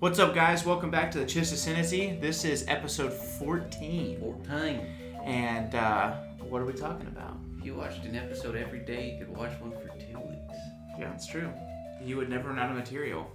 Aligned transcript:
What's 0.00 0.20
up, 0.20 0.32
guys? 0.32 0.64
Welcome 0.64 0.92
back 0.92 1.10
to 1.10 1.18
the 1.18 1.24
Chissicinity. 1.24 2.20
This 2.20 2.44
is 2.44 2.64
episode 2.68 3.12
14. 3.12 4.20
14. 4.20 4.86
And 5.24 5.74
uh, 5.74 6.14
what 6.38 6.62
are 6.62 6.64
we 6.64 6.72
talking 6.72 7.08
about? 7.08 7.36
If 7.58 7.66
you 7.66 7.74
watched 7.74 8.04
an 8.04 8.14
episode 8.14 8.54
every 8.54 8.78
day, 8.78 9.10
you 9.10 9.26
could 9.26 9.36
watch 9.36 9.50
one 9.60 9.72
for 9.72 9.88
two 9.98 10.20
weeks. 10.20 10.56
Yeah, 11.00 11.12
it's 11.14 11.26
true. 11.26 11.52
You 12.00 12.16
would 12.16 12.30
never 12.30 12.50
run 12.50 12.60
out 12.60 12.70
of 12.70 12.76
material 12.76 13.28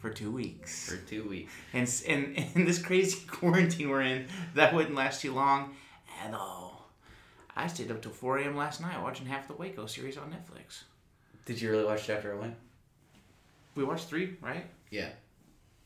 for 0.00 0.10
two 0.10 0.32
weeks. 0.32 0.90
For 0.90 0.96
two 0.96 1.28
weeks. 1.28 1.52
And, 1.72 1.88
and 2.08 2.46
in 2.56 2.64
this 2.64 2.82
crazy 2.82 3.24
quarantine 3.28 3.88
we're 3.88 4.02
in, 4.02 4.26
that 4.56 4.74
wouldn't 4.74 4.96
last 4.96 5.22
too 5.22 5.32
long 5.32 5.76
at 6.24 6.34
all. 6.34 6.90
I 7.54 7.68
stayed 7.68 7.92
up 7.92 8.02
till 8.02 8.10
4 8.10 8.38
a.m. 8.38 8.56
last 8.56 8.80
night 8.80 9.00
watching 9.00 9.26
half 9.26 9.46
the 9.46 9.54
Waco 9.54 9.86
series 9.86 10.16
on 10.16 10.32
Netflix. 10.32 10.82
Did 11.44 11.60
you 11.60 11.70
really 11.70 11.84
watch 11.84 12.08
chapter 12.08 12.36
one? 12.36 12.56
We 13.76 13.84
watched 13.84 14.08
three, 14.08 14.36
right? 14.42 14.66
Yeah. 14.90 15.10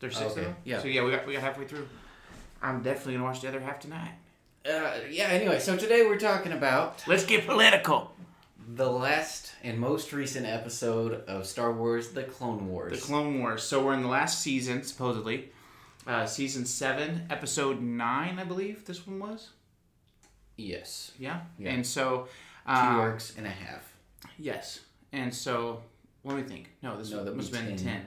There's 0.02 0.16
six 0.18 0.32
Okay, 0.32 0.40
of 0.40 0.46
them? 0.48 0.56
yeah. 0.64 0.80
So 0.82 0.88
yeah, 0.88 1.04
we 1.04 1.12
got, 1.12 1.26
we 1.26 1.32
got 1.34 1.42
halfway 1.42 1.64
through. 1.64 1.88
I'm 2.60 2.82
definitely 2.82 3.12
going 3.14 3.20
to 3.22 3.26
watch 3.26 3.40
the 3.40 3.48
other 3.48 3.60
half 3.60 3.78
tonight. 3.80 4.10
Uh, 4.66 4.94
yeah, 5.10 5.28
anyway, 5.28 5.58
so 5.60 5.76
today 5.76 6.04
we're 6.04 6.18
talking 6.18 6.50
about 6.52 7.02
Let's 7.06 7.24
get 7.24 7.46
political. 7.46 8.12
the 8.74 8.90
last 8.90 9.52
and 9.62 9.78
most 9.78 10.12
recent 10.12 10.44
episode 10.44 11.24
of 11.28 11.46
Star 11.46 11.72
Wars 11.72 12.10
The 12.10 12.24
Clone 12.24 12.68
Wars. 12.68 12.92
The 13.00 13.06
Clone 13.06 13.38
Wars. 13.40 13.62
So 13.62 13.84
we're 13.84 13.94
in 13.94 14.02
the 14.02 14.08
last 14.08 14.40
season, 14.40 14.82
supposedly. 14.82 15.50
Uh, 16.04 16.26
season 16.26 16.64
7, 16.64 17.26
episode 17.30 17.80
9, 17.80 18.38
I 18.38 18.44
believe 18.44 18.84
this 18.86 19.06
one 19.06 19.20
was. 19.20 19.50
yes. 20.56 21.12
Yeah? 21.18 21.40
Yeah. 21.58 21.70
And 21.72 21.86
so. 21.86 22.28
Two 22.66 22.72
Uh, 22.72 22.96
arcs 22.98 23.34
and 23.36 23.46
a 23.46 23.50
half. 23.50 23.92
yes. 24.38 24.80
And 25.12 25.32
so. 25.34 25.82
Let 26.24 26.36
me 26.36 26.42
think. 26.42 26.70
No, 26.82 26.96
this 26.98 27.10
No, 27.10 27.24
that 27.24 27.36
must 27.36 27.50
was 27.50 27.58
have 27.58 27.68
been 27.68 27.76
10. 27.76 27.86
10. 27.86 28.06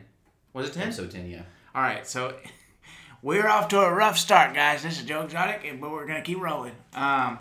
Was 0.53 0.69
it 0.69 0.73
10? 0.73 0.83
Episode 0.83 1.11
10, 1.11 1.29
yeah. 1.29 1.41
All 1.75 1.81
right, 1.81 2.07
so 2.07 2.33
we're 3.21 3.49
off 3.49 3.67
to 3.67 3.81
a 3.81 3.93
rough 3.93 4.17
start, 4.17 4.53
guys. 4.53 4.81
This 4.81 4.97
is 4.97 5.03
Joe 5.03 5.23
Exotic, 5.23 5.81
but 5.81 5.91
we're 5.91 6.05
gonna 6.05 6.21
keep 6.21 6.39
rolling. 6.39 6.71
Um, 6.93 7.37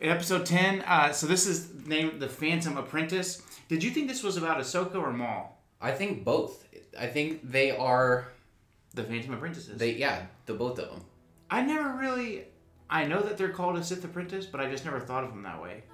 episode 0.00 0.44
ten, 0.44 0.80
uh, 0.80 1.12
so 1.12 1.28
this 1.28 1.46
is 1.46 1.70
named 1.86 2.18
the 2.18 2.28
Phantom 2.28 2.76
Apprentice. 2.78 3.42
Did 3.68 3.84
you 3.84 3.92
think 3.92 4.08
this 4.08 4.24
was 4.24 4.36
about 4.36 4.58
Ahsoka 4.58 4.96
or 4.96 5.12
Maul? 5.12 5.62
I 5.80 5.92
think 5.92 6.24
both. 6.24 6.66
I 6.98 7.06
think 7.06 7.48
they 7.48 7.70
are. 7.70 8.32
The 8.94 9.04
Phantom 9.04 9.34
Apprentices. 9.34 9.78
They 9.78 9.92
Yeah, 9.92 10.26
the 10.46 10.54
both 10.54 10.80
of 10.80 10.90
them. 10.90 11.04
I 11.48 11.62
never 11.62 11.90
really. 11.90 12.46
I 12.90 13.04
know 13.04 13.20
that 13.20 13.38
they're 13.38 13.50
called 13.50 13.76
a 13.76 13.84
Sith 13.84 14.04
Apprentice, 14.04 14.46
but 14.46 14.60
I 14.60 14.68
just 14.68 14.84
never 14.84 14.98
thought 14.98 15.22
of 15.22 15.30
them 15.30 15.44
that 15.44 15.62
way. 15.62 15.84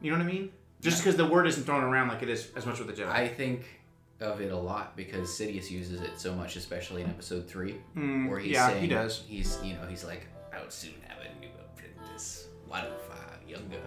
You 0.00 0.12
know 0.12 0.18
what 0.18 0.24
I 0.24 0.30
mean? 0.30 0.52
Just 0.80 1.02
because 1.02 1.16
the 1.16 1.26
word 1.26 1.48
isn't 1.48 1.64
thrown 1.64 1.82
around 1.82 2.06
like 2.06 2.22
it 2.22 2.28
is 2.28 2.52
as 2.54 2.64
much 2.64 2.78
with 2.78 2.86
the 2.86 3.02
Jedi. 3.02 3.08
I 3.08 3.26
think 3.26 3.81
of 4.22 4.40
it 4.40 4.50
a 4.52 4.56
lot 4.56 4.96
because 4.96 5.28
Sidious 5.28 5.70
uses 5.70 6.00
it 6.00 6.18
so 6.18 6.34
much, 6.34 6.56
especially 6.56 7.02
in 7.02 7.10
episode 7.10 7.46
three, 7.48 7.76
Mm, 7.96 8.28
where 8.30 8.38
he's 8.38 8.52
yeah, 8.52 8.68
he 8.70 8.74
saying 8.74 8.90
does. 8.90 9.22
he's 9.26 9.58
you 9.62 9.74
know 9.74 9.86
he's 9.88 10.04
like 10.04 10.26
I 10.54 10.60
would 10.60 10.72
soon 10.72 10.94
have 11.08 11.18
a 11.18 11.40
new 11.40 11.48
apprentice, 11.60 12.48
one 12.66 12.84
far 13.08 13.38
younger 13.46 13.80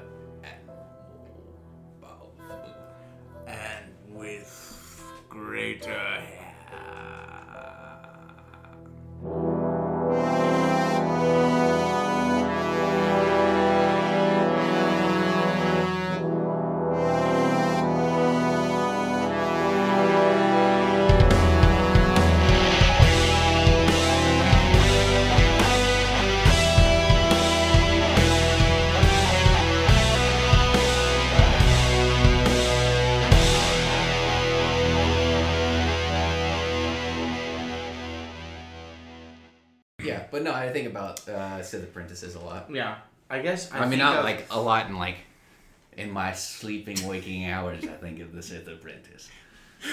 and 0.43 0.67
more 0.67 0.75
powerful. 2.01 2.33
and 3.47 3.85
with 4.09 5.03
greater. 5.29 6.21
But 40.35 40.43
no, 40.43 40.51
I 40.53 40.69
think 40.69 40.87
about 40.89 41.25
uh, 41.29 41.63
Sith 41.63 41.83
apprentices 41.83 42.35
a 42.35 42.39
lot. 42.41 42.69
Yeah, 42.69 42.97
I 43.29 43.39
guess. 43.39 43.71
I, 43.71 43.79
mean, 43.79 43.91
think 43.91 43.99
not 44.01 44.17
of- 44.17 44.25
like 44.25 44.45
a 44.51 44.59
lot 44.59 44.87
in 44.89 44.97
like 44.97 45.15
in 45.95 46.11
my 46.11 46.33
sleeping, 46.33 47.07
waking 47.07 47.45
hours. 47.45 47.85
I 47.85 47.93
think 47.93 48.19
of 48.19 48.33
the 48.33 48.43
Sith 48.43 48.67
apprentice. 48.67 49.29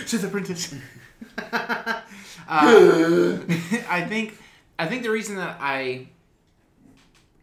Sith 0.04 0.24
Apprentice. 0.24 0.74
uh, 1.38 2.00
I 2.48 4.04
think 4.08 4.36
I 4.80 4.86
think 4.86 5.04
the 5.04 5.10
reason 5.10 5.36
that 5.36 5.58
I 5.60 6.08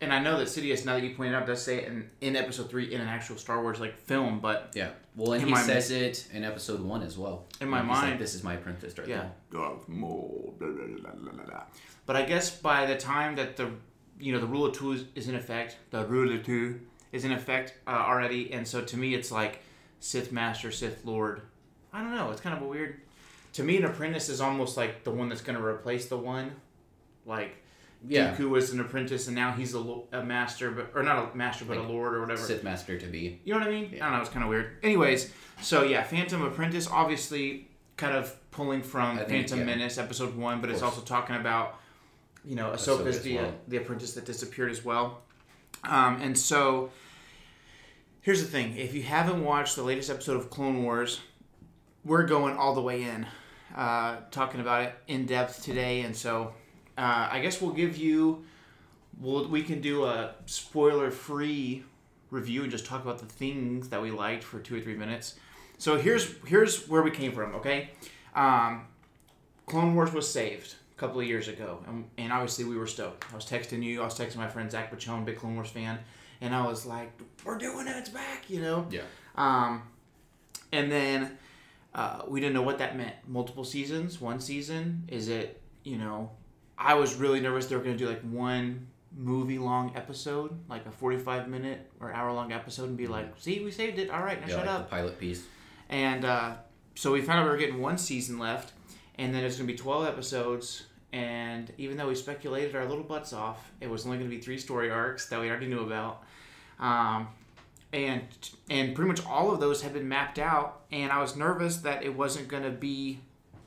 and 0.02 0.12
I 0.12 0.20
know 0.20 0.38
that 0.40 0.50
Sidious, 0.50 0.86
now 0.86 0.96
that 0.96 1.04
you 1.04 1.16
pointed 1.16 1.36
out, 1.36 1.46
does 1.46 1.62
say 1.64 1.78
it 1.78 1.88
in, 1.88 2.10
in 2.20 2.36
episode 2.36 2.70
three 2.70 2.94
in 2.94 3.00
an 3.00 3.08
actual 3.08 3.38
Star 3.38 3.62
Wars 3.62 3.80
like 3.80 3.98
film, 3.98 4.42
but 4.42 4.72
Yeah, 4.76 4.90
well, 5.16 5.34
and 5.34 5.44
he 5.44 5.52
my- 5.52 5.62
says 5.62 5.92
it 5.92 6.28
in 6.34 6.44
episode 6.44 6.82
one 6.82 7.02
as 7.02 7.18
well. 7.18 7.46
In 7.62 7.70
my 7.70 7.80
He's 7.80 7.88
like, 7.90 8.02
mind- 8.02 8.20
this 8.20 8.36
is 8.36 8.44
my 8.44 8.56
apprentice 8.56 8.98
right 8.98 9.08
yeah, 9.08 9.30
there. 9.52 9.62
But 12.10 12.16
I 12.16 12.24
guess 12.24 12.50
by 12.50 12.88
the 12.88 12.96
time 12.96 13.36
that 13.36 13.56
the 13.56 13.70
you 14.20 14.34
know 14.34 14.40
the 14.40 14.48
rule 14.48 14.66
of 14.66 14.76
two 14.76 14.94
is, 14.94 15.06
is 15.14 15.28
in 15.28 15.36
effect, 15.36 15.78
the 15.92 16.04
rule 16.08 16.34
of 16.34 16.44
two 16.44 16.80
is 17.12 17.24
in 17.24 17.32
effect 17.32 17.76
uh, 17.86 17.92
already, 17.92 18.52
and 18.52 18.68
so 18.68 18.82
to 18.82 18.98
me 18.98 19.14
it's 19.14 19.32
like 19.32 19.60
Sith 20.00 20.32
Master, 20.32 20.72
Sith 20.72 21.06
Lord. 21.06 21.44
I 21.94 22.02
don't 22.02 22.16
know. 22.16 22.32
It's 22.32 22.42
kind 22.42 22.58
of 22.58 22.64
a 22.64 22.68
weird. 22.68 23.02
To 23.54 23.64
me, 23.64 23.78
an 23.78 23.86
apprentice 23.86 24.28
is 24.28 24.42
almost 24.42 24.76
like 24.76 25.04
the 25.04 25.12
one 25.12 25.30
that's 25.30 25.42
going 25.42 25.56
to 25.60 25.64
replace 25.64 26.08
the 26.08 26.18
one, 26.18 26.54
like. 27.28 27.58
Yeah, 28.08 28.36
Dooku 28.36 28.50
was 28.50 28.72
an 28.72 28.80
apprentice, 28.80 29.28
and 29.28 29.36
now 29.36 29.52
he's 29.52 29.76
a, 29.76 29.80
lo- 29.80 30.08
a 30.12 30.24
master, 30.24 30.72
but 30.72 30.90
or 30.96 31.04
not 31.04 31.32
a 31.32 31.38
master, 31.38 31.64
but 31.64 31.78
Like 31.78 31.88
a 31.88 31.92
lord 31.92 32.16
or 32.16 32.22
whatever. 32.22 32.42
Sith 32.42 32.64
master 32.64 32.98
to 32.98 33.06
be. 33.06 33.40
You 33.44 33.54
know 33.54 33.60
what 33.60 33.68
I 33.68 33.72
mean? 33.72 33.92
Yeah. 33.94 34.08
I 34.08 34.10
don't 34.10 34.18
know. 34.18 34.22
It's 34.22 34.32
kind 34.32 34.44
of 34.44 34.50
weird. 34.50 34.78
Anyways, 34.82 35.32
so 35.62 35.84
yeah, 35.84 36.02
Phantom 36.02 36.42
Apprentice, 36.42 36.88
obviously, 36.90 37.68
kind 37.98 38.18
of 38.18 38.36
pulling 38.50 38.82
from 38.82 39.18
think, 39.18 39.30
Phantom 39.30 39.60
yeah. 39.60 39.66
Menace 39.66 40.00
episode 40.00 40.36
one, 40.36 40.60
but 40.60 40.72
it's 40.72 40.82
also 40.82 41.02
talking 41.02 41.36
about, 41.36 41.76
you 42.46 42.56
know, 42.56 42.72
Ahsoka 42.72 43.02
Ahsoka's 43.02 43.18
as 43.18 43.22
the 43.24 43.36
well. 43.36 43.54
the 43.68 43.78
apprentice 43.78 44.14
that 44.14 44.26
disappeared 44.26 44.72
as 44.72 44.84
well. 44.84 45.22
Um, 45.84 46.22
and 46.22 46.38
so, 46.38 46.92
here's 48.22 48.42
the 48.42 48.48
thing: 48.48 48.78
if 48.78 48.94
you 48.94 49.04
haven't 49.04 49.44
watched 49.44 49.76
the 49.76 49.84
latest 49.84 50.10
episode 50.10 50.38
of 50.38 50.50
Clone 50.50 50.84
Wars, 50.84 51.22
we're 52.04 52.26
going 52.26 52.56
all 52.56 52.74
the 52.74 52.82
way 52.82 53.04
in, 53.04 53.28
uh, 53.76 54.18
talking 54.32 54.62
about 54.62 54.84
it 54.84 54.96
in 55.08 55.26
depth 55.26 55.64
today, 55.64 56.02
and 56.02 56.16
so 56.16 56.54
uh, 56.98 57.30
I 57.32 57.40
guess 57.40 57.62
we'll 57.62 57.74
give 57.74 57.98
you, 57.98 58.46
we'll 59.20 59.48
we 59.48 59.62
can 59.64 59.82
do 59.82 60.06
a 60.06 60.36
spoiler 60.46 61.12
free 61.12 61.84
review 62.30 62.64
and 62.64 62.72
just 62.72 62.86
talk 62.86 63.04
about 63.04 63.20
the 63.20 63.26
things 63.26 63.90
that 63.90 64.02
we 64.02 64.12
liked 64.12 64.44
for 64.44 64.60
two 64.60 64.78
or 64.78 64.82
three 64.82 64.96
minutes. 64.96 65.36
So 65.78 65.98
here's 65.98 66.36
here's 66.46 66.88
where 66.88 67.02
we 67.02 67.12
came 67.12 67.32
from. 67.32 67.56
Okay, 67.56 67.90
um, 68.36 68.86
Clone 69.66 69.96
Wars 69.96 70.12
was 70.12 70.30
saved 70.30 70.76
couple 71.00 71.20
of 71.20 71.28
years 71.28 71.48
ago, 71.48 71.84
and, 71.88 72.06
and 72.18 72.32
obviously 72.34 72.66
we 72.66 72.78
were 72.78 72.88
stoked. 72.88 73.26
I 73.32 73.36
was 73.36 73.46
texting 73.46 73.82
you, 73.84 74.02
I 74.02 74.06
was 74.06 74.18
texting 74.18 74.38
my 74.38 74.48
friend 74.48 74.70
Zach 74.70 74.92
Bachon, 74.92 75.26
big 75.26 75.38
Clone 75.38 75.56
Wars 75.56 75.70
fan, 75.70 76.00
and 76.42 76.54
I 76.54 76.66
was 76.66 76.86
like, 76.86 77.12
"We're 77.44 77.58
doing 77.58 77.88
it, 77.88 77.96
it's 77.98 78.10
back," 78.10 78.50
you 78.50 78.62
know. 78.62 78.86
Yeah. 78.90 79.02
Um, 79.36 79.84
and 80.72 80.92
then 80.92 81.38
uh, 81.96 82.24
we 82.28 82.40
didn't 82.40 82.54
know 82.54 82.62
what 82.62 82.78
that 82.80 82.96
meant. 82.98 83.16
Multiple 83.28 83.64
seasons, 83.64 84.20
one 84.22 84.40
season. 84.40 85.04
Is 85.08 85.28
it 85.28 85.62
you 85.84 85.98
know? 85.98 86.32
I 86.78 86.94
was 86.94 87.16
really 87.16 87.42
nervous 87.42 87.66
they 87.66 87.76
were 87.76 87.84
going 87.84 87.98
to 87.98 88.04
do 88.04 88.10
like 88.10 88.22
one 88.22 88.88
movie 89.18 89.60
long 89.60 89.92
episode, 89.96 90.58
like 90.70 90.86
a 90.86 90.92
forty-five 90.92 91.48
minute 91.48 91.90
or 92.00 92.14
hour 92.14 92.32
long 92.32 92.52
episode, 92.52 92.90
and 92.90 92.98
be 92.98 93.08
like, 93.08 93.34
"See, 93.38 93.64
we 93.64 93.72
saved 93.72 94.00
it. 94.00 94.10
All 94.10 94.22
right, 94.22 94.40
now 94.40 94.48
Yeah, 94.48 94.56
shut 94.58 94.66
like 94.66 94.76
up." 94.76 94.90
the 94.90 94.96
pilot 94.96 95.20
piece. 95.20 95.44
And 95.90 96.24
uh, 96.24 96.56
so 96.96 97.12
we 97.12 97.22
found 97.22 97.40
out 97.40 97.46
we 97.46 97.50
were 97.52 97.58
getting 97.58 97.82
one 97.82 97.98
season 97.98 98.38
left, 98.38 98.74
and 99.18 99.34
then 99.34 99.44
it's 99.44 99.56
going 99.58 99.68
to 99.68 99.74
be 99.74 99.78
12 99.78 100.06
episodes. 100.08 100.84
And 101.12 101.72
even 101.78 101.98
though 101.98 102.08
we 102.08 102.16
speculated 102.16 102.76
our 102.76 102.86
little 102.86 103.04
butts 103.04 103.34
off, 103.34 103.72
it 103.82 103.90
was 103.90 104.06
only 104.06 104.18
going 104.18 104.30
to 104.30 104.36
be 104.36 104.42
three 104.42 104.60
story 104.60 104.92
arcs 104.92 105.28
that 105.30 105.40
we 105.40 105.50
already 105.50 105.68
knew 105.68 105.82
about. 105.82 106.24
Um, 106.80 107.30
and 107.92 108.22
and 108.70 108.94
pretty 108.94 109.08
much 109.08 109.26
all 109.26 109.52
of 109.52 109.60
those 109.60 109.82
had 109.82 109.94
been 109.94 110.08
mapped 110.08 110.38
out. 110.38 110.82
And 110.92 111.12
I 111.12 111.22
was 111.22 111.36
nervous 111.36 111.78
that 111.78 112.04
it 112.04 112.16
wasn't 112.16 112.48
going 112.48 112.64
to 112.64 112.70
be 112.70 113.20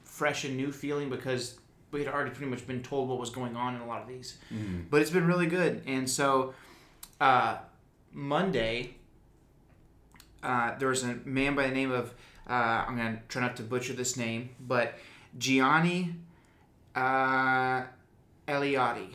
fresh 0.04 0.44
and 0.44 0.56
new 0.56 0.70
feeling 0.70 1.10
because 1.10 1.58
we 1.90 2.04
had 2.04 2.12
already 2.12 2.30
pretty 2.30 2.50
much 2.50 2.66
been 2.66 2.82
told 2.82 3.08
what 3.08 3.18
was 3.18 3.30
going 3.30 3.56
on 3.56 3.74
in 3.74 3.80
a 3.80 3.86
lot 3.86 4.02
of 4.02 4.08
these. 4.08 4.38
Mm-hmm. 4.52 4.82
But 4.90 5.02
it's 5.02 5.10
been 5.10 5.26
really 5.26 5.46
good. 5.46 5.82
And 5.86 6.08
so 6.08 6.54
uh, 7.20 7.58
Monday, 8.12 8.94
uh, 10.42 10.78
there 10.78 10.88
was 10.88 11.02
a 11.02 11.18
man 11.24 11.54
by 11.54 11.66
the 11.66 11.74
name 11.74 11.90
of 11.90 12.14
uh, 12.48 12.84
I'm 12.86 12.96
gonna 12.96 13.20
try 13.28 13.42
not 13.42 13.56
to 13.56 13.62
butcher 13.62 13.92
this 13.92 14.16
name, 14.16 14.50
but 14.60 14.94
Gianni 15.38 16.14
uh, 16.94 17.82
Aliotti, 18.48 19.08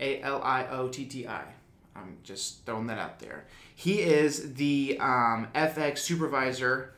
A 0.00 0.20
L 0.22 0.40
I 0.42 0.66
O 0.68 0.88
T 0.88 1.04
T 1.06 1.26
I. 1.26 1.44
I'm 1.94 2.16
just 2.22 2.64
throwing 2.64 2.86
that 2.86 2.98
out 2.98 3.18
there. 3.20 3.44
He 3.74 4.00
is 4.00 4.54
the 4.54 4.96
um, 5.00 5.48
FX 5.54 5.98
supervisor 5.98 6.94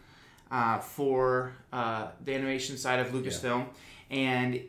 uh, 0.50 0.78
for 0.78 1.52
uh, 1.72 2.08
the 2.24 2.34
animation 2.34 2.76
side 2.76 3.00
of 3.00 3.08
Lucasfilm, 3.08 3.66
and 4.10 4.60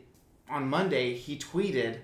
on 0.50 0.68
Monday 0.68 1.14
he 1.14 1.36
tweeted. 1.38 1.98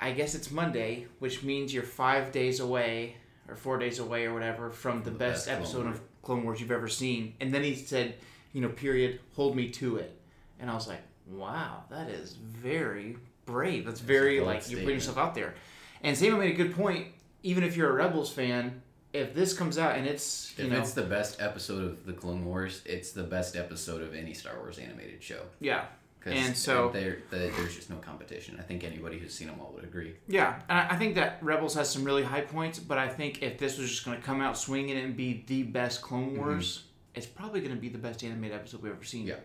I 0.00 0.12
guess 0.12 0.36
it's 0.36 0.52
Monday, 0.52 1.06
which 1.18 1.42
means 1.42 1.74
you're 1.74 1.82
five 1.82 2.30
days 2.30 2.60
away 2.60 3.16
or 3.48 3.56
four 3.56 3.78
days 3.78 3.98
away 3.98 4.26
or 4.26 4.32
whatever 4.32 4.70
from 4.70 5.02
the, 5.02 5.10
The 5.10 5.18
best, 5.18 5.46
best 5.46 5.58
episode 5.58 5.86
Wars. 5.86 5.96
of 5.96 6.22
Clone 6.22 6.44
Wars 6.44 6.60
you've 6.60 6.70
ever 6.70 6.86
seen. 6.86 7.34
And 7.40 7.52
then 7.52 7.64
he 7.64 7.74
said, 7.74 8.14
you 8.52 8.60
know, 8.60 8.68
period, 8.68 9.18
hold 9.34 9.56
me 9.56 9.70
to 9.70 9.96
it. 9.96 10.16
And 10.60 10.70
I 10.70 10.74
was 10.74 10.86
like, 10.86 11.00
wow, 11.30 11.84
that 11.90 12.08
is 12.10 12.32
very 12.34 13.16
brave. 13.46 13.86
That's 13.86 14.00
very 14.00 14.40
like 14.40 14.70
you're 14.70 14.80
putting 14.80 14.96
yourself 14.96 15.18
out 15.18 15.34
there. 15.34 15.54
And 16.02 16.16
Samuel 16.16 16.38
made 16.38 16.52
a 16.52 16.56
good 16.56 16.74
point. 16.74 17.08
Even 17.42 17.62
if 17.64 17.76
you're 17.76 17.90
a 17.90 17.92
Rebels 17.92 18.32
fan, 18.32 18.82
if 19.12 19.34
this 19.34 19.52
comes 19.56 19.78
out 19.78 19.96
and 19.96 20.06
it's 20.06 20.52
you 20.58 20.64
If 20.66 20.70
know 20.72 20.78
it's 20.80 20.92
the 20.92 21.02
best 21.02 21.40
episode 21.40 21.84
of 21.84 22.04
the 22.04 22.12
Clone 22.12 22.44
Wars, 22.44 22.82
it's 22.84 23.12
the 23.12 23.22
best 23.22 23.56
episode 23.56 24.02
of 24.02 24.14
any 24.14 24.34
Star 24.34 24.56
Wars 24.58 24.78
animated 24.78 25.22
show. 25.22 25.42
yeah 25.60 25.84
And 26.26 26.56
so- 26.56 26.90
there, 26.92 27.18
there's 27.30 27.74
just 27.76 27.90
no 27.90 27.96
competition. 27.96 28.56
I 28.58 28.62
think 28.62 28.84
anybody 28.84 29.18
who's 29.18 29.32
seen 29.32 29.46
them 29.48 29.60
all 29.60 29.72
would 29.74 29.84
agree. 29.84 30.14
Yeah, 30.26 30.60
and 30.68 30.78
I 30.78 30.96
think 30.96 31.14
that 31.14 31.38
Rebels 31.42 31.74
has 31.74 31.88
some 31.88 32.04
really 32.04 32.24
high 32.24 32.42
points, 32.42 32.78
but 32.80 32.98
I 32.98 33.08
think 33.08 33.42
if 33.42 33.56
this 33.58 33.78
was 33.78 33.88
just 33.88 34.04
going 34.04 34.18
to 34.18 34.22
come 34.22 34.40
out 34.42 34.58
swinging 34.58 34.98
and 34.98 35.16
be 35.16 35.44
the 35.46 35.62
best 35.62 36.02
Clone 36.02 36.36
Wars, 36.36 36.82
it's 37.14 37.26
probably 37.26 37.60
going 37.60 37.74
to 37.74 37.80
be 37.80 37.88
the 37.88 37.98
best 37.98 38.22
animated 38.24 38.56
episode 38.56 38.82
we've 38.82 38.92
ever 38.92 39.04
seen. 39.04 39.26
Yeah. 39.26 39.36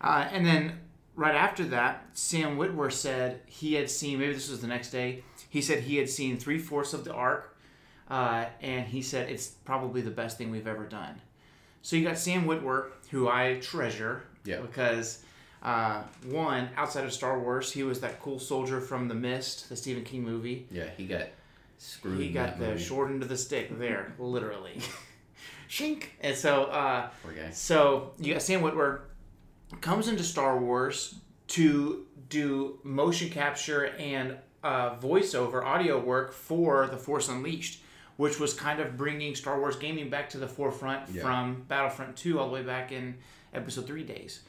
Uh, 0.00 0.28
and 0.30 0.46
then 0.46 0.78
right 1.20 1.34
after 1.34 1.64
that, 1.66 2.02
Sam 2.14 2.56
Witwer 2.56 2.90
said 2.90 3.40
he 3.46 3.74
had 3.74 3.90
seen, 3.90 4.18
maybe 4.18 4.32
this 4.32 4.48
was 4.50 4.60
the 4.62 4.66
next 4.66 4.90
day, 4.90 5.22
he 5.50 5.60
said 5.60 5.82
he 5.82 5.96
had 5.98 6.08
seen 6.08 6.38
three 6.38 6.58
fourths 6.58 6.94
of 6.94 7.04
the 7.04 7.12
arc, 7.12 7.56
uh, 8.08 8.46
and 8.62 8.86
he 8.86 9.02
said 9.02 9.28
it's 9.28 9.48
probably 9.48 10.00
the 10.00 10.10
best 10.10 10.38
thing 10.38 10.50
we've 10.50 10.66
ever 10.66 10.86
done. 10.86 11.20
So 11.82 11.96
you 11.96 12.04
got 12.04 12.18
Sam 12.18 12.46
Witwer, 12.46 12.86
who 13.10 13.28
I 13.28 13.58
treasure, 13.60 14.22
Yeah. 14.44 14.60
because 14.60 15.22
uh, 15.62 16.02
one, 16.30 16.70
outside 16.76 17.04
of 17.04 17.12
Star 17.12 17.38
Wars, 17.38 17.70
he 17.72 17.82
was 17.82 18.00
that 18.00 18.20
cool 18.20 18.38
soldier 18.38 18.80
from 18.80 19.08
The 19.08 19.14
Mist, 19.14 19.68
the 19.68 19.76
Stephen 19.76 20.04
King 20.04 20.22
movie. 20.24 20.66
Yeah, 20.70 20.88
he 20.96 21.06
got 21.06 21.26
screwed. 21.78 22.18
He 22.20 22.30
got 22.30 22.58
the 22.58 22.68
movie. 22.68 22.82
short 22.82 23.10
end 23.10 23.22
of 23.22 23.28
the 23.28 23.36
stick 23.36 23.78
there, 23.78 24.14
literally. 24.18 24.80
Shink. 25.68 26.04
And 26.20 26.36
so, 26.36 26.64
uh, 26.64 27.10
so 27.52 28.12
you 28.18 28.32
got 28.32 28.42
Sam 28.42 28.60
Witwer 28.62 29.00
comes 29.80 30.08
into 30.08 30.22
Star 30.24 30.58
Wars 30.58 31.14
to 31.48 32.06
do 32.28 32.78
motion 32.82 33.28
capture 33.30 33.86
and 33.86 34.36
uh, 34.62 34.96
voiceover 34.96 35.64
audio 35.64 35.98
work 35.98 36.32
for 36.32 36.86
The 36.88 36.96
Force 36.96 37.28
Unleashed, 37.28 37.80
which 38.16 38.38
was 38.38 38.52
kind 38.54 38.80
of 38.80 38.96
bringing 38.96 39.34
Star 39.34 39.58
Wars 39.58 39.76
gaming 39.76 40.10
back 40.10 40.28
to 40.30 40.38
the 40.38 40.46
forefront 40.48 41.08
Yeah. 41.10 41.22
from 41.22 41.64
Battlefront 41.68 42.16
2 42.16 42.38
all 42.38 42.46
the 42.48 42.52
way 42.54 42.62
back 42.62 42.92
in 42.92 43.16
Episode 43.54 43.86
3 43.86 44.04
days. 44.04 44.40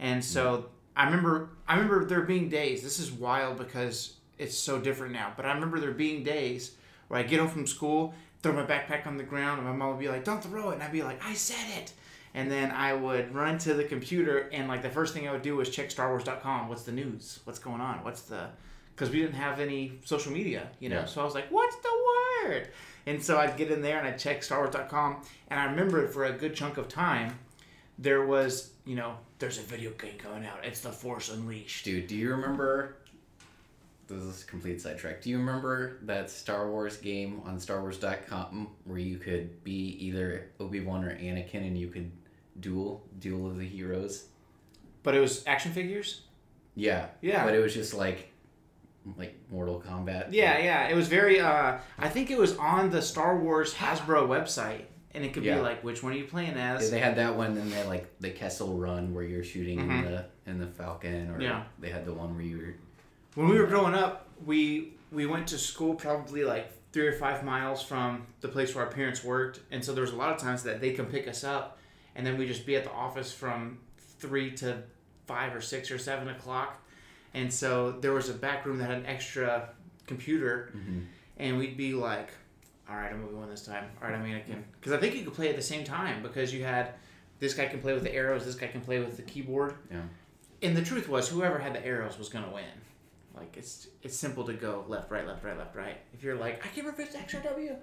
And 0.00 0.24
so 0.24 0.66
I 0.96 1.04
remember 1.04 1.50
I 1.68 1.74
remember 1.74 2.04
there 2.04 2.22
being 2.22 2.48
days. 2.48 2.82
This 2.82 2.98
is 2.98 3.10
wild 3.12 3.58
because 3.58 4.14
it's 4.38 4.56
so 4.56 4.80
different 4.80 5.12
now. 5.12 5.32
But 5.36 5.44
I 5.46 5.52
remember 5.52 5.78
there 5.80 5.92
being 5.92 6.24
days 6.24 6.72
where 7.08 7.20
I 7.20 7.22
get 7.24 7.38
home 7.40 7.48
from 7.48 7.66
school, 7.66 8.14
throw 8.42 8.52
my 8.52 8.64
backpack 8.64 9.06
on 9.06 9.16
the 9.16 9.24
ground, 9.24 9.58
and 9.60 9.68
my 9.68 9.74
mom 9.74 9.90
would 9.90 9.98
be 10.00 10.08
like, 10.08 10.24
"Don't 10.24 10.42
throw 10.42 10.70
it," 10.70 10.74
and 10.74 10.82
I'd 10.82 10.92
be 10.92 11.02
like, 11.02 11.20
"I 11.24 11.34
said 11.34 11.66
it." 11.76 11.92
And 12.38 12.48
then 12.48 12.70
I 12.70 12.92
would 12.92 13.34
run 13.34 13.58
to 13.58 13.74
the 13.74 13.82
computer, 13.82 14.48
and 14.52 14.68
like 14.68 14.80
the 14.80 14.88
first 14.90 15.12
thing 15.12 15.26
I 15.26 15.32
would 15.32 15.42
do 15.42 15.56
was 15.56 15.70
check 15.70 15.88
StarWars.com. 15.88 16.68
What's 16.68 16.84
the 16.84 16.92
news? 16.92 17.40
What's 17.42 17.58
going 17.58 17.80
on? 17.80 18.04
What's 18.04 18.22
the 18.22 18.50
because 18.94 19.10
we 19.10 19.20
didn't 19.20 19.34
have 19.34 19.58
any 19.58 19.98
social 20.04 20.30
media, 20.30 20.68
you 20.78 20.88
know. 20.88 21.00
Yeah. 21.00 21.04
So 21.06 21.20
I 21.20 21.24
was 21.24 21.34
like, 21.34 21.50
"What's 21.50 21.74
the 21.76 21.90
word?" 22.46 22.68
And 23.06 23.20
so 23.20 23.38
I'd 23.38 23.56
get 23.56 23.72
in 23.72 23.82
there 23.82 23.98
and 23.98 24.06
I'd 24.06 24.20
check 24.20 24.42
StarWars.com, 24.42 25.22
and 25.48 25.58
I 25.58 25.64
remember 25.64 26.06
for 26.06 26.26
a 26.26 26.32
good 26.32 26.54
chunk 26.54 26.76
of 26.76 26.88
time, 26.88 27.36
there 27.98 28.24
was, 28.24 28.70
you 28.84 28.94
know, 28.94 29.16
there's 29.40 29.58
a 29.58 29.62
video 29.62 29.90
game 29.90 30.16
coming 30.16 30.46
out. 30.46 30.64
It's 30.64 30.80
The 30.80 30.92
Force 30.92 31.30
Unleashed. 31.30 31.84
Dude, 31.84 32.06
do 32.06 32.14
you 32.14 32.30
remember? 32.30 32.98
This 34.06 34.22
is 34.22 34.42
a 34.44 34.46
complete 34.46 34.80
sidetrack. 34.80 35.22
Do 35.22 35.28
you 35.28 35.38
remember 35.38 35.98
that 36.02 36.30
Star 36.30 36.70
Wars 36.70 36.96
game 36.96 37.42
on 37.44 37.58
StarWars.com 37.58 38.68
where 38.84 38.98
you 38.98 39.18
could 39.18 39.62
be 39.64 39.96
either 39.98 40.50
Obi 40.60 40.80
Wan 40.80 41.04
or 41.04 41.14
Anakin 41.16 41.66
and 41.66 41.76
you 41.76 41.88
could 41.88 42.10
duel 42.60 43.02
duel 43.18 43.46
of 43.46 43.58
the 43.58 43.64
heroes? 43.66 44.26
But 45.02 45.14
it 45.14 45.20
was 45.20 45.44
action 45.46 45.72
figures. 45.72 46.22
Yeah. 46.74 47.06
Yeah. 47.20 47.44
But 47.44 47.54
it 47.54 47.60
was 47.60 47.74
just 47.74 47.94
like 47.94 48.30
like 49.16 49.34
Mortal 49.50 49.82
Kombat. 49.86 50.28
Yeah, 50.32 50.58
yeah. 50.58 50.88
It 50.88 50.94
was 50.94 51.08
very. 51.08 51.40
Uh, 51.40 51.78
I 51.98 52.08
think 52.08 52.30
it 52.30 52.38
was 52.38 52.56
on 52.58 52.90
the 52.90 53.00
Star 53.00 53.38
Wars 53.38 53.72
Hasbro 53.72 54.28
website, 54.28 54.82
and 55.14 55.24
it 55.24 55.32
could 55.32 55.44
Yeah. 55.44 55.56
be 55.56 55.60
like, 55.62 55.82
which 55.82 56.02
one 56.02 56.12
are 56.12 56.16
you 56.16 56.24
playing 56.24 56.56
Yeah, 56.56 56.74
as? 56.74 56.90
they 56.90 56.98
had 56.98 57.16
that 57.16 57.34
one, 57.34 57.54
then 57.54 57.70
they 57.70 57.76
had 57.76 57.86
like 57.86 58.06
the 58.20 58.30
Kessel 58.30 58.76
Run 58.76 59.14
where 59.14 59.24
you're 59.24 59.44
shooting 59.44 59.78
Mhm. 59.78 59.98
in 59.98 60.04
the 60.12 60.24
in 60.46 60.58
the 60.58 60.66
Falcon, 60.66 61.30
or 61.30 61.40
Yeah. 61.40 61.64
they 61.78 61.88
had 61.90 62.04
the 62.04 62.12
one 62.12 62.34
where 62.34 62.44
you 62.44 62.58
were 62.58 62.74
When 63.34 63.48
we 63.48 63.58
were 63.58 63.66
growing 63.66 63.94
up, 63.94 64.28
we 64.44 64.94
we 65.10 65.24
went 65.24 65.46
to 65.48 65.58
school 65.58 65.94
probably 65.94 66.44
like 66.44 66.70
three 66.92 67.06
or 67.06 67.12
five 67.14 67.42
miles 67.44 67.82
from 67.82 68.26
the 68.42 68.48
place 68.48 68.74
where 68.74 68.84
our 68.84 68.90
parents 68.90 69.24
worked, 69.24 69.60
and 69.70 69.82
so 69.82 69.94
there 69.94 70.02
was 70.02 70.12
a 70.12 70.16
lot 70.16 70.32
of 70.32 70.38
times 70.38 70.62
that 70.64 70.80
they 70.82 70.92
come 70.92 71.06
pick 71.06 71.26
us 71.28 71.44
up, 71.44 71.78
and 72.18 72.26
then 72.26 72.36
we 72.36 72.46
just 72.46 72.66
be 72.66 72.76
at 72.76 72.84
the 72.84 72.92
office 72.92 73.32
from 73.32 73.78
three 74.18 74.50
to 74.50 74.82
five 75.26 75.54
or 75.54 75.60
six 75.62 75.90
or 75.90 75.96
seven 75.98 76.28
o'clock, 76.28 76.82
and 77.32 77.50
so 77.50 77.92
there 77.92 78.12
was 78.12 78.28
a 78.28 78.34
back 78.34 78.66
room 78.66 78.76
that 78.78 78.90
had 78.90 78.98
an 78.98 79.06
extra 79.06 79.70
computer, 80.06 80.72
and 81.38 81.56
we'd 81.56 81.76
be 81.76 81.94
like, 81.94 82.30
"All 82.90 82.96
right, 82.96 83.10
I'm 83.10 83.20
gonna 83.20 83.32
go 83.32 83.42
in 83.44 83.48
this 83.50 83.64
time. 83.64 83.84
All 84.02 84.08
right, 84.08 84.18
I'm 84.18 84.24
Anakin," 84.24 84.62
because 84.80 84.92
I 84.92 84.98
think 84.98 85.14
you 85.14 85.24
could 85.24 85.34
play 85.34 85.48
at 85.48 85.56
the 85.56 85.62
same 85.62 85.84
time 85.84 86.22
because 86.22 86.52
you 86.52 86.64
had 86.64 86.94
this 87.38 87.54
guy 87.54 87.66
can 87.66 87.80
play 87.80 87.94
with 87.94 88.02
the 88.02 88.12
arrows, 88.12 88.44
this 88.44 88.56
guy 88.56 88.66
can 88.66 88.80
play 88.80 88.98
with 88.98 89.16
the 89.16 89.22
keyboard. 89.22 89.74
Yeah. 89.90 90.00
And 90.60 90.76
the 90.76 90.82
truth 90.82 91.08
was, 91.08 91.28
whoever 91.28 91.58
had 91.60 91.72
the 91.72 91.86
arrows 91.86 92.18
was 92.18 92.28
gonna 92.28 92.52
win. 92.52 92.64
Like 93.36 93.56
it's 93.56 93.86
it's 94.02 94.16
simple 94.16 94.44
to 94.44 94.52
go 94.54 94.84
left, 94.88 95.12
right, 95.12 95.24
left, 95.24 95.44
right, 95.44 95.56
left, 95.56 95.76
right. 95.76 95.98
If 96.12 96.24
you're 96.24 96.34
like, 96.34 96.66
I 96.66 96.68
can 96.70 96.84
reverse 96.84 97.14
X 97.14 97.34
or 97.34 97.40
W. 97.40 97.76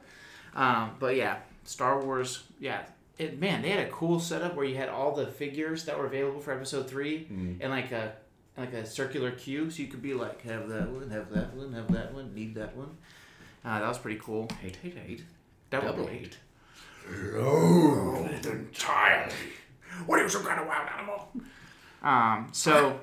Um, 0.53 0.97
but 0.99 1.15
yeah, 1.15 1.37
Star 1.63 2.03
Wars, 2.03 2.43
yeah. 2.59 2.81
It, 3.17 3.39
man, 3.39 3.61
they 3.61 3.69
had 3.69 3.87
a 3.87 3.89
cool 3.89 4.19
setup 4.19 4.55
where 4.55 4.65
you 4.65 4.75
had 4.75 4.89
all 4.89 5.15
the 5.15 5.27
figures 5.27 5.85
that 5.85 5.97
were 5.97 6.05
available 6.05 6.39
for 6.41 6.51
Episode 6.53 6.89
Three, 6.89 7.27
Mm. 7.31 7.57
and 7.61 7.71
like 7.71 7.91
a 7.91 8.13
like 8.57 8.73
a 8.73 8.85
circular 8.85 9.31
queue, 9.31 9.69
so 9.69 9.81
you 9.81 9.87
could 9.89 10.01
be 10.01 10.13
like, 10.13 10.41
have 10.43 10.67
that 10.69 10.89
one, 10.89 11.09
have 11.09 11.29
that 11.33 11.53
one, 11.53 11.73
have 11.73 11.91
that 11.93 12.13
one, 12.13 12.33
need 12.33 12.55
that 12.55 12.75
one. 12.75 12.97
Uh, 13.65 13.79
that 13.79 13.87
was 13.87 13.97
pretty 13.97 14.19
cool. 14.19 14.47
Hate, 14.61 14.77
hate, 14.81 14.97
hate. 14.97 15.23
Double, 15.69 15.87
Double 15.89 16.09
eight. 16.09 16.37
Loathed 17.33 18.45
entirely. 18.45 19.33
What 20.05 20.19
are 20.19 20.23
you, 20.23 20.29
some 20.29 20.43
kind 20.43 20.59
of 20.61 20.67
wild 20.67 20.87
animal? 20.97 21.31
Um, 22.01 22.49
so, 22.51 22.99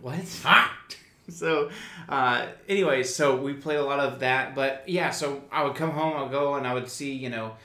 what? 0.00 0.18
Ah! 0.44 0.74
so, 1.28 1.70
uh, 2.08 2.46
anyways, 2.68 3.14
so 3.14 3.36
we 3.36 3.52
played 3.54 3.76
a 3.78 3.84
lot 3.84 4.00
of 4.00 4.20
that, 4.20 4.54
but 4.54 4.84
yeah, 4.86 5.10
so 5.10 5.42
I 5.52 5.64
would 5.64 5.74
come 5.74 5.90
home, 5.90 6.16
I 6.16 6.22
would 6.22 6.32
go 6.32 6.54
and 6.54 6.66
I 6.66 6.74
would 6.74 6.88
see, 6.88 7.12
you 7.12 7.28
know, 7.30 7.56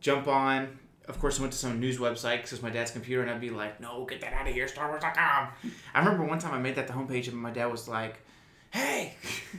jump 0.00 0.28
on. 0.28 0.78
Of 1.08 1.20
course, 1.20 1.38
I 1.38 1.42
went 1.42 1.52
to 1.52 1.58
some 1.58 1.78
news 1.78 1.98
website 1.98 2.38
because 2.38 2.52
it's 2.54 2.62
my 2.62 2.70
dad's 2.70 2.90
computer, 2.90 3.22
and 3.22 3.30
I'd 3.30 3.40
be 3.40 3.50
like, 3.50 3.80
no, 3.80 4.04
get 4.04 4.20
that 4.22 4.32
out 4.32 4.48
of 4.48 4.54
here, 4.54 4.66
StarWars.com. 4.66 5.48
I 5.94 5.98
remember 5.98 6.24
one 6.24 6.38
time 6.38 6.52
I 6.52 6.58
made 6.58 6.74
that 6.74 6.88
the 6.88 6.92
homepage, 6.92 7.28
and 7.28 7.36
my 7.36 7.50
dad 7.50 7.66
was 7.66 7.86
like, 7.86 8.18
hey, 8.70 9.14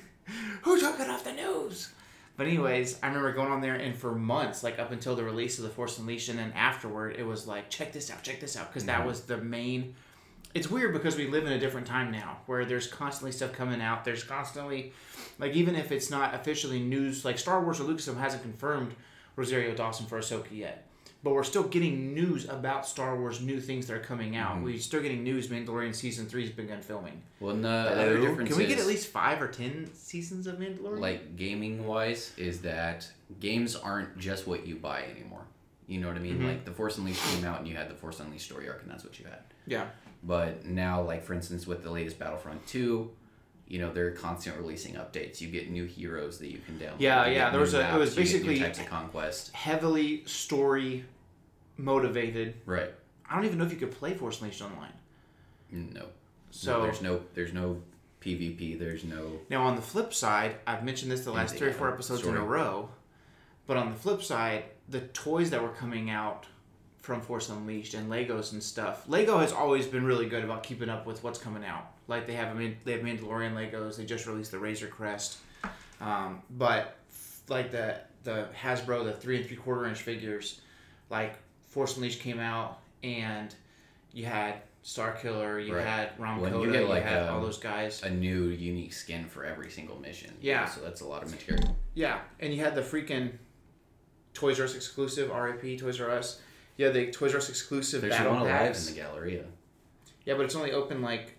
who 0.64 0.80
took 0.80 1.00
it 1.00 1.10
off 1.10 1.24
the 1.24 1.32
news? 1.32 1.94
But 2.38 2.46
anyways, 2.46 3.00
I 3.02 3.08
remember 3.08 3.34
going 3.34 3.52
on 3.52 3.62
there, 3.62 3.76
and 3.76 3.96
for 3.96 4.14
months, 4.14 4.64
like 4.64 4.78
up 4.78 4.92
until 4.92 5.16
the 5.16 5.24
release 5.24 5.58
of 5.58 5.64
the 5.64 5.72
Force 5.72 5.98
Unleashed, 5.98 6.30
and 6.30 6.38
then 6.38 6.54
afterward, 6.54 7.16
it 7.18 7.24
was 7.26 7.48
like, 7.48 7.70
check 7.70 7.92
this 7.92 8.12
out, 8.12 8.22
check 8.22 8.40
this 8.40 8.56
out, 8.56 8.68
because 8.68 8.86
that 8.86 9.00
mm-hmm. 9.00 9.08
was 9.08 9.22
the 9.22 9.38
main. 9.38 9.96
It's 10.54 10.70
weird 10.70 10.94
because 10.94 11.18
we 11.18 11.28
live 11.28 11.46
in 11.46 11.54
a 11.54 11.60
different 11.60 11.88
time 11.88 12.12
now, 12.12 12.38
where 12.46 12.64
there's 12.64 12.88
constantly 12.88 13.32
stuff 13.32 13.54
coming 13.54 13.82
out. 13.82 14.06
There's 14.06 14.24
constantly, 14.24 14.94
like, 15.40 15.54
even 15.54 15.76
if 15.76 15.92
it's 15.92 16.12
not 16.12 16.36
officially 16.36 16.80
news, 16.80 17.26
like 17.26 17.40
Star 17.40 17.64
Wars 17.64 17.80
or 17.80 17.86
Lucasfilm 17.86 18.20
hasn't 18.20 18.44
confirmed 18.44 18.94
Rosario 19.38 19.74
Dawson 19.74 20.06
for 20.08 20.20
Ahsoka 20.20 20.52
yet, 20.52 20.88
but 21.24 21.34
we're 21.34 21.44
still 21.44 21.64
getting 21.64 22.14
news 22.14 22.50
about 22.50 22.86
Star 22.86 23.16
Wars, 23.18 23.40
new 23.40 23.62
things 23.62 23.88
that 23.88 23.94
are 23.96 24.00
coming 24.02 24.36
out. 24.36 24.62
We're 24.62 24.80
still 24.80 25.02
getting 25.02 25.24
news. 25.24 25.48
Mandalorian 25.48 25.96
season 25.96 26.26
three's 26.26 26.50
begun 26.50 26.82
filming. 26.82 27.22
Well, 27.40 27.56
no, 27.56 27.84
the 27.84 27.92
other 28.02 28.20
difference 28.20 28.50
Can 28.50 28.58
we 28.58 28.66
get 28.68 28.80
at 28.80 28.86
least 28.88 29.08
five 29.08 29.42
or 29.42 29.48
ten 29.48 29.90
seasons 29.94 30.48
of 30.48 30.58
Mandalorian? 30.58 31.00
like 31.00 31.38
gaming 31.38 31.86
wise 31.88 32.34
is 32.36 32.62
that 32.64 33.10
games 33.40 33.76
aren't 33.78 34.18
just 34.18 34.46
what 34.48 34.68
you 34.68 34.76
buy 34.76 35.04
anymore. 35.04 35.46
You 35.88 36.02
know 36.02 36.08
what 36.08 36.18
I 36.18 36.20
mean? 36.20 36.40
Mm-hmm. 36.40 36.48
Like 36.48 36.66
the 36.66 36.72
Force 36.72 36.98
Unleashed 36.98 37.24
came 37.34 37.46
out 37.46 37.60
and 37.60 37.68
you 37.68 37.76
had 37.78 37.90
the 37.90 37.96
Force 37.96 38.20
Unleashed 38.20 38.44
story 38.46 38.68
arc 38.68 38.82
and 38.82 38.92
that's 38.92 39.06
what 39.06 39.18
you 39.20 39.26
had. 39.26 39.40
yeah. 39.66 39.86
But 40.24 40.66
now, 40.66 41.02
like 41.04 41.24
for 41.24 41.34
instance, 41.36 41.68
with 41.68 41.84
the 41.84 41.92
latest 41.92 42.18
Battlefront 42.18 42.66
two, 42.68 43.12
you 43.68 43.80
know 43.80 43.92
they're 43.92 44.12
constantly 44.12 44.62
releasing 44.62 44.96
updates. 44.96 45.42
You 45.42 45.50
get 45.50 45.70
new 45.70 45.86
heroes 45.86 46.40
that 46.40 46.48
you 46.52 46.60
can 46.66 46.78
download. 46.80 46.96
Yeah, 47.00 47.26
You 47.28 47.36
yeah, 47.36 47.50
there 47.50 47.60
was 47.60 47.74
a- 47.74 47.94
it 47.94 47.98
was 47.98 48.16
you 48.18 48.24
get 48.24 48.32
new 48.34 48.38
basically- 48.40 48.60
types 48.60 48.80
of 48.80 48.86
conquest. 48.88 49.52
Heavily 49.54 50.24
story 50.26 51.06
motivated. 51.78 52.56
Right. 52.66 52.94
I 53.30 53.36
don't 53.36 53.46
even 53.46 53.58
know 53.58 53.66
if 53.66 53.72
you 53.72 53.78
could 53.78 53.92
play 53.92 54.14
Force 54.14 54.42
Unleashed 54.42 54.62
online. 54.62 54.94
Mm, 55.74 55.94
no. 55.94 56.06
So 56.52 56.78
no, 56.78 56.84
there's 56.84 57.02
no 57.02 57.22
there's 57.34 57.54
no 57.54 57.82
PvP. 58.22 58.80
There's 58.80 59.04
no 59.04 59.40
Now, 59.50 59.64
on 59.64 59.76
the 59.76 59.82
flip 59.82 60.14
side, 60.14 60.56
I've 60.66 60.84
mentioned 60.84 61.12
this 61.12 61.24
the 61.26 61.32
last 61.32 61.56
three 61.56 61.68
or 61.68 61.74
four 61.74 61.92
episodes 61.92 62.26
in 62.26 62.36
a 62.36 62.42
row, 62.42 62.90
but 63.68 63.78
on 63.78 63.90
the 63.92 63.96
flip 63.98 64.24
side, 64.24 64.64
the 64.90 65.02
toys 65.02 65.50
that 65.52 65.62
were 65.62 65.70
coming 65.70 66.10
out 66.10 66.46
from 67.00 67.22
Force 67.22 67.50
Unleashed 67.50 67.94
and 67.94 68.10
Legos 68.10 68.54
and 68.54 68.64
stuff, 68.64 69.08
Lego 69.08 69.38
has 69.38 69.52
always 69.54 69.86
been 69.86 70.06
really 70.06 70.28
good 70.28 70.44
about 70.44 70.64
keeping 70.64 70.90
up 70.90 71.06
with 71.06 71.24
what's 71.24 71.38
coming 71.40 71.64
out. 71.66 71.92
Like 72.08 72.26
they 72.26 72.34
have, 72.34 72.50
I 72.50 72.54
mean, 72.58 72.78
they 72.86 72.94
have 72.94 73.02
Mandalorian 73.02 73.54
Legos. 73.54 73.98
They 73.98 74.06
just 74.06 74.26
released 74.28 74.52
the 74.52 74.60
Razor 74.60 74.88
Crest, 74.88 75.38
um, 76.00 76.42
but 76.52 76.98
like 77.50 77.72
the 77.72 78.00
the 78.24 78.48
Hasbro 78.62 79.04
the 79.06 79.14
three 79.14 79.38
and 79.38 79.46
three 79.46 79.58
quarter 79.58 79.86
inch 79.88 80.02
figures, 80.02 80.62
like 81.10 81.38
Force 81.68 81.96
Unleashed 81.98 82.22
came 82.22 82.40
out, 82.40 82.80
and 83.04 83.54
you 84.14 84.26
had 84.26 84.62
Star 84.84 85.12
Killer, 85.14 85.60
you 85.60 85.76
Right. 85.76 85.86
had 85.86 86.10
When 86.18 86.54
you 86.62 86.72
get, 86.72 86.82
you, 86.82 86.88
had 86.88 87.24
all 87.28 87.42
those 87.42 87.58
guys. 87.58 88.04
A 88.04 88.10
new 88.10 88.46
unique 88.46 88.94
skin 88.94 89.26
for 89.28 89.44
every 89.44 89.70
single 89.70 90.00
mission. 90.00 90.32
Yeah. 90.40 90.66
So 90.66 90.80
that's 90.80 91.02
a 91.02 91.06
lot 91.08 91.24
of 91.24 91.32
material. 91.32 91.78
Yeah, 91.94 92.20
and 92.40 92.54
you 92.54 92.62
had 92.64 92.74
the 92.74 92.82
freaking 92.82 93.34
Toys 94.34 94.60
R 94.60 94.66
Us 94.66 94.76
exclusive 94.76 95.30
RIP 95.30 95.80
Toys 95.80 96.00
R 96.00 96.10
Us. 96.12 96.40
Yeah, 96.78 96.90
the 96.90 97.12
Toys 97.12 97.34
R 97.34 97.40
Us 97.40 97.50
exclusive 97.50 98.02
There's 98.02 98.14
battle 98.14 98.34
one 98.34 98.42
alive 98.44 98.76
in 98.78 98.86
the 98.86 98.92
Galleria. 99.02 99.44
Yeah, 100.26 100.36
but 100.36 100.46
it's 100.46 100.56
only 100.56 100.72
open 100.72 101.02
like 101.02 101.37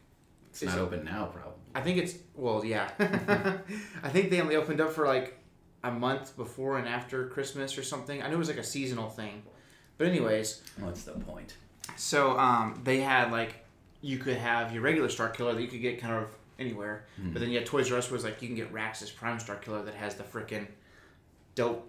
It's 0.63 0.73
not 0.75 0.79
open 0.83 1.05
now, 1.05 1.27
probably. 1.27 1.53
I 1.75 1.81
think 1.81 1.99
it's 1.99 2.15
well, 2.35 2.65
yeah. 2.65 2.91
I 4.03 4.09
think 4.09 4.31
they 4.31 4.41
only 4.41 4.57
opened 4.57 4.81
up 4.81 4.93
for 4.93 5.07
like 5.07 5.39
a 5.85 5.91
month 5.91 6.37
before 6.37 6.79
and 6.79 6.89
after 6.89 7.27
Christmas 7.29 7.77
or 7.79 7.83
something. 7.83 8.23
I 8.23 8.29
knew 8.29 8.35
it 8.35 8.39
was 8.39 8.49
like 8.49 8.57
a 8.59 8.65
seasonal 8.65 9.09
thing. 9.11 9.43
But 9.97 10.07
anyways, 10.09 10.63
What's 10.79 11.03
the 11.05 11.13
point? 11.13 11.55
so 11.97 12.39
um, 12.39 12.81
they 12.85 13.01
had 13.01 13.31
like 13.33 13.65
you 14.01 14.19
could 14.19 14.37
have 14.37 14.73
your 14.73 14.83
regular 14.83 15.09
Star 15.09 15.29
Killer 15.29 15.55
that 15.55 15.61
you 15.63 15.69
could 15.69 15.81
get 15.83 16.01
kind 16.01 16.15
of 16.15 16.29
anywhere, 16.59 17.05
Hmm. 17.17 17.33
but 17.33 17.41
then 17.41 17.51
you 17.51 17.59
had 17.59 17.67
Toys 17.67 17.91
R 17.93 17.99
Us 17.99 18.11
was 18.11 18.25
like 18.25 18.41
you 18.43 18.49
can 18.49 18.57
get 18.57 18.73
Raxus 18.73 19.15
Prime 19.15 19.39
Star 19.41 19.57
Killer 19.57 19.83
that 19.85 19.95
has 19.95 20.15
the 20.17 20.25
freaking 20.25 20.67
dope 21.55 21.85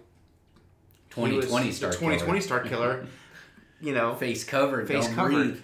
he 1.14 1.20
was 1.22 1.46
2020 1.46 1.72
Star 1.72 1.90
2020 1.90 2.24
Killer. 2.26 2.40
Star 2.40 2.60
Killer. 2.60 3.06
you 3.80 3.94
know, 3.94 4.14
Face 4.14 4.44
covered. 4.44 4.86
face 4.88 5.08
covered. 5.08 5.32
breathe. 5.32 5.60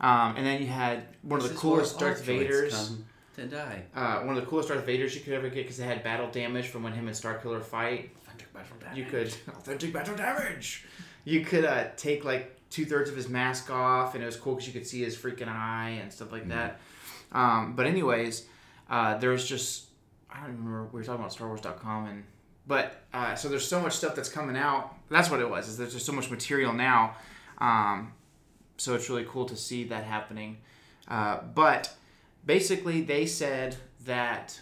Um, 0.00 0.36
and 0.36 0.46
then 0.46 0.60
you 0.62 0.68
had 0.68 1.04
one 1.22 1.38
of 1.40 1.44
This 1.44 1.52
the 1.52 1.58
coolest 1.58 1.98
Darth 1.98 2.24
Vaders. 2.24 2.96
to 3.36 3.46
die. 3.46 3.82
Uh, 3.94 4.20
one 4.20 4.36
of 4.36 4.42
the 4.42 4.48
coolest 4.48 4.68
Darth 4.70 4.86
Vaders 4.86 5.14
you 5.14 5.20
could 5.20 5.34
ever 5.34 5.48
get 5.48 5.64
because 5.64 5.76
they 5.76 5.84
had 5.84 6.02
battle 6.02 6.30
damage 6.30 6.68
from 6.68 6.82
when 6.82 6.92
him 6.92 7.06
and 7.06 7.16
Star 7.16 7.34
Killer 7.34 7.60
fight. 7.60 8.10
Authentic 8.24 8.52
battle 8.52 8.76
damage. 8.80 8.98
You 8.98 9.04
could 9.04 9.26
authentic 9.48 9.92
battle 9.92 10.16
damage. 10.16 10.84
You 11.24 11.44
could 11.44 11.64
uh, 11.66 11.88
take 11.96 12.24
like 12.24 12.56
two 12.70 12.86
thirds 12.86 13.10
of 13.10 13.16
his 13.16 13.28
mask 13.28 13.70
off, 13.70 14.14
and 14.14 14.22
it 14.22 14.26
was 14.26 14.36
cool 14.36 14.54
because 14.54 14.66
you 14.66 14.72
could 14.72 14.86
see 14.86 15.02
his 15.02 15.16
freaking 15.16 15.48
eye 15.48 15.98
and 16.02 16.10
stuff 16.12 16.32
like 16.32 16.48
that. 16.48 16.80
Um, 17.32 17.74
but 17.76 17.86
anyways, 17.86 18.46
uh, 18.88 19.18
there's 19.18 19.46
just 19.46 19.86
I 20.30 20.40
don't 20.40 20.56
remember 20.56 20.84
we 20.92 21.00
were 21.00 21.04
talking 21.04 21.20
about 21.20 21.34
StarWars.com 21.36 22.06
and 22.06 22.24
but 22.66 23.02
uh, 23.12 23.34
so 23.34 23.48
there's 23.48 23.66
so 23.66 23.80
much 23.80 23.94
stuff 23.94 24.14
that's 24.14 24.28
coming 24.28 24.56
out. 24.56 24.94
That's 25.10 25.30
what 25.30 25.40
it 25.40 25.50
was. 25.50 25.68
Is 25.68 25.76
there's 25.76 25.92
just 25.92 26.06
so 26.06 26.12
much 26.12 26.30
material 26.30 26.72
now. 26.72 27.16
Um, 27.58 28.12
so 28.80 28.94
it's 28.94 29.10
really 29.10 29.26
cool 29.28 29.44
to 29.44 29.56
see 29.56 29.84
that 29.84 30.04
happening. 30.04 30.56
Uh, 31.06 31.40
but 31.54 31.94
basically, 32.46 33.02
they 33.02 33.26
said 33.26 33.76
that 34.06 34.58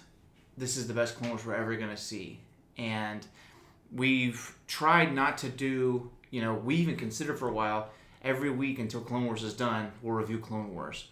this 0.56 0.76
is 0.76 0.88
the 0.88 0.94
best 0.94 1.16
Clone 1.16 1.30
Wars 1.30 1.46
we're 1.46 1.54
ever 1.54 1.76
going 1.76 1.90
to 1.90 1.96
see, 1.96 2.40
and 2.76 3.24
we've 3.92 4.56
tried 4.66 5.14
not 5.14 5.38
to 5.38 5.48
do. 5.48 6.10
You 6.30 6.42
know, 6.42 6.54
we 6.54 6.76
even 6.76 6.96
considered 6.96 7.38
for 7.38 7.48
a 7.48 7.52
while 7.52 7.90
every 8.22 8.50
week 8.50 8.80
until 8.80 9.00
Clone 9.00 9.24
Wars 9.24 9.44
is 9.44 9.54
done, 9.54 9.92
we'll 10.02 10.14
review 10.14 10.38
Clone 10.38 10.74
Wars. 10.74 11.08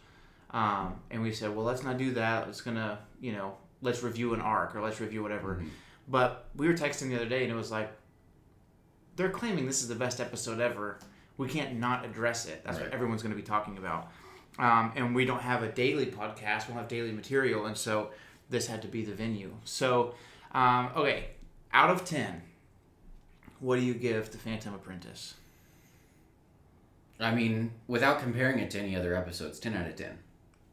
Um, 0.51 1.01
and 1.11 1.23
we 1.23 1.33
said, 1.33 1.55
well, 1.55 1.65
let's 1.65 1.85
not 1.85 1.99
do 1.99 2.13
that. 2.15 2.49
It's 2.49 2.61
gonna, 2.61 2.99
you 3.21 3.33
know, 3.33 3.55
let's 3.83 4.03
review 4.03 4.35
an 4.35 4.41
arc 4.41 4.75
or 4.75 4.83
let's 4.83 5.01
review 5.01 5.23
whatever. 5.23 5.63
But 6.09 6.49
we 6.57 6.67
were 6.67 6.75
texting 6.75 7.09
the 7.11 7.17
other 7.17 7.29
day, 7.29 7.45
and 7.45 7.53
it 7.53 7.57
was 7.57 7.71
like, 7.71 7.91
they're 9.15 9.31
claiming 9.31 9.67
this 9.67 9.83
is 9.83 9.89
the 9.89 9.95
best 9.95 10.21
episode 10.21 10.61
ever. 10.61 10.99
We 11.39 11.49
can't 11.49 11.79
not 11.79 12.05
address 12.05 12.47
it. 12.47 12.63
That's 12.65 12.81
what 12.81 12.93
everyone's 12.93 13.23
going 13.23 13.35
to 13.35 13.41
be 13.41 13.47
talking 13.47 13.79
about. 13.79 14.11
Um, 14.59 14.93
and 14.97 15.15
we 15.15 15.25
don't 15.25 15.43
have 15.43 15.63
a 15.63 15.69
daily 15.69 16.07
podcast. 16.07 16.69
We'll 16.69 16.79
have 16.79 16.89
daily 16.89 17.13
material, 17.13 17.67
and 17.67 17.77
so 17.77 18.11
this 18.49 18.67
had 18.67 18.81
to 18.83 18.89
be 18.89 19.05
the 19.05 19.13
venue. 19.13 19.53
So, 19.65 20.15
um, 20.53 20.91
okay, 20.97 21.27
out 21.73 21.91
of 21.91 22.05
ten, 22.07 22.41
what 23.61 23.77
do 23.77 23.83
you 23.83 23.95
give 23.95 24.31
the 24.33 24.39
Phantom 24.39 24.75
Apprentice? 24.75 25.35
I 27.19 27.35
mean, 27.35 27.73
without 27.87 28.21
comparing 28.21 28.59
it 28.59 28.71
to 28.73 28.79
any 28.79 28.95
other 28.95 29.15
episodes, 29.15 29.59
10 29.59 29.75
out 29.75 29.87
of 29.87 29.97
10. 29.97 30.19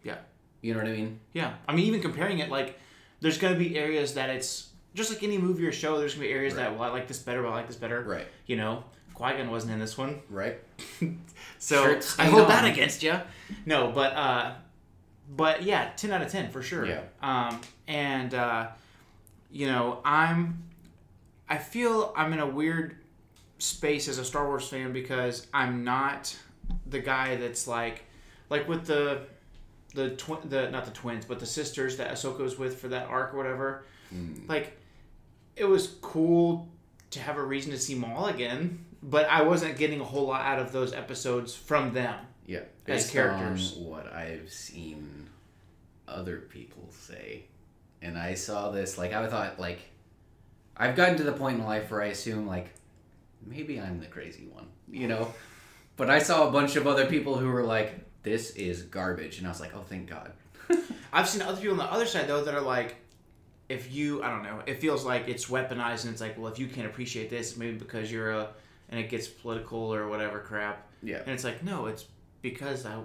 Yeah. 0.03 0.17
You 0.61 0.73
know 0.73 0.81
what 0.81 0.89
I 0.89 0.93
mean? 0.93 1.19
Yeah, 1.31 1.53
I 1.67 1.73
mean, 1.73 1.85
even 1.85 2.01
comparing 2.01 2.39
it, 2.39 2.49
like, 2.49 2.77
there's 3.21 3.37
going 3.37 3.53
to 3.53 3.59
be 3.59 3.77
areas 3.77 4.13
that 4.15 4.29
it's 4.29 4.69
just 4.93 5.09
like 5.09 5.23
any 5.23 5.37
movie 5.37 5.65
or 5.65 5.71
show. 5.71 5.97
There's 5.97 6.15
going 6.15 6.27
to 6.27 6.27
be 6.27 6.33
areas 6.33 6.55
that 6.55 6.73
well, 6.73 6.83
I 6.83 6.89
like 6.89 7.07
this 7.07 7.19
better, 7.19 7.41
but 7.41 7.49
I 7.49 7.53
like 7.53 7.67
this 7.67 7.77
better. 7.77 8.01
Right. 8.01 8.27
You 8.45 8.57
know, 8.57 8.83
Qui 9.23 9.37
Gon 9.37 9.49
wasn't 9.49 9.71
in 9.71 9.79
this 9.79 9.97
one, 9.97 10.21
Right? 10.29 10.59
so 11.57 11.97
I 12.19 12.25
hold 12.25 12.49
that 12.49 12.65
against 12.65 13.03
you. 13.03 13.15
No, 13.65 13.89
but 13.91 14.13
uh, 14.13 14.53
but 15.33 15.63
yeah, 15.63 15.91
ten 15.95 16.11
out 16.11 16.21
of 16.21 16.29
ten 16.29 16.51
for 16.51 16.61
sure. 16.61 16.85
Yeah. 16.85 17.01
Um, 17.21 17.61
and 17.87 18.33
uh, 18.33 18.67
you 19.49 19.67
know, 19.67 19.99
I'm, 20.03 20.63
I 21.47 21.57
feel 21.57 22.11
I'm 22.17 22.33
in 22.33 22.39
a 22.39 22.47
weird 22.47 22.97
space 23.59 24.09
as 24.09 24.17
a 24.17 24.25
Star 24.25 24.45
Wars 24.45 24.67
fan 24.67 24.91
because 24.91 25.47
I'm 25.53 25.85
not 25.85 26.35
the 26.85 26.99
guy 26.99 27.37
that's 27.37 27.65
like, 27.65 28.03
like 28.49 28.67
with 28.67 28.85
the, 28.85 29.21
the 29.93 30.09
twin, 30.11 30.39
the 30.45 30.69
not 30.69 30.83
the 30.83 30.91
twins, 30.91 31.23
but 31.23 31.39
the 31.39 31.45
sisters 31.45 31.95
that 31.95 32.11
Ahsoka 32.11 32.39
was 32.39 32.59
with 32.59 32.77
for 32.77 32.89
that 32.89 33.07
arc 33.07 33.33
or 33.33 33.37
whatever. 33.37 33.85
Hmm. 34.09 34.33
Like, 34.49 34.77
it 35.55 35.65
was 35.65 35.95
cool 36.01 36.67
to 37.11 37.19
have 37.19 37.37
a 37.37 37.43
reason 37.43 37.71
to 37.71 37.77
see 37.77 37.95
Maul 37.95 38.25
again, 38.25 38.83
but 39.03 39.27
I 39.27 39.41
wasn't 39.43 39.77
getting 39.77 39.99
a 39.99 40.05
whole 40.05 40.27
lot 40.27 40.41
out 40.41 40.59
of 40.59 40.71
those 40.71 40.93
episodes 40.93 41.53
from 41.53 41.93
them. 41.93 42.15
Yeah. 42.45 42.61
As 42.87 43.09
characters. 43.11 43.73
What 43.73 44.11
I've 44.11 44.51
seen 44.51 45.29
other 46.07 46.37
people 46.37 46.89
say. 46.91 47.43
And 48.01 48.17
I 48.17 48.33
saw 48.33 48.71
this, 48.71 48.97
like, 48.97 49.13
I 49.13 49.27
thought, 49.27 49.59
like, 49.59 49.79
I've 50.75 50.95
gotten 50.95 51.17
to 51.17 51.23
the 51.23 51.31
point 51.31 51.59
in 51.59 51.65
life 51.65 51.91
where 51.91 52.01
I 52.01 52.07
assume, 52.07 52.47
like, 52.47 52.73
maybe 53.45 53.79
I'm 53.79 53.99
the 53.99 54.07
crazy 54.07 54.47
one, 54.51 54.67
you 54.89 55.07
know? 55.07 55.33
But 55.95 56.09
I 56.09 56.19
saw 56.19 56.47
a 56.47 56.51
bunch 56.51 56.75
of 56.75 56.87
other 56.87 57.05
people 57.05 57.37
who 57.37 57.49
were 57.49 57.63
like, 57.63 57.93
this 58.23 58.51
is 58.51 58.83
garbage. 58.83 59.37
And 59.37 59.47
I 59.47 59.49
was 59.49 59.59
like, 59.59 59.75
oh, 59.75 59.83
thank 59.87 60.09
God. 60.09 60.31
I've 61.13 61.29
seen 61.29 61.41
other 61.41 61.57
people 61.61 61.73
on 61.73 61.77
the 61.77 61.91
other 61.91 62.05
side 62.05 62.27
though 62.27 62.43
that 62.43 62.55
are 62.55 62.61
like, 62.61 62.95
if 63.69 63.93
you, 63.93 64.23
I 64.23 64.29
don't 64.29 64.43
know, 64.43 64.61
it 64.65 64.81
feels 64.81 65.05
like 65.05 65.27
it's 65.27 65.45
weaponized 65.45 66.03
and 66.03 66.11
it's 66.11 66.21
like, 66.21 66.37
well, 66.37 66.51
if 66.51 66.59
you 66.59 66.67
can't 66.67 66.87
appreciate 66.87 67.29
this, 67.29 67.55
maybe 67.55 67.77
because 67.77 68.11
you're 68.11 68.31
a, 68.31 68.49
and 68.93 69.01
it 69.03 69.09
gets 69.09 69.27
political 69.27 69.91
or 69.91 70.07
whatever 70.07 70.37
crap. 70.37 70.87
Yeah. 71.01 71.17
And 71.17 71.29
it's 71.29 71.43
like, 71.43 71.63
no, 71.63 71.87
it's 71.87 72.05
because 72.43 72.85
I, 72.85 72.99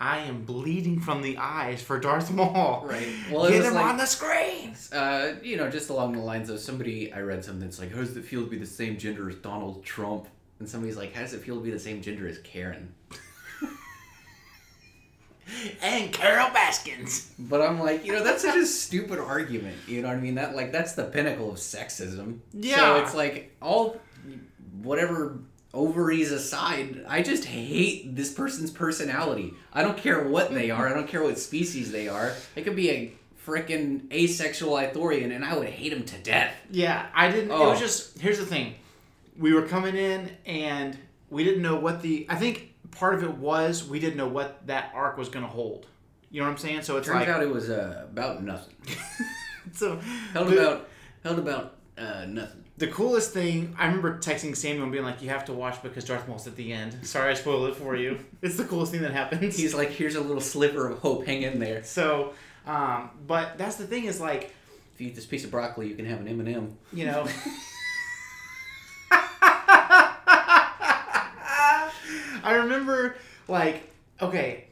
I 0.00 0.18
am 0.22 0.44
bleeding 0.44 0.98
from 0.98 1.22
the 1.22 1.38
eyes 1.38 1.80
for 1.80 2.00
Darth 2.00 2.32
Maul. 2.32 2.84
Right. 2.84 3.06
Well, 3.30 3.48
Get 3.48 3.64
him 3.64 3.74
like- 3.74 3.84
on 3.86 3.96
the 3.96 4.06
screen. 4.06 4.74
Uh, 4.92 5.34
you 5.40 5.56
know, 5.56 5.70
just 5.70 5.88
along 5.88 6.14
the 6.14 6.18
lines 6.18 6.50
of 6.50 6.58
somebody, 6.58 7.12
I 7.12 7.20
read 7.20 7.44
something 7.44 7.60
that's 7.62 7.78
like, 7.78 7.92
how 7.92 7.98
does 7.98 8.16
it 8.16 8.24
feel 8.24 8.42
to 8.42 8.50
be 8.50 8.58
the 8.58 8.66
same 8.66 8.98
gender 8.98 9.28
as 9.28 9.36
Donald 9.36 9.84
Trump? 9.84 10.26
And 10.58 10.68
somebody's 10.68 10.96
like, 10.96 11.14
how 11.14 11.20
does 11.20 11.32
it 11.32 11.42
feel 11.42 11.54
to 11.58 11.62
be 11.62 11.70
the 11.70 11.78
same 11.78 12.02
gender 12.02 12.26
as 12.26 12.38
Karen? 12.38 12.92
And 15.82 16.10
Carol 16.10 16.48
Baskins. 16.54 17.30
But 17.38 17.60
I'm 17.60 17.78
like, 17.78 18.04
you 18.06 18.12
know, 18.12 18.24
that's 18.24 18.42
such 18.42 18.56
a 18.56 18.64
stupid 18.66 19.18
argument. 19.18 19.76
You 19.86 20.00
know 20.02 20.08
what 20.08 20.16
I 20.16 20.20
mean? 20.20 20.36
That 20.36 20.56
like 20.56 20.72
that's 20.72 20.94
the 20.94 21.04
pinnacle 21.04 21.50
of 21.50 21.56
sexism. 21.56 22.38
Yeah. 22.52 22.76
So 22.76 22.96
it's 23.04 23.14
like 23.14 23.54
all 23.60 24.00
whatever 24.84 25.38
ovaries 25.72 26.30
aside, 26.30 27.04
I 27.08 27.22
just 27.22 27.44
hate 27.46 28.14
this 28.14 28.32
person's 28.32 28.70
personality. 28.70 29.54
I 29.72 29.82
don't 29.82 29.96
care 29.98 30.28
what 30.28 30.54
they 30.54 30.70
are. 30.70 30.88
I 30.88 30.94
don't 30.94 31.08
care 31.08 31.22
what 31.22 31.38
species 31.38 31.90
they 31.90 32.06
are. 32.08 32.32
It 32.54 32.62
could 32.62 32.76
be 32.76 32.90
a 32.90 33.12
freaking 33.44 34.10
asexual 34.12 34.72
Ithorian, 34.74 35.34
and 35.34 35.44
I 35.44 35.56
would 35.56 35.68
hate 35.68 35.92
him 35.92 36.04
to 36.04 36.18
death. 36.18 36.54
Yeah, 36.70 37.06
I 37.14 37.30
didn't. 37.30 37.50
It 37.50 37.54
Oh. 37.54 37.70
was 37.70 37.80
just 37.80 38.18
here's 38.20 38.38
the 38.38 38.46
thing: 38.46 38.74
we 39.36 39.52
were 39.52 39.62
coming 39.66 39.96
in 39.96 40.30
and 40.46 40.96
we 41.30 41.42
didn't 41.44 41.62
know 41.62 41.76
what 41.76 42.02
the. 42.02 42.26
I 42.28 42.36
think 42.36 42.72
part 42.92 43.14
of 43.14 43.24
it 43.24 43.36
was 43.36 43.84
we 43.88 43.98
didn't 43.98 44.16
know 44.16 44.28
what 44.28 44.66
that 44.68 44.92
arc 44.94 45.18
was 45.18 45.28
going 45.28 45.44
to 45.44 45.50
hold. 45.50 45.86
You 46.30 46.40
know 46.40 46.46
what 46.46 46.52
I'm 46.52 46.58
saying? 46.58 46.82
So 46.82 46.96
it's 46.96 47.06
Turns 47.06 47.20
like 47.20 47.28
out 47.28 47.42
it 47.42 47.50
was 47.50 47.68
uh, 47.70 48.06
about 48.10 48.42
nothing. 48.42 48.74
so. 49.72 49.98
Held 50.32 50.52
about 50.52 50.88
held 51.22 51.38
about 51.38 51.76
uh, 51.98 52.24
nothing. 52.26 52.63
The 52.76 52.88
coolest 52.88 53.32
thing 53.32 53.74
I 53.78 53.86
remember 53.86 54.18
texting 54.18 54.56
Samuel 54.56 54.82
and 54.84 54.92
being 54.92 55.04
like, 55.04 55.22
"You 55.22 55.28
have 55.28 55.44
to 55.46 55.52
watch 55.52 55.82
because 55.82 56.04
Darth 56.04 56.26
Maul's 56.28 56.46
at 56.46 56.56
the 56.56 56.72
end." 56.72 57.06
Sorry, 57.06 57.30
I 57.30 57.34
spoiled 57.34 57.68
it 57.70 57.76
for 57.76 57.94
you. 57.96 58.18
It's 58.42 58.56
the 58.56 58.64
coolest 58.64 58.92
thing 58.92 59.02
that 59.02 59.12
happens. 59.12 59.56
He's 59.56 59.74
like, 59.74 59.90
here's 59.90 60.16
a 60.16 60.20
little 60.20 60.40
sliver 60.40 60.88
of 60.90 60.98
hope. 60.98 61.24
Hang 61.26 61.42
in 61.42 61.58
there. 61.60 61.82
so, 61.84 62.34
um, 62.66 63.10
but 63.26 63.56
that's 63.58 63.76
the 63.76 63.86
thing 63.86 64.04
is 64.04 64.20
like 64.20 64.52
If 64.94 65.00
you 65.00 65.06
eat 65.08 65.14
this 65.14 65.26
piece 65.26 65.44
of 65.44 65.50
broccoli, 65.50 65.88
you 65.88 65.94
can 65.94 66.04
have 66.06 66.20
an 66.20 66.28
M 66.28 66.40
and 66.40 66.48
M. 66.48 66.76
you 66.92 67.06
know. 67.06 67.26
I 72.46 72.56
remember 72.62 73.16
like 73.48 73.90
okay, 74.20 74.66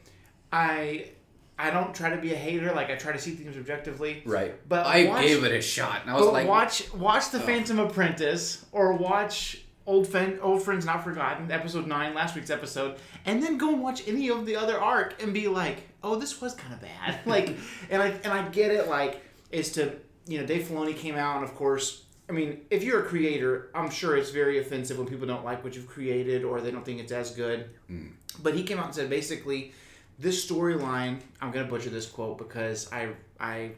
I 0.51 1.09
I 1.57 1.69
don't 1.69 1.93
try 1.93 2.09
to 2.09 2.17
be 2.21 2.33
a 2.33 2.37
hater. 2.37 2.73
Like 2.73 2.89
I 2.89 2.95
try 2.95 3.11
to 3.11 3.19
see 3.19 3.31
things 3.31 3.55
objectively. 3.57 4.23
Right. 4.25 4.55
But 4.67 4.85
I 4.85 5.05
watch- 5.05 5.25
gave 5.25 5.43
it 5.43 5.51
a 5.51 5.61
shot, 5.61 6.01
and 6.01 6.11
I 6.11 6.15
was 6.15 6.25
But 6.25 6.33
like, 6.33 6.47
watch 6.47 6.93
watch 6.93 7.29
the 7.31 7.39
Oh. 7.39 7.45
Phantom 7.45 7.79
Apprentice 7.79 8.65
or 8.71 8.93
watch 8.93 9.61
old 9.85 10.07
friend, 10.07 10.39
old 10.41 10.63
friends 10.63 10.85
not 10.85 11.03
forgotten, 11.03 11.51
episode 11.51 11.85
nine, 11.87 12.13
last 12.13 12.35
week's 12.35 12.49
episode, 12.49 12.95
and 13.25 13.43
then 13.43 13.57
go 13.57 13.69
and 13.73 13.81
watch 13.81 14.01
any 14.07 14.29
of 14.29 14.45
the 14.45 14.55
other 14.55 14.79
arc 14.79 15.21
and 15.21 15.33
be 15.33 15.47
like, 15.47 15.89
oh, 16.03 16.15
this 16.15 16.39
was 16.41 16.53
kind 16.55 16.73
of 16.73 16.81
bad. 16.81 17.19
like, 17.25 17.55
and 17.89 18.01
I 18.01 18.07
and 18.23 18.27
I 18.33 18.47
get 18.49 18.71
it. 18.71 18.87
Like, 18.87 19.21
is 19.51 19.71
to 19.73 19.93
you 20.25 20.39
know, 20.39 20.45
Dave 20.45 20.67
Filoni 20.67 20.95
came 20.95 21.15
out, 21.15 21.35
and 21.35 21.43
of 21.43 21.53
course, 21.53 22.03
I 22.29 22.31
mean, 22.31 22.61
if 22.69 22.83
you're 22.83 23.01
a 23.01 23.05
creator, 23.05 23.69
I'm 23.75 23.89
sure 23.89 24.15
it's 24.15 24.29
very 24.31 24.57
offensive 24.59 24.97
when 24.97 25.05
people 25.05 25.27
don't 25.27 25.43
like 25.43 25.63
what 25.63 25.75
you've 25.75 25.87
created 25.87 26.45
or 26.45 26.61
they 26.61 26.71
don't 26.71 26.85
think 26.85 27.01
it's 27.01 27.11
as 27.11 27.31
good. 27.31 27.69
Mm. 27.91 28.13
But 28.41 28.55
he 28.55 28.63
came 28.63 28.79
out 28.79 28.85
and 28.85 28.95
said 28.95 29.09
basically, 29.09 29.73
this 30.23 30.49
storyline. 30.49 31.19
I'm 31.41 31.51
gonna 31.51 31.67
butcher 31.67 31.89
this 31.89 32.07
quote 32.07 32.37
because 32.39 32.91
I 32.91 33.09
I 33.39 33.71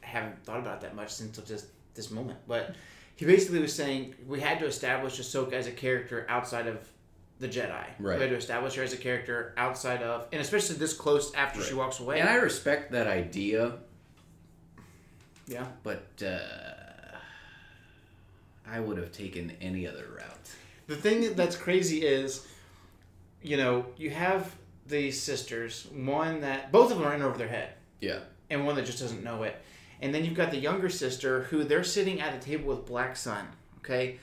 haven't 0.00 0.42
thought 0.44 0.58
about 0.58 0.78
it 0.78 0.80
that 0.80 0.96
much 0.96 1.10
since 1.10 1.36
just 1.38 1.66
this 1.94 2.10
moment. 2.10 2.38
But 2.48 2.74
he 3.14 3.26
basically 3.26 3.60
was 3.60 3.74
saying 3.74 4.14
we 4.26 4.40
had 4.40 4.58
to 4.60 4.66
establish 4.66 5.20
Ahsoka 5.20 5.52
as 5.52 5.66
a 5.66 5.72
character 5.72 6.26
outside 6.28 6.66
of 6.66 6.88
the 7.38 7.48
Jedi. 7.48 7.84
Right. 7.98 8.16
We 8.16 8.22
had 8.22 8.30
to 8.30 8.36
establish 8.36 8.74
her 8.76 8.82
as 8.82 8.94
a 8.94 8.96
character 8.96 9.52
outside 9.58 10.02
of, 10.02 10.26
and 10.32 10.40
especially 10.40 10.76
this 10.76 10.94
close 10.94 11.34
after 11.34 11.60
she 11.60 11.74
walks 11.74 12.00
away. 12.00 12.20
And 12.20 12.28
I 12.28 12.36
respect 12.36 12.92
that 12.92 13.06
idea, 13.06 13.74
yeah. 15.46 15.66
but 15.82 16.06
uh, 16.24 17.16
I 18.66 18.80
would 18.80 18.96
have 18.96 19.12
taken 19.12 19.52
any 19.60 19.86
other 19.86 20.06
route. 20.16 20.50
The 20.86 20.96
thing 20.96 21.34
that's 21.34 21.56
crazy 21.56 22.06
is, 22.06 22.46
you 23.42 23.58
know, 23.58 23.84
you 23.98 24.08
have 24.10 24.50
these 24.88 25.20
sisters. 25.20 25.86
One 25.92 26.40
that 26.42 26.70
both 26.72 26.90
of 26.92 26.98
them 26.98 27.06
are 27.06 27.14
in 27.14 27.22
over 27.22 27.36
their 27.38 27.48
head. 27.48 27.70
Yeah. 28.00 28.20
and 28.50 28.64
one 28.66 28.76
that 28.76 28.84
just 28.86 29.00
doesn't 29.00 29.24
know 29.24 29.42
it. 29.42 29.56
And 30.00 30.14
then 30.14 30.24
you've 30.24 30.34
got 30.34 30.50
the 30.50 30.58
younger 30.58 30.88
sister 30.90 31.44
who 31.44 31.64
they're 31.64 31.82
sitting 31.82 32.20
at 32.20 32.34
a 32.34 32.38
table 32.38 32.68
with 32.68 32.84
Black 32.86 33.16
Sun, 33.16 33.46
okay? 33.78 34.18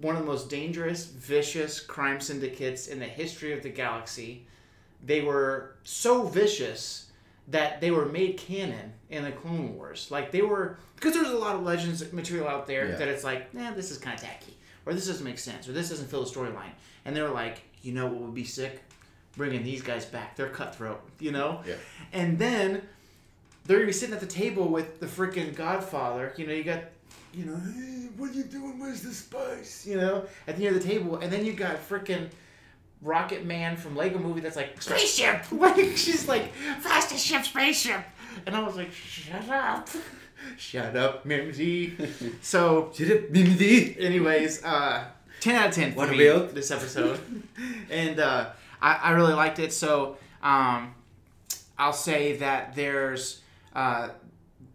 One 0.00 0.16
of 0.16 0.22
the 0.22 0.26
most 0.26 0.48
dangerous, 0.48 1.04
vicious 1.06 1.78
crime 1.78 2.20
syndicates 2.20 2.88
in 2.88 2.98
the 2.98 3.04
history 3.06 3.52
of 3.52 3.62
the 3.62 3.68
galaxy. 3.68 4.46
They 5.04 5.20
were 5.20 5.76
so 5.84 6.24
vicious 6.24 7.10
that 7.48 7.80
they 7.80 7.90
were 7.90 8.06
made 8.06 8.38
canon 8.38 8.92
in 9.10 9.22
the 9.24 9.32
Clone 9.32 9.76
Wars. 9.76 10.08
Like 10.10 10.32
they 10.32 10.42
were 10.42 10.78
because 10.96 11.14
there's 11.14 11.28
a 11.28 11.36
lot 11.36 11.54
of 11.54 11.62
legends 11.62 12.12
material 12.12 12.48
out 12.48 12.66
there 12.66 12.88
Yeah. 12.90 12.96
that 12.96 13.08
it's 13.08 13.24
like, 13.24 13.52
nah, 13.54 13.72
this 13.72 13.90
is 13.90 13.98
kind 13.98 14.14
of 14.18 14.22
tacky, 14.22 14.56
or 14.86 14.94
this 14.94 15.06
doesn't 15.06 15.24
make 15.24 15.38
sense, 15.38 15.68
or 15.68 15.72
this 15.72 15.88
doesn't 15.90 16.08
fill 16.08 16.24
the 16.24 16.30
storyline. 16.30 16.72
And 17.04 17.14
they 17.14 17.22
were 17.22 17.28
like, 17.30 17.62
you 17.82 17.92
know 17.92 18.06
what 18.06 18.20
would 18.20 18.34
be 18.34 18.44
sick? 18.44 18.82
Bringing 19.40 19.64
these 19.64 19.80
guys 19.80 20.04
back. 20.04 20.36
They're 20.36 20.50
cutthroat, 20.50 21.00
you 21.18 21.32
know. 21.32 21.62
Yeah. 21.66 21.76
And 22.12 22.38
then 22.38 22.82
they're 23.64 23.78
gonna 23.78 23.86
be 23.86 23.92
sitting 23.94 24.14
at 24.14 24.20
the 24.20 24.26
table 24.26 24.68
with 24.68 25.00
the 25.00 25.06
freaking 25.06 25.56
Godfather. 25.56 26.34
You 26.36 26.46
know, 26.46 26.52
you 26.52 26.62
got, 26.62 26.82
you 27.32 27.46
know, 27.46 27.56
hey, 27.56 28.10
what 28.18 28.32
are 28.32 28.34
you 28.34 28.42
doing? 28.42 28.78
Where's 28.78 29.00
the 29.00 29.14
spice? 29.14 29.86
You 29.86 29.96
know, 29.96 30.26
at 30.46 30.58
the 30.58 30.66
end 30.66 30.76
of 30.76 30.82
the 30.82 30.86
table, 30.86 31.16
and 31.16 31.32
then 31.32 31.46
you 31.46 31.54
got 31.54 31.76
freaking 31.76 32.28
Rocket 33.00 33.46
Man 33.46 33.78
from 33.78 33.96
Lego 33.96 34.18
Movie 34.18 34.42
that's 34.42 34.56
like 34.56 34.82
spaceship. 34.82 35.46
Like 35.52 35.96
she's 35.96 36.28
like 36.28 36.52
fastest 36.82 37.24
ship 37.24 37.42
spaceship, 37.46 38.04
and 38.44 38.54
I 38.54 38.62
was 38.62 38.76
like, 38.76 38.92
shut 38.92 39.48
up, 39.48 39.88
shut 40.58 40.94
up, 40.98 41.24
Mimsy. 41.24 41.96
so, 42.42 42.90
shut 42.94 43.10
up, 43.10 43.30
Mimsy. 43.30 43.96
anyways, 44.00 44.62
uh, 44.62 45.06
ten 45.40 45.56
out 45.56 45.68
of 45.70 45.74
ten 45.74 45.92
for 45.92 46.00
What 46.00 46.10
me 46.10 46.28
this 46.52 46.70
episode, 46.70 47.18
and 47.88 48.20
uh, 48.20 48.50
I, 48.80 48.94
I 48.94 49.10
really 49.12 49.34
liked 49.34 49.58
it. 49.58 49.72
So, 49.72 50.16
um, 50.42 50.94
I'll 51.78 51.92
say 51.92 52.36
that 52.36 52.74
there's 52.74 53.40
uh, 53.74 54.10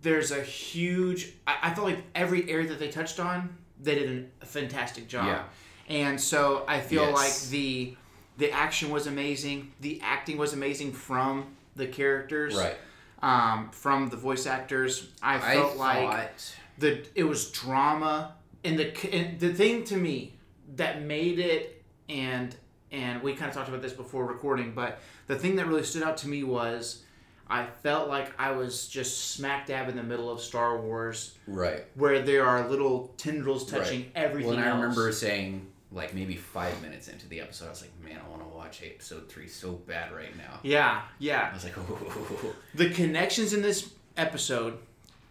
there's 0.02 0.32
a 0.32 0.42
huge. 0.42 1.34
I, 1.46 1.58
I 1.64 1.74
felt 1.74 1.88
like 1.88 2.04
every 2.16 2.50
area 2.50 2.68
that 2.70 2.80
they 2.80 2.90
touched 2.90 3.20
on, 3.20 3.56
they 3.82 3.96
did 3.96 4.32
a 4.42 4.46
fantastic 4.46 5.08
job. 5.08 5.28
Yeah. 5.28 5.44
And 5.88 6.20
so 6.20 6.66
I 6.68 6.80
feel 6.82 7.04
Yes. 7.04 7.14
like 7.14 7.50
the 7.52 7.96
the 8.38 8.52
action 8.52 8.90
was 8.90 9.08
amazing, 9.08 9.72
the 9.82 10.02
acting 10.04 10.38
was 10.38 10.54
amazing 10.54 10.92
from 10.94 11.56
the 11.76 11.88
characters, 11.88 12.56
Right. 12.56 12.76
Um, 13.22 13.70
from 13.72 14.10
the 14.10 14.18
voice 14.18 14.46
actors. 14.48 15.10
I 15.22 15.36
I 15.36 15.54
felt 15.56 15.78
like 15.78 16.32
the 16.78 17.06
it 17.16 17.24
was 17.24 17.52
drama 17.52 18.36
and 18.63 18.78
the 18.80 19.13
and 19.15 19.39
the 19.39 19.54
thing 19.54 19.84
to 19.86 19.96
me 19.98 20.34
that 20.76 21.02
made 21.04 21.38
it 21.39 21.84
and 22.10 22.56
and 22.95 23.21
we 23.21 23.34
kind 23.34 23.49
of 23.49 23.55
talked 23.55 23.69
about 23.69 23.81
this 23.81 23.93
before 23.93 24.25
recording 24.25 24.73
but 24.73 24.99
the 25.27 25.36
thing 25.36 25.55
that 25.55 25.67
really 25.67 25.84
stood 25.84 26.03
out 26.03 26.17
to 26.17 26.27
me 26.27 26.43
was 26.43 27.03
I 27.47 27.67
felt 27.84 28.10
like 28.10 28.31
I 28.39 28.51
was 28.51 28.88
just 28.88 29.34
smack 29.34 29.67
dab 29.67 29.88
in 29.88 29.95
the 29.95 30.03
middle 30.03 30.31
of 30.31 30.41
Star 30.41 30.81
Wars 30.81 31.36
Right. 31.45 31.86
where 31.93 32.21
there 32.21 32.45
are 32.45 32.67
little 32.67 33.13
tendrils 33.17 33.69
touching 33.69 34.12
everything 34.15 34.51
Well, 34.51 34.60
and 34.60 34.67
I 34.67 34.73
remember 34.73 35.12
saying, 35.12 35.67
like, 35.91 36.13
maybe 36.15 36.36
five 36.36 36.81
minutes 36.81 37.08
into 37.08 37.27
the 37.29 37.41
episode, 37.41 37.67
I 37.67 37.69
was 37.69 37.81
like, 37.81 37.91
man, 38.03 38.19
I 38.25 38.29
want 38.29 38.41
to 38.41 38.47
watch 38.47 38.81
episode 38.84 39.29
three 39.29 39.47
so 39.47 39.73
bad 39.73 40.12
right 40.12 40.36
now. 40.38 40.60
yeah, 40.63 41.03
yeah. 41.19 41.49
I 41.51 41.53
was 41.53 41.63
like, 41.63 41.77
oh. 41.77 42.55
The 42.75 42.89
connections 42.89 43.53
in 43.53 43.62
this 43.62 43.91
episode 44.17 44.79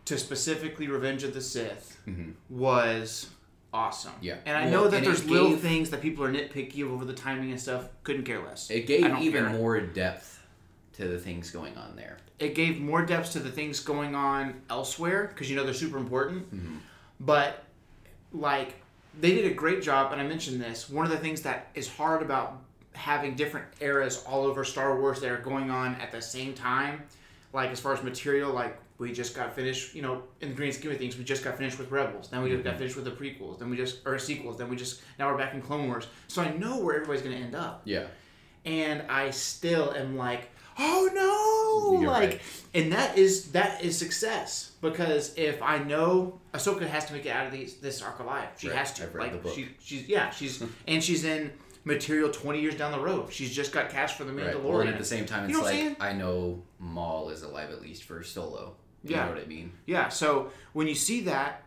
to 0.05 0.17
specifically 0.17 0.87
Revenge 0.87 1.25
of 1.25 1.35
the 1.35 1.41
Sith 1.41 1.99
mm-hmm. 2.07 2.31
was 2.49 3.29
awesome. 3.75 4.13
Yeah. 4.23 4.37
And 4.47 4.57
I 4.57 4.63
Well, 4.71 4.85
know 4.85 4.89
that 4.89 5.05
there's 5.05 5.23
it 5.23 5.31
little 5.31 5.57
things 5.57 5.91
that 5.91 6.01
people 6.01 6.25
are 6.25 6.33
nitpicky 6.33 6.83
over 6.85 7.05
the 7.05 7.13
timing 7.13 7.51
and 7.51 7.61
stuff. 7.61 7.89
Couldn't 8.05 8.25
care 8.25 8.41
less. 8.43 8.71
It 8.71 8.87
gave 8.87 9.05
even 9.21 9.45
care. 9.47 9.51
more 9.51 9.81
depth 9.81 10.43
to 10.95 11.09
the 11.09 11.19
things 11.19 11.51
going 11.51 11.77
on 11.77 11.97
there. 11.97 12.17
It 12.39 12.55
gave 12.55 12.81
more 12.81 13.05
depth 13.05 13.33
to 13.33 13.41
the 13.41 13.51
things 13.51 13.81
going 13.81 14.15
on 14.15 14.63
elsewhere 14.71 15.27
because 15.27 15.51
you 15.51 15.57
know 15.57 15.65
they're 15.65 15.75
super 15.75 15.99
important. 15.99 16.55
Mm-hmm. 16.55 16.77
But 17.21 17.65
like 18.33 18.77
they 19.21 19.35
did 19.35 19.51
a 19.51 19.55
great 19.55 19.83
job, 19.83 20.13
and 20.13 20.21
I 20.21 20.27
mentioned 20.27 20.61
this. 20.61 20.89
One 20.89 21.05
of 21.05 21.13
the 21.13 21.19
things 21.19 21.43
that 21.43 21.69
is 21.75 21.89
hard 21.89 22.23
about 22.23 22.61
having 22.93 23.35
different 23.35 23.67
eras 23.81 24.23
all 24.27 24.45
over 24.45 24.65
Star 24.65 25.01
Wars 25.01 25.21
that 25.21 25.31
are 25.31 25.39
going 25.39 25.71
on 25.71 25.97
at 25.97 26.13
the 26.13 26.23
same 26.23 26.55
time, 26.55 27.03
like 27.53 27.71
as 27.71 27.81
far 27.81 27.93
as 27.93 28.03
material, 28.03 28.53
like 28.53 28.79
we 29.05 29.13
just 29.13 29.37
got 29.37 29.55
finished, 29.55 29.95
you 29.95 30.03
know, 30.03 30.23
in 30.41 30.49
the 30.49 30.55
grand 30.55 30.75
scheme 30.75 30.91
of 30.91 30.97
things, 30.99 31.17
we 31.17 31.23
just 31.25 31.45
got 31.45 31.57
finished 31.57 31.79
with 31.79 31.91
Rebels. 31.91 32.29
Then 32.31 32.43
we 32.43 32.49
just 32.51 32.61
Mm-hmm. 32.61 32.71
got 32.71 32.79
finished 32.79 32.97
with 32.97 33.05
the 33.05 33.11
prequels. 33.13 33.59
Then 33.61 33.71
we 33.71 33.77
just 33.77 33.99
or 34.07 34.19
sequels. 34.19 34.59
Then 34.59 34.69
we 34.69 34.77
just 34.77 35.03
now 35.19 35.31
we're 35.31 35.39
back 35.39 35.55
in 35.55 35.61
Clone 35.63 35.87
Wars. 35.87 36.07
So 36.27 36.43
I 36.43 36.51
know 36.57 36.79
where 36.81 36.97
everybody's 36.97 37.23
going 37.23 37.37
to 37.37 37.43
end 37.43 37.55
up 37.55 37.83
Yeah. 37.85 38.07
and 38.65 39.03
I 39.09 39.31
still 39.31 39.93
am 39.95 40.17
like, 40.17 40.51
oh 40.79 41.09
no, 41.15 42.01
You're 42.01 42.11
like, 42.11 42.31
right. 42.31 42.41
and 42.75 42.93
that 42.93 43.17
is 43.19 43.53
that 43.53 43.85
is 43.85 43.97
success 43.97 44.73
because 44.81 45.33
if 45.37 45.63
I 45.63 45.79
know 45.79 46.41
Ahsoka 46.53 46.87
has 46.87 47.05
to 47.07 47.13
make 47.13 47.27
it 47.27 47.31
out 47.31 47.47
of 47.47 47.53
these 47.53 47.75
this 47.77 48.03
arc 48.03 48.19
alive, 48.21 48.49
she 48.59 48.69
Right. 48.69 48.77
has 48.79 48.93
to. 48.95 49.05
I've 49.05 49.15
like, 49.15 49.55
she 49.55 49.69
she's 49.81 50.09
yeah, 50.09 50.31
she's 50.31 50.63
and 50.89 51.03
she's 51.05 51.25
in 51.25 51.53
material 51.87 52.31
twenty 52.31 52.61
years 52.63 52.77
down 52.77 52.91
the 52.93 52.99
road. 52.99 53.31
She's 53.33 53.55
just 53.55 53.71
got 53.73 53.91
cast 53.91 54.17
for 54.17 54.25
the 54.25 54.33
Right. 54.33 54.55
Mandalorian. 54.55 54.65
Well, 54.65 54.81
and 54.81 54.89
at 54.89 54.99
the 54.99 55.05
same 55.05 55.27
time, 55.27 55.49
You 55.51 55.57
it's 55.57 55.59
know 55.59 55.69
I'm 55.69 55.75
saying? 55.75 55.89
like 56.01 56.03
I 56.03 56.13
know 56.15 56.63
Maul 56.79 57.29
is 57.31 57.43
alive 57.43 57.71
at 57.71 57.83
least 57.83 58.05
for 58.05 58.23
Solo. 58.25 58.75
You 59.05 59.15
Yeah. 59.17 59.25
know 59.27 59.33
what 59.33 59.43
I 59.43 59.47
mean? 59.47 59.73
Yeah, 59.87 60.09
so 60.09 60.51
when 60.73 60.87
you 60.89 60.95
see 60.95 61.21
that, 61.23 61.63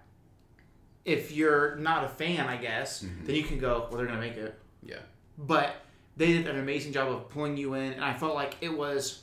if 1.05 1.31
you're 1.31 1.75
not 1.77 2.03
a 2.03 2.09
fan, 2.09 2.47
I 2.47 2.57
guess, 2.57 3.03
Mm-hmm. 3.03 3.25
then 3.25 3.35
you 3.35 3.43
can 3.43 3.59
go, 3.59 3.87
well, 3.89 3.97
they're 3.97 4.07
gonna 4.07 4.19
make 4.19 4.35
it. 4.37 4.59
Yeah. 4.83 4.97
but 5.37 5.75
they 6.17 6.33
did 6.33 6.47
an 6.47 6.57
amazing 6.59 6.91
job 6.93 7.09
of 7.09 7.29
pulling 7.29 7.57
you 7.57 7.75
in 7.75 7.93
and 7.93 8.03
i 8.03 8.11
felt 8.13 8.33
like 8.33 8.55
it 8.61 8.75
was 8.75 9.21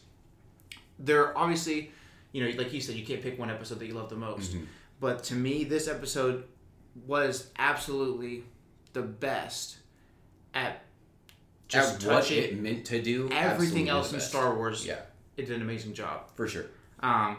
they're 1.01 1.37
obviously 1.37 1.91
you 2.33 2.45
know 2.45 2.57
like 2.57 2.73
you 2.73 2.81
said 2.81 2.95
you 2.95 3.05
can't 3.05 3.21
pick 3.21 3.37
one 3.39 3.51
episode 3.51 3.79
that 3.81 3.87
you 3.87 3.95
love 3.95 4.09
the 4.11 4.17
most 4.17 4.53
Mm-hmm. 4.53 4.65
but 5.01 5.25
to 5.25 5.35
me 5.35 5.65
this 5.65 5.89
episode 5.89 6.45
was 7.07 7.51
absolutely 7.59 8.45
the 8.93 9.03
best 9.03 9.79
at 10.55 10.83
just 11.67 12.05
At 12.05 12.13
what 12.13 12.31
it 12.31 12.61
meant 12.61 12.85
to 12.87 13.03
do. 13.03 13.29
everything 13.33 13.89
else 13.89 14.13
in 14.13 14.21
star 14.21 14.55
wars 14.55 14.87
Yeah, 14.87 15.01
it 15.37 15.47
did 15.47 15.57
an 15.57 15.63
amazing 15.63 15.95
job 15.95 16.31
for 16.37 16.47
sure. 16.47 16.67
um, 17.01 17.39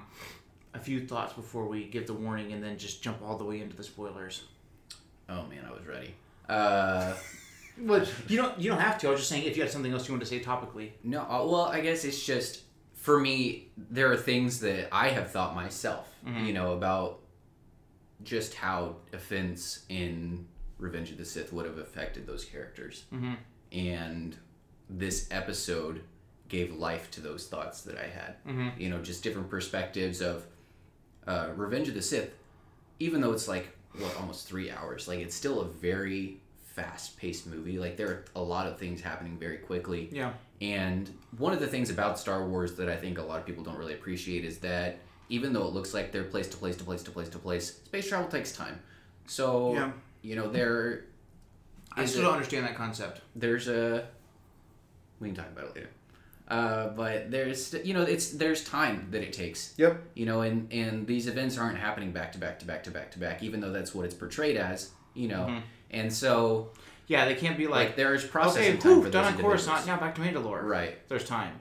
a 0.75 0.79
few 0.79 1.05
thoughts 1.07 1.33
before 1.33 1.67
we 1.67 1.85
give 1.85 2.05
the 2.07 2.13
warning 2.13 2.51
and 2.53 2.63
then 2.63 2.77
just 2.77 3.01
jump 3.01 3.17
all 3.23 3.37
the 3.37 3.43
way 3.45 3.61
into 3.61 3.75
the 3.75 3.83
spoilers 3.83 4.43
Oh 5.27 5.43
man, 5.47 5.65
I 5.67 5.71
was 5.71 5.87
ready. 5.87 6.13
Uh, 6.47 7.13
but 7.79 8.07
you 8.27 8.37
don't 8.37 8.59
you 8.59 8.69
don't 8.69 8.79
have 8.79 8.97
to 8.99 9.07
i 9.07 9.11
was 9.11 9.19
just 9.21 9.29
saying 9.29 9.43
if 9.43 9.57
you 9.57 9.63
had 9.63 9.71
something 9.71 9.91
else 9.91 10.07
you 10.07 10.13
wanted 10.13 10.23
to 10.23 10.29
say 10.29 10.39
topically 10.39 10.91
no, 11.03 11.21
uh, 11.21 11.43
well, 11.45 11.65
I 11.65 11.81
guess 11.81 12.05
it's 12.05 12.23
just 12.23 12.61
for 12.93 13.19
me. 13.19 13.69
There 13.91 14.11
are 14.11 14.17
things 14.17 14.59
that 14.61 14.87
I 14.91 15.09
have 15.09 15.31
thought 15.31 15.55
myself, 15.55 16.07
Mm-hmm. 16.25 16.45
you 16.45 16.53
know, 16.53 16.73
about 16.73 17.19
just 18.23 18.53
how 18.55 18.95
offense 19.13 19.85
in 19.89 20.47
Revenge 20.79 21.11
of 21.11 21.17
the 21.17 21.25
Sith 21.25 21.53
would 21.53 21.65
have 21.65 21.77
affected 21.77 22.25
those 22.25 22.43
characters, 22.45 23.05
mm-hmm. 23.13 23.33
and 23.71 24.35
this 24.89 25.27
episode 25.31 26.01
gave 26.47 26.73
life 26.75 27.09
to 27.11 27.21
those 27.21 27.47
thoughts 27.47 27.81
that 27.83 27.97
I 27.97 28.07
had. 28.07 28.35
Mhm. 28.47 28.79
You 28.79 28.89
know, 28.89 29.01
just 29.01 29.23
different 29.23 29.49
perspectives 29.49 30.21
of 30.21 30.45
uh, 31.27 31.49
Revenge 31.55 31.87
of 31.89 31.93
the 31.95 32.01
Sith. 32.01 32.31
Even 32.99 33.21
though 33.21 33.31
it's 33.33 33.47
like 33.47 33.67
what 33.97 34.15
almost 34.17 34.47
three 34.47 34.69
hours, 34.71 35.07
like 35.07 35.19
it's 35.19 35.35
still 35.35 35.61
a 35.61 35.65
very 35.65 36.37
fast-paced 36.73 37.47
movie. 37.47 37.77
Like 37.79 37.97
there 37.97 38.07
are 38.09 38.25
a 38.35 38.41
lot 38.41 38.67
of 38.67 38.77
things 38.77 39.01
happening 39.01 39.37
very 39.37 39.57
quickly. 39.57 40.09
yeah 40.11 40.33
And 40.61 41.09
one 41.37 41.53
of 41.53 41.59
the 41.59 41.67
things 41.67 41.89
about 41.89 42.19
Star 42.19 42.45
Wars 42.47 42.75
that 42.75 42.89
I 42.89 42.95
think 42.97 43.17
a 43.17 43.21
lot 43.23 43.39
of 43.39 43.45
people 43.45 43.63
don't 43.63 43.77
really 43.77 43.93
appreciate 43.93 44.43
is 44.45 44.57
that 44.59 44.97
even 45.29 45.53
though 45.53 45.63
it 45.65 45.73
looks 45.73 45.93
like 45.93 46.11
they're 46.11 46.23
place 46.23 46.47
to 46.49 46.57
place 46.57 46.75
to 46.77 46.83
place 46.83 47.01
to 47.03 47.11
place 47.11 47.29
to 47.29 47.39
place, 47.39 47.75
space 47.85 48.07
travel 48.07 48.27
takes 48.29 48.51
time. 48.51 48.79
So 49.25 49.73
Yeah. 49.73 49.91
you 50.21 50.35
know, 50.35 50.49
they're 50.49 51.05
I 51.93 52.05
still 52.05 52.21
it- 52.21 52.23
don't 52.25 52.33
understand 52.33 52.65
that 52.65 52.75
concept. 52.75 53.21
there's 53.35 53.67
a 53.67 54.07
we 55.19 55.29
can 55.29 55.35
talk 55.35 55.47
about 55.47 55.65
it 55.65 55.75
later 55.75 55.89
uh, 56.47 56.89
but 56.89 57.31
there's 57.31 57.73
you 57.83 57.93
know 57.93 58.03
it's 58.03 58.31
there's 58.31 58.63
time 58.63 59.07
that 59.11 59.21
it 59.23 59.33
takes 59.33 59.73
Yep. 59.77 60.01
you 60.13 60.25
know 60.25 60.41
and 60.41 60.71
and 60.71 61.07
these 61.07 61.27
events 61.27 61.57
aren't 61.57 61.77
happening 61.77 62.11
back 62.11 62.31
to 62.33 62.37
back 62.37 62.59
to 62.59 62.65
back 62.65 62.83
to 62.83 62.91
back 62.91 63.11
to 63.11 63.19
back 63.19 63.41
even 63.43 63.59
though 63.61 63.71
that's 63.71 63.95
what 63.95 64.05
it's 64.05 64.13
portrayed 64.15 64.55
as 64.57 64.91
you 65.13 65.27
know 65.27 65.45
Mm-hmm. 65.47 65.59
and 65.91 66.13
so 66.13 66.69
Yeah, 67.07 67.25
they 67.25 67.35
can't 67.35 67.57
be 67.57 67.67
like, 67.67 67.87
like, 67.89 67.95
there 67.95 68.13
is 68.13 68.23
processing 68.23 68.73
okay, 68.73 68.81
time 68.81 68.93
poof, 68.95 69.05
for 69.05 69.09
done 69.11 69.23
those 69.25 69.33
on 69.35 69.41
course, 69.41 69.67
not 69.67 69.85
now 69.87 69.97
back 69.99 70.15
to 70.15 70.21
Mandalore. 70.21 70.61
right 70.63 71.07
There's 71.09 71.25
time. 71.25 71.59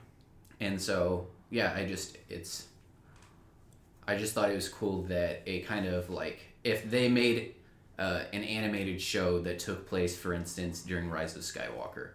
and 0.60 0.80
so 0.80 1.28
yeah 1.50 1.72
i 1.76 1.84
just 1.86 2.16
it's 2.28 2.66
i 4.06 4.16
just 4.16 4.34
thought 4.34 4.50
it 4.50 4.54
was 4.54 4.68
cool 4.68 5.02
that 5.04 5.42
it 5.46 5.66
kind 5.66 5.86
of 5.86 6.10
like 6.10 6.40
if 6.64 6.90
they 6.90 7.08
made 7.08 7.54
uh, 7.98 8.22
an 8.32 8.42
animated 8.42 9.00
show 9.00 9.38
that 9.40 9.58
took 9.60 9.86
place 9.88 10.16
for 10.16 10.34
instance 10.34 10.80
during 10.82 11.08
rise 11.08 11.36
of 11.36 11.42
skywalker 11.42 12.10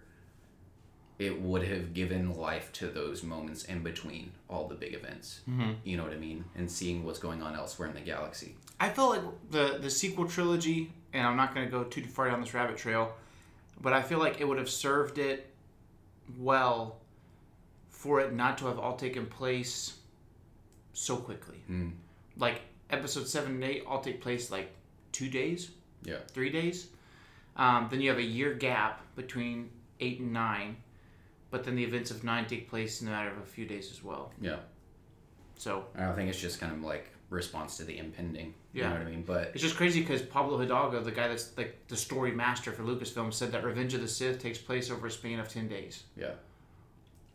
it 1.20 1.40
would 1.42 1.64
have 1.68 1.94
given 1.94 2.34
life 2.34 2.72
to 2.72 2.88
those 2.88 3.24
moments 3.24 3.66
in 3.66 3.84
between 3.84 4.32
all 4.50 4.68
the 4.68 4.76
big 4.76 4.94
events 4.94 5.42
Mm-hmm. 5.50 5.72
you 5.84 5.98
know 5.98 6.04
what 6.04 6.14
i 6.14 6.18
mean 6.18 6.46
and 6.56 6.70
seeing 6.72 7.04
what's 7.06 7.20
going 7.20 7.42
on 7.44 7.56
elsewhere 7.56 7.88
in 7.90 7.94
the 7.94 8.02
galaxy 8.02 8.56
I 8.82 8.88
feel 8.90 9.10
like 9.10 9.22
the 9.52 9.78
the 9.82 9.90
sequel 9.90 10.26
trilogy, 10.26 10.94
and 11.12 11.28
I'm 11.28 11.36
not 11.36 11.54
going 11.54 11.66
to 11.66 11.72
go 11.72 11.84
too 11.84 12.02
far 12.06 12.30
down 12.30 12.40
this 12.40 12.54
rabbit 12.54 12.78
trail, 12.78 13.12
but 13.82 13.92
I 13.92 14.02
feel 14.02 14.20
like 14.20 14.40
it 14.40 14.48
would 14.48 14.58
have 14.58 14.70
served 14.70 15.18
it 15.18 15.52
well 16.38 16.96
for 17.90 18.22
it 18.22 18.32
not 18.34 18.58
to 18.60 18.68
have 18.68 18.80
all 18.80 18.96
taken 18.96 19.26
place 19.26 19.98
so 20.94 21.18
quickly. 21.18 21.58
Mm. 21.70 21.92
Like 22.38 22.62
episode 22.90 23.28
seven 23.28 23.56
and 23.56 23.64
eight 23.66 23.84
all 23.86 24.00
take 24.00 24.22
place 24.22 24.50
like 24.50 24.72
two 25.12 25.28
days, 25.30 25.72
yeah 26.04 26.20
three 26.32 26.50
days. 26.50 26.88
Um, 27.58 27.88
then 27.92 28.00
you 28.00 28.10
have 28.12 28.20
a 28.20 28.24
year 28.24 28.54
gap 28.54 29.02
between 29.18 29.72
eight 30.00 30.22
and 30.22 30.32
nine, 30.32 30.78
but 31.52 31.64
then 31.64 31.76
the 31.76 31.84
events 31.84 32.12
of 32.12 32.24
nine 32.24 32.46
take 32.46 32.70
place 32.70 33.02
in 33.02 33.08
a 33.08 33.12
matter 33.12 33.30
of 33.32 33.38
a 33.38 33.46
few 33.46 33.66
days 33.66 33.92
as 33.92 34.04
well. 34.04 34.32
yeah 34.42 34.58
So 35.56 35.86
i 35.98 36.02
don't 36.06 36.16
think 36.16 36.30
it's 36.30 36.40
just 36.40 36.60
kind 36.60 36.72
of 36.72 36.82
like 36.84 37.10
response 37.30 37.78
to 37.78 37.84
the 37.84 37.98
impending 38.00 38.54
you 38.74 38.82
Yeah. 38.82 38.90
know 38.90 38.94
what 38.96 39.02
i 39.08 39.10
mean 39.10 39.24
but 39.24 39.52
It's 39.54 39.62
just 39.62 39.76
crazy 39.78 40.00
because 40.02 40.22
Pablo 40.22 40.58
Hidalgo, 40.58 41.00
the 41.02 41.12
guy 41.12 41.28
that's 41.28 41.56
like 41.58 41.88
the 41.88 41.96
story 41.98 42.32
master 42.32 42.72
for 42.72 42.84
Lucasfilm, 42.84 43.32
said 43.34 43.52
that 43.52 43.64
Revenge 43.64 43.94
of 43.94 44.02
the 44.02 44.08
Sith 44.08 44.40
takes 44.42 44.58
place 44.58 44.90
over 44.90 45.06
a 45.08 45.12
span 45.12 45.40
of 45.40 45.48
ten 45.50 45.68
days. 45.68 46.04
yeah 46.18 46.32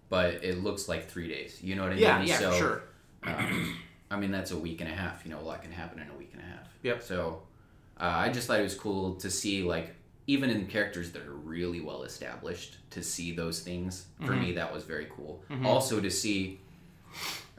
but 0.08 0.34
it 0.44 0.62
looks 0.62 0.88
like 0.88 1.08
three 1.08 1.28
days 1.28 1.62
you 1.62 1.74
know 1.76 1.82
what 1.84 1.92
i 1.92 1.96
Yeah, 1.96 2.18
mean 2.18 2.28
yeah, 2.28 2.38
so 2.38 2.50
for 2.50 2.58
sure. 2.58 2.82
Um, 3.24 3.78
I 4.10 4.16
mean, 4.20 4.30
that's 4.30 4.50
a 4.50 4.56
week 4.58 4.80
and 4.82 4.90
a 4.90 4.94
half. 4.94 5.24
You 5.24 5.30
know, 5.32 5.40
a 5.40 5.46
lot 5.50 5.62
can 5.62 5.72
happen 5.72 5.98
in 5.98 6.08
a 6.08 6.14
week 6.14 6.30
and 6.34 6.42
a 6.42 6.44
half. 6.44 6.68
Yep. 6.82 7.02
So, 7.02 7.42
uh, 7.98 8.04
I 8.04 8.28
just 8.28 8.46
thought 8.46 8.60
it 8.60 8.62
was 8.62 8.74
cool 8.74 9.14
to 9.16 9.30
see, 9.30 9.62
like, 9.64 9.94
even 10.26 10.48
in 10.50 10.66
characters 10.66 11.12
that 11.12 11.22
are 11.26 11.34
really 11.34 11.80
well 11.80 12.02
established, 12.04 12.76
to 12.90 13.02
see 13.02 13.32
those 13.32 13.60
things. 13.60 14.06
For 14.20 14.32
Mm-hmm. 14.32 14.40
me, 14.42 14.52
that 14.52 14.72
was 14.72 14.84
very 14.84 15.06
cool. 15.14 15.42
Also, 15.64 16.00
to 16.00 16.10
see 16.10 16.60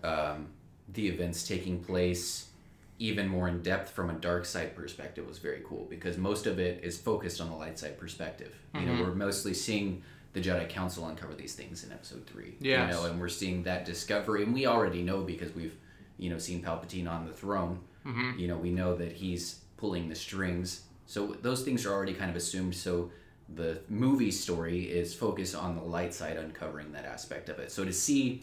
um, 0.03 0.47
the 0.93 1.07
events 1.07 1.47
taking 1.47 1.83
place 1.83 2.49
even 2.97 3.27
more 3.27 3.47
in 3.49 3.61
depth 3.61 3.91
from 3.91 4.09
a 4.09 4.13
dark 4.13 4.45
side 4.45 4.73
perspective 4.75 5.27
was 5.27 5.37
very 5.37 5.61
cool 5.67 5.85
because 5.89 6.17
most 6.17 6.47
of 6.47 6.59
it 6.59 6.81
is 6.83 6.97
focused 6.97 7.41
on 7.41 7.49
the 7.49 7.55
light 7.55 7.77
side 7.77 7.97
perspective. 7.99 8.53
You 8.73 8.81
Mm-hmm. 8.81 8.97
know, 8.97 9.03
we're 9.03 9.15
mostly 9.15 9.53
seeing 9.53 10.01
the 10.33 10.41
Jedi 10.41 10.67
Council 10.69 11.07
uncover 11.07 11.33
these 11.33 11.55
things 11.55 11.83
in 11.83 11.91
Episode 11.91 12.25
Three. 12.25 12.55
Yes. 12.59 12.89
You 12.93 12.95
know, 12.99 13.05
and 13.09 13.19
we're 13.19 13.29
seeing 13.29 13.63
that 13.63 13.85
discovery, 13.85 14.43
and 14.43 14.53
we 14.53 14.65
already 14.67 15.01
know 15.01 15.21
because 15.21 15.53
we've, 15.55 15.75
you 16.17 16.29
know, 16.29 16.37
seen 16.37 16.61
Palpatine 16.63 17.09
on 17.09 17.25
the 17.25 17.33
throne. 17.33 17.79
Mm-hmm. 18.05 18.39
You 18.39 18.47
know, 18.47 18.57
we 18.57 18.71
know 18.71 18.95
that 18.95 19.11
he's 19.13 19.59
pulling 19.77 20.09
the 20.09 20.15
strings. 20.15 20.81
So 21.05 21.35
those 21.41 21.63
things 21.63 21.85
are 21.85 21.93
already 21.93 22.13
kind 22.13 22.29
of 22.29 22.35
assumed. 22.35 22.75
So 22.75 23.11
the 23.53 23.81
movie 23.89 24.31
story 24.31 24.83
is 24.83 25.13
focused 25.13 25.55
on 25.55 25.75
the 25.75 25.83
light 25.83 26.13
side, 26.13 26.37
uncovering 26.37 26.91
that 26.93 27.05
aspect 27.05 27.49
of 27.49 27.59
it. 27.59 27.71
So 27.71 27.85
to 27.85 27.93
see 27.93 28.41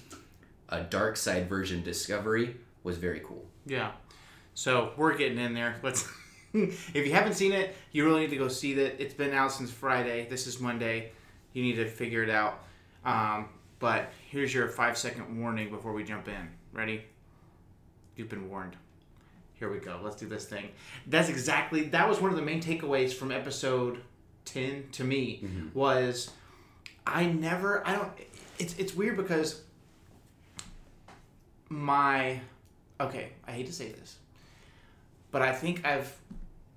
a 0.68 0.83
dark 0.83 1.16
side 1.16 1.48
version 1.48 1.83
discovery 1.83 2.57
was 2.85 2.98
very 2.98 3.20
cool. 3.20 3.44
Yeah. 3.66 3.92
So 4.55 4.92
we're 4.96 5.16
getting 5.16 5.38
in 5.38 5.55
there. 5.55 5.77
Let's. 5.83 6.09
if 6.55 6.94
you 6.94 7.12
haven't 7.12 7.35
seen 7.35 7.53
it, 7.53 7.75
you 7.92 8.05
really 8.05 8.20
need 8.20 8.31
to 8.31 8.37
go 8.37 8.48
see 8.48 8.72
it. 8.75 8.96
It's 8.98 9.14
been 9.14 9.33
out 9.33 9.53
since 9.53 9.70
Friday. 9.70 10.27
This 10.29 10.46
is 10.46 10.61
Monday. 10.61 11.12
You 11.55 11.62
need 11.62 11.77
to 11.77 11.88
figure 11.88 12.22
it 12.22 12.31
out. 12.31 12.64
Um, 13.05 13.48
but 13.79 14.12
here's 14.29 14.53
your 14.53 14.68
five 14.68 14.96
second 14.96 15.40
warning 15.40 15.70
before 15.70 15.92
we 15.92 16.05
jump 16.05 16.29
in. 16.29 16.51
Ready? 16.72 17.05
You've 18.16 18.29
been 18.29 18.48
warned. 18.51 18.77
Here 19.62 19.70
we 19.70 19.79
go. 19.79 20.01
Let's 20.03 20.16
do 20.16 20.27
this 20.27 20.44
thing. 20.46 20.70
That's 21.07 21.29
exactly. 21.29 21.83
That 21.85 22.09
was 22.09 22.20
one 22.20 22.33
of 22.33 22.37
the 22.37 22.42
main 22.42 22.61
takeaways 22.61 23.12
from 23.12 23.31
episode 23.31 24.01
ten 24.44 24.87
to 24.90 25.05
me 25.05 25.44
was 25.72 26.31
I 27.07 27.27
never. 27.27 27.87
I 27.87 27.92
don't. 27.94 28.11
It's 28.59 28.77
it's 28.77 28.92
weird 28.92 29.16
because 29.16 29.62
my 31.68 32.40
okay. 33.01 33.29
I 33.46 33.53
hate 33.53 33.66
to 33.66 33.72
say 33.72 33.92
this, 33.92 34.16
but 35.31 35.42
I 35.42 35.53
think 35.53 35.87
I've 35.87 36.12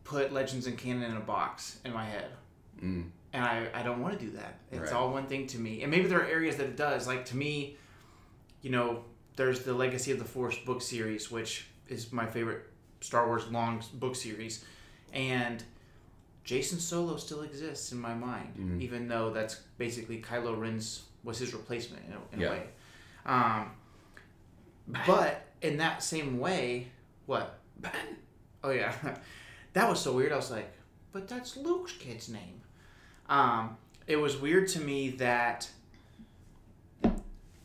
put 0.04 0.32
Legends 0.32 0.68
and 0.68 0.78
Canon 0.78 1.10
in 1.10 1.18
a 1.18 1.22
box 1.22 1.80
in 1.86 1.92
my 1.92 2.06
head 2.06 2.30
Mm. 2.84 3.06
and 3.34 3.44
I, 3.44 3.68
I 3.74 3.82
don't 3.82 4.00
want 4.02 4.20
to 4.20 4.24
do 4.26 4.32
that. 4.34 4.60
It's 4.70 4.92
Right. 4.92 4.94
all 4.94 5.10
one 5.12 5.26
thing 5.28 5.48
to 5.48 5.58
me. 5.58 5.82
And 5.82 5.90
maybe 5.90 6.08
there 6.08 6.20
are 6.22 6.26
areas 6.28 6.58
that 6.58 6.66
it 6.68 6.76
does. 6.76 7.08
Like 7.08 7.26
to 7.28 7.36
me, 7.38 7.78
you 8.62 8.70
know, 8.70 9.06
there's 9.38 9.62
the 9.62 9.74
Legacy 9.74 10.12
of 10.12 10.20
the 10.20 10.26
Force 10.26 10.58
book 10.60 10.82
series, 10.84 11.32
which 11.32 11.66
is 11.88 12.12
my 12.12 12.26
favorite 12.28 12.68
Star 13.06 13.28
Wars 13.28 13.48
long 13.52 13.82
book 13.94 14.16
series, 14.16 14.66
and 15.14 15.64
Jacen 16.46 16.80
Solo 16.80 17.18
still 17.18 17.42
exists 17.44 17.92
in 17.92 18.00
my 18.00 18.14
mind, 18.14 18.54
Mhm. 18.58 18.82
even 18.82 19.08
though 19.08 19.32
that's 19.32 19.56
basically 19.78 20.22
Kylo 20.22 20.60
Ren's 20.60 21.04
was 21.24 21.38
his 21.40 21.54
replacement 21.54 22.04
in 22.06 22.14
a, 22.14 22.20
in 22.34 22.40
Yeah. 22.40 22.48
a 22.48 22.52
way. 22.52 22.70
Um, 23.26 23.72
but 25.08 25.46
in 25.62 25.78
that 25.78 26.04
same 26.04 26.40
way, 26.40 26.92
what? 27.26 27.60
Ben. 27.80 28.18
Oh 28.64 28.70
yeah, 28.72 28.94
that 29.74 29.90
was 29.90 30.00
so 30.00 30.14
weird. 30.14 30.32
I 30.32 30.36
was 30.36 30.52
like, 30.52 30.72
but 31.12 31.28
that's 31.28 31.58
Luke's 31.58 31.94
kid's 31.94 32.30
name. 32.30 32.62
Um, 33.30 33.78
it 34.08 34.18
was 34.18 34.38
weird 34.38 34.68
to 34.70 34.80
me 34.80 35.10
that 35.12 35.68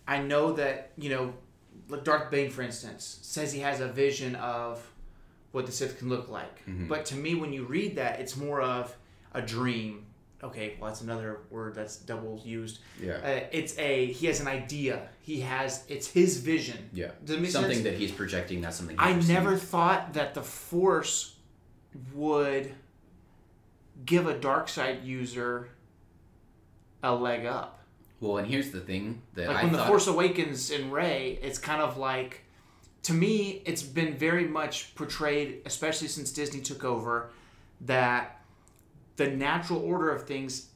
I 0.07 0.21
know 0.23 0.53
that 0.53 0.93
you 0.97 1.11
know, 1.11 1.35
like 1.89 2.05
Darth 2.05 2.31
Bane, 2.31 2.51
for 2.51 2.63
instance, 2.63 3.19
says 3.23 3.53
he 3.53 3.61
has 3.61 3.81
a 3.81 3.89
vision 3.89 4.35
of 4.37 4.90
what 5.53 5.67
the 5.67 5.73
Sith 5.73 5.99
can 5.99 6.09
look 6.09 6.29
like. 6.29 6.65
Mhm. 6.67 6.89
But 6.89 7.05
to 7.07 7.17
me, 7.17 7.35
when 7.35 7.53
you 7.53 7.65
read 7.65 7.97
that, 7.97 8.21
it's 8.21 8.37
more 8.37 8.61
of 8.61 8.97
a 9.35 9.43
dream. 9.43 10.07
Okay, 10.43 10.77
well, 10.81 10.89
that's 10.89 11.03
another 11.03 11.41
word 11.51 11.75
that's 11.75 11.97
double 11.97 12.41
used. 12.45 12.79
Yeah. 13.03 13.15
Uh, 13.17 13.41
it's 13.53 13.79
a 13.79 14.07
he 14.13 14.27
has 14.27 14.41
an 14.41 14.49
idea. 14.49 15.09
He 15.21 15.41
has 15.41 15.85
it's 15.89 16.07
his 16.07 16.39
vision. 16.39 16.89
Yeah. 16.95 17.11
Something 17.27 17.45
sense? 17.51 17.83
that 17.83 17.95
he's 17.95 18.11
projecting, 18.13 18.61
That's 18.63 18.77
something. 18.77 18.97
I 18.99 19.13
never 19.15 19.51
received. 19.51 19.69
thought 19.71 20.15
that 20.15 20.33
the 20.35 20.43
Force 20.43 21.37
would 22.15 22.73
give 24.07 24.27
a 24.27 24.39
dark 24.39 24.69
side 24.69 25.05
user 25.05 25.69
a 27.03 27.15
leg 27.15 27.45
up. 27.45 27.81
Well, 28.21 28.39
and 28.39 28.47
here's 28.49 28.71
the 28.71 28.81
thing 28.81 29.23
that 29.35 29.49
Like 29.49 29.57
I 29.59 29.63
when 29.65 29.73
thought. 29.73 29.79
the 29.81 29.87
Force 29.87 30.07
Awakens 30.07 30.71
in 30.71 30.91
Rey, 30.91 31.39
it's 31.43 31.59
kind 31.59 31.83
of 31.83 31.97
like 31.99 32.45
to 33.05 33.13
me, 33.13 33.63
it's 33.65 33.83
been 33.83 34.17
very 34.17 34.47
much 34.47 34.95
portrayed, 34.95 35.63
especially 35.65 36.09
since 36.09 36.31
Disney 36.33 36.61
took 36.61 36.85
over, 36.85 37.31
that 37.83 38.43
the 39.17 39.29
natural 39.29 39.81
order 39.81 40.11
of 40.11 40.25
things 40.27 40.69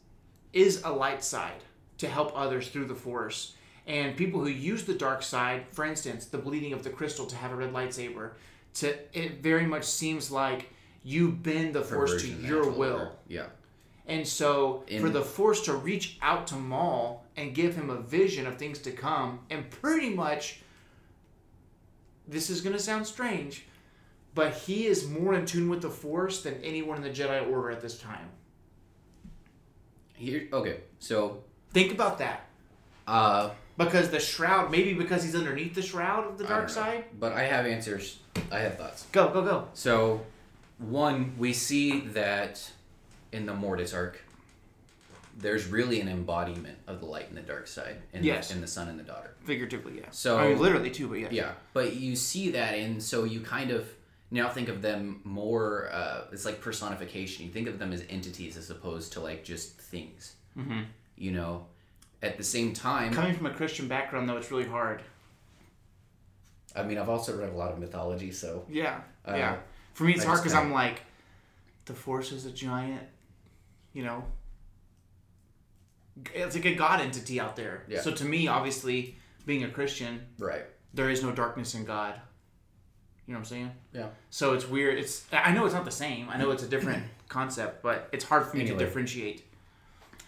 is 0.53 0.83
a 0.85 0.91
light 0.91 1.23
side 1.23 1.63
to 1.99 2.09
help 2.09 2.33
others 2.35 2.69
through 2.69 2.87
the 2.87 2.95
Force. 2.95 3.55
And 3.87 4.17
people 4.17 4.41
who 4.41 4.49
use 4.49 4.85
the 4.85 4.95
dark 4.95 5.23
side, 5.23 5.67
for 5.71 5.85
instance, 5.85 6.27
the 6.27 6.39
bleeding 6.39 6.73
of 6.73 6.83
the 6.83 6.91
crystal 6.91 7.27
to 7.27 7.37
have 7.37 7.53
a 7.53 7.57
red 7.57 7.73
lightsaber, 7.73 8.31
to 8.75 8.97
it 9.13 9.43
very 9.43 9.67
much 9.67 9.85
seems 9.85 10.31
like 10.31 10.71
you 11.03 11.31
bend 11.31 11.75
the 11.75 11.83
Force 11.83 12.23
to 12.23 12.29
your 12.29 12.71
will. 12.71 12.93
order. 12.95 13.11
Yeah. 13.29 13.47
And 14.07 14.27
so 14.27 14.85
In- 14.87 15.03
for 15.03 15.11
the 15.11 15.23
Force 15.23 15.61
to 15.63 15.75
reach 15.75 16.19
out 16.23 16.47
to 16.49 16.57
Maul 16.57 17.25
and 17.37 17.55
give 17.55 17.75
him 17.77 17.91
a 17.91 17.97
vision 18.01 18.47
of 18.47 18.57
things 18.59 18.79
to 18.81 18.91
come, 18.93 19.41
and 19.51 19.71
pretty 19.71 20.11
much, 20.11 20.61
this 22.27 22.51
is 22.51 22.61
going 22.61 22.75
to 22.75 22.83
sound 22.83 23.07
strange, 23.07 23.65
but 24.35 24.55
he 24.55 24.87
is 24.87 25.09
more 25.09 25.35
in 25.35 25.47
tune 25.47 25.69
with 25.69 25.83
the 25.83 25.91
Force 25.91 26.43
than 26.43 26.55
anyone 26.63 26.97
in 26.97 27.03
the 27.03 27.11
Jedi 27.11 27.51
Order 27.51 27.71
at 27.71 27.81
this 27.81 27.99
time. 27.99 28.29
Here. 30.15 30.49
Okay. 30.53 30.81
So. 30.99 31.45
Think 31.73 31.93
about 31.93 32.19
that. 32.19 32.47
Uh. 33.07 33.51
Because 33.77 34.11
the 34.11 34.21
shroud, 34.21 34.71
maybe 34.71 34.95
because 34.95 35.25
he's 35.25 35.35
underneath 35.35 35.75
the 35.75 35.83
shroud 35.83 36.29
of 36.29 36.39
the 36.39 36.45
dark 36.45 36.69
side. 36.69 37.07
But 37.19 37.33
I 37.33 37.43
have 37.43 37.67
answers. 37.67 38.21
I 38.53 38.61
have 38.61 38.79
thoughts. 38.79 39.07
Go, 39.11 39.31
go, 39.31 39.43
go. 39.43 39.69
So, 39.75 40.21
one, 40.79 41.35
we 41.37 41.53
see 41.53 42.01
that 42.01 42.71
in 43.33 43.47
the 43.47 43.55
Mortis 43.55 43.93
arc, 43.93 44.21
there's 45.37 45.67
really 45.67 46.01
an 46.01 46.09
embodiment 46.09 46.79
of 46.87 47.01
the 47.01 47.07
light 47.07 47.29
and 47.29 47.37
the 47.37 47.43
dark 47.43 47.67
side 47.67 47.97
in, 48.13 48.23
Yes. 48.23 48.51
in 48.53 48.61
the 48.61 48.67
son 48.67 48.89
and 48.89 48.99
the 48.99 49.03
daughter. 49.03 49.35
Figuratively, 49.45 49.99
yeah. 49.99 50.07
So- 50.11 50.39
I 50.39 50.49
mean, 50.51 50.59
literally 50.59 50.91
too, 50.91 51.09
but 51.09 51.19
yeah. 51.21 51.29
Yeah, 51.31 51.53
but 51.73 51.97
you 51.97 52.15
see 52.17 52.51
that, 52.51 52.75
and 52.75 53.03
so 53.03 53.25
you 53.25 53.41
kind 53.41 53.71
of 53.71 53.89
now 54.31 54.49
think 54.49 54.69
of 54.69 54.81
them 54.83 55.21
more. 55.25 55.91
Uh, 55.93 56.23
it's 56.33 56.45
like 56.45 56.61
personification. 56.61 57.45
You 57.47 57.53
think 57.53 57.69
of 57.69 57.79
them 57.79 57.93
as 57.93 58.05
entities 58.09 58.57
as 58.57 58.71
opposed 58.71 59.13
to 59.15 59.21
like 59.21 59.45
just 59.45 59.79
things. 59.81 60.37
Mm-hmm. 60.57 60.83
You 61.17 61.33
know, 61.33 61.67
at 62.23 62.37
the 62.39 62.45
same 62.45 62.73
time, 62.73 63.13
Coming 63.13 63.35
from 63.35 63.47
a 63.47 63.53
Christian 63.55 63.87
background, 63.89 64.29
though, 64.29 64.37
it's 64.37 64.51
really 64.51 64.67
hard. 64.67 65.03
I 66.77 66.83
mean, 66.83 66.99
I've 66.99 67.09
also 67.09 67.37
read 67.39 67.51
a 67.51 67.57
lot 67.57 67.71
of 67.73 67.79
mythology, 67.79 68.33
so 68.33 68.65
Yeah, 68.69 69.01
Uh, 69.27 69.35
yeah. 69.37 69.57
For 69.95 70.05
me, 70.05 70.15
it's 70.15 70.25
I 70.25 70.27
hard 70.29 70.41
because 70.41 70.55
I'm 70.55 70.73
like, 70.73 71.03
the 71.85 71.95
Force 71.95 72.33
is 72.33 72.47
a 72.47 72.51
giant, 72.51 73.07
you 73.93 74.03
know. 74.05 74.25
It's 76.35 76.55
like 76.55 76.65
a 76.65 76.75
God 76.75 77.01
entity 77.01 77.41
out 77.41 77.57
there. 77.57 77.85
Yeah. 77.89 78.01
So 78.01 78.13
to 78.13 78.25
me, 78.25 78.47
obviously, 78.49 79.17
being 79.47 79.65
a 79.65 79.69
Christian, 79.71 80.27
right. 80.39 80.65
there 80.93 81.11
is 81.11 81.23
no 81.23 81.33
darkness 81.33 81.75
in 81.75 81.85
God. 81.85 82.15
You 83.27 83.33
know 83.33 83.39
what 83.39 83.47
I'm 83.47 83.51
saying? 83.51 83.71
Yeah. 83.93 84.07
So 84.31 84.53
it's 84.53 84.69
weird. 84.69 84.99
It's 84.99 85.25
I 85.33 85.53
know 85.53 85.65
it's 85.65 85.75
not 85.75 85.85
the 85.85 85.91
same. 85.91 86.29
I 86.29 86.37
know 86.37 86.51
it's 86.51 86.63
a 86.63 86.69
different 86.69 87.03
concept, 87.29 87.83
but 87.83 88.09
it's 88.13 88.25
hard 88.25 88.47
for 88.47 88.57
me 88.57 88.63
Anyway. 88.63 88.79
to 88.79 88.85
differentiate. 88.85 89.45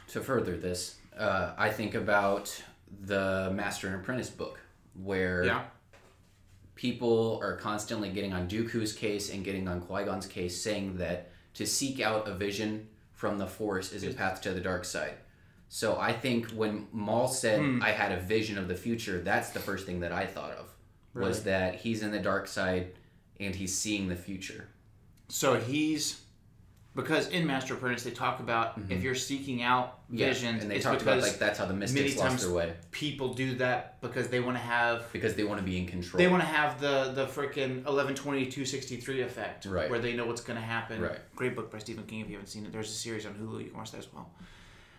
To 0.08 0.20
further 0.20 0.56
this, 0.56 0.96
uh, 1.18 1.52
I 1.58 1.70
think 1.70 1.94
about 1.94 2.62
the 3.02 3.50
Master 3.54 3.88
and 3.88 3.96
Apprentice 3.96 4.30
book, 4.30 4.60
where 4.94 5.44
Yeah. 5.44 5.64
people 6.74 7.38
are 7.42 7.56
constantly 7.56 8.10
getting 8.10 8.32
on 8.32 8.48
Dooku's 8.48 8.92
case 8.92 9.30
and 9.32 9.44
getting 9.44 9.68
on 9.68 9.80
Qui 9.80 10.04
Gon's 10.04 10.26
case, 10.26 10.60
saying 10.60 10.96
that 10.98 11.30
to 11.54 11.66
seek 11.66 12.00
out 12.00 12.28
a 12.28 12.34
vision 12.34 12.88
from 13.12 13.38
the 13.38 13.46
Force 13.46 13.92
is 13.92 14.04
a 14.04 14.12
path 14.12 14.40
to 14.42 14.52
the 14.52 14.60
dark 14.60 14.84
side. 14.84 15.14
So 15.68 15.98
I 15.98 16.12
think 16.12 16.50
when 16.50 16.86
Maul 16.92 17.28
said, 17.28 17.60
Hmm. 17.60 17.82
"I 17.82 17.90
had 17.90 18.12
a 18.12 18.20
vision 18.20 18.56
of 18.58 18.68
the 18.68 18.76
future," 18.76 19.20
that's 19.20 19.50
the 19.50 19.60
first 19.60 19.84
thing 19.86 20.00
that 20.00 20.12
I 20.12 20.26
thought 20.26 20.52
of 20.52 20.68
was 21.14 21.42
that 21.44 21.76
he's 21.76 22.02
in 22.02 22.10
the 22.10 22.18
dark 22.18 22.46
side 22.46 22.92
and 23.40 23.54
he's 23.54 23.76
seeing 23.76 24.08
the 24.08 24.16
future. 24.16 24.68
So 25.28 25.58
he's 25.58 26.20
because 26.94 27.28
in 27.28 27.46
Master 27.46 27.74
Apprentice 27.74 28.04
they 28.04 28.10
talk 28.10 28.40
about 28.40 28.78
if 28.88 29.02
you're 29.02 29.14
seeking 29.14 29.62
out 29.62 29.94
Mm-hmm. 30.06 30.18
Yeah, 30.18 30.26
visions, 30.28 30.62
and 30.62 30.70
they 30.70 30.76
because 30.76 31.02
about 31.02 31.18
like 31.20 31.36
that's 31.40 31.58
how 31.58 31.66
the 31.66 31.74
mystics 31.74 32.16
lost 32.16 32.44
their 32.44 32.52
way 32.54 32.72
people 32.92 33.34
do 33.34 33.56
that 33.56 34.00
because 34.00 34.28
they 34.28 34.38
want 34.38 34.56
to 34.56 34.62
have 34.62 35.12
because 35.12 35.34
they 35.34 35.42
want 35.42 35.58
to 35.58 35.64
be 35.66 35.76
in 35.78 35.86
control. 35.88 36.16
they 36.18 36.28
want 36.28 36.40
to 36.44 36.46
have 36.46 36.80
the 36.80 37.10
the 37.12 37.26
freaking 37.26 37.82
112263 37.84 39.22
effect 39.22 39.66
Right. 39.66 39.90
where 39.90 39.98
they 39.98 40.14
know 40.14 40.26
what's 40.26 40.42
going 40.42 40.58
to 40.60 40.64
happen 40.64 41.00
Right. 41.02 41.18
great 41.34 41.56
book 41.56 41.72
by 41.72 41.78
stephen 41.78 42.04
king 42.04 42.20
if 42.20 42.28
you 42.28 42.34
haven't 42.34 42.46
seen 42.48 42.64
it 42.66 42.72
there's 42.72 42.88
a 42.88 42.94
series 42.94 43.26
on 43.26 43.34
hulu 43.34 43.64
you 43.64 43.70
can 43.70 43.78
watch 43.78 43.90
that 43.90 43.98
as 43.98 44.12
well 44.12 44.30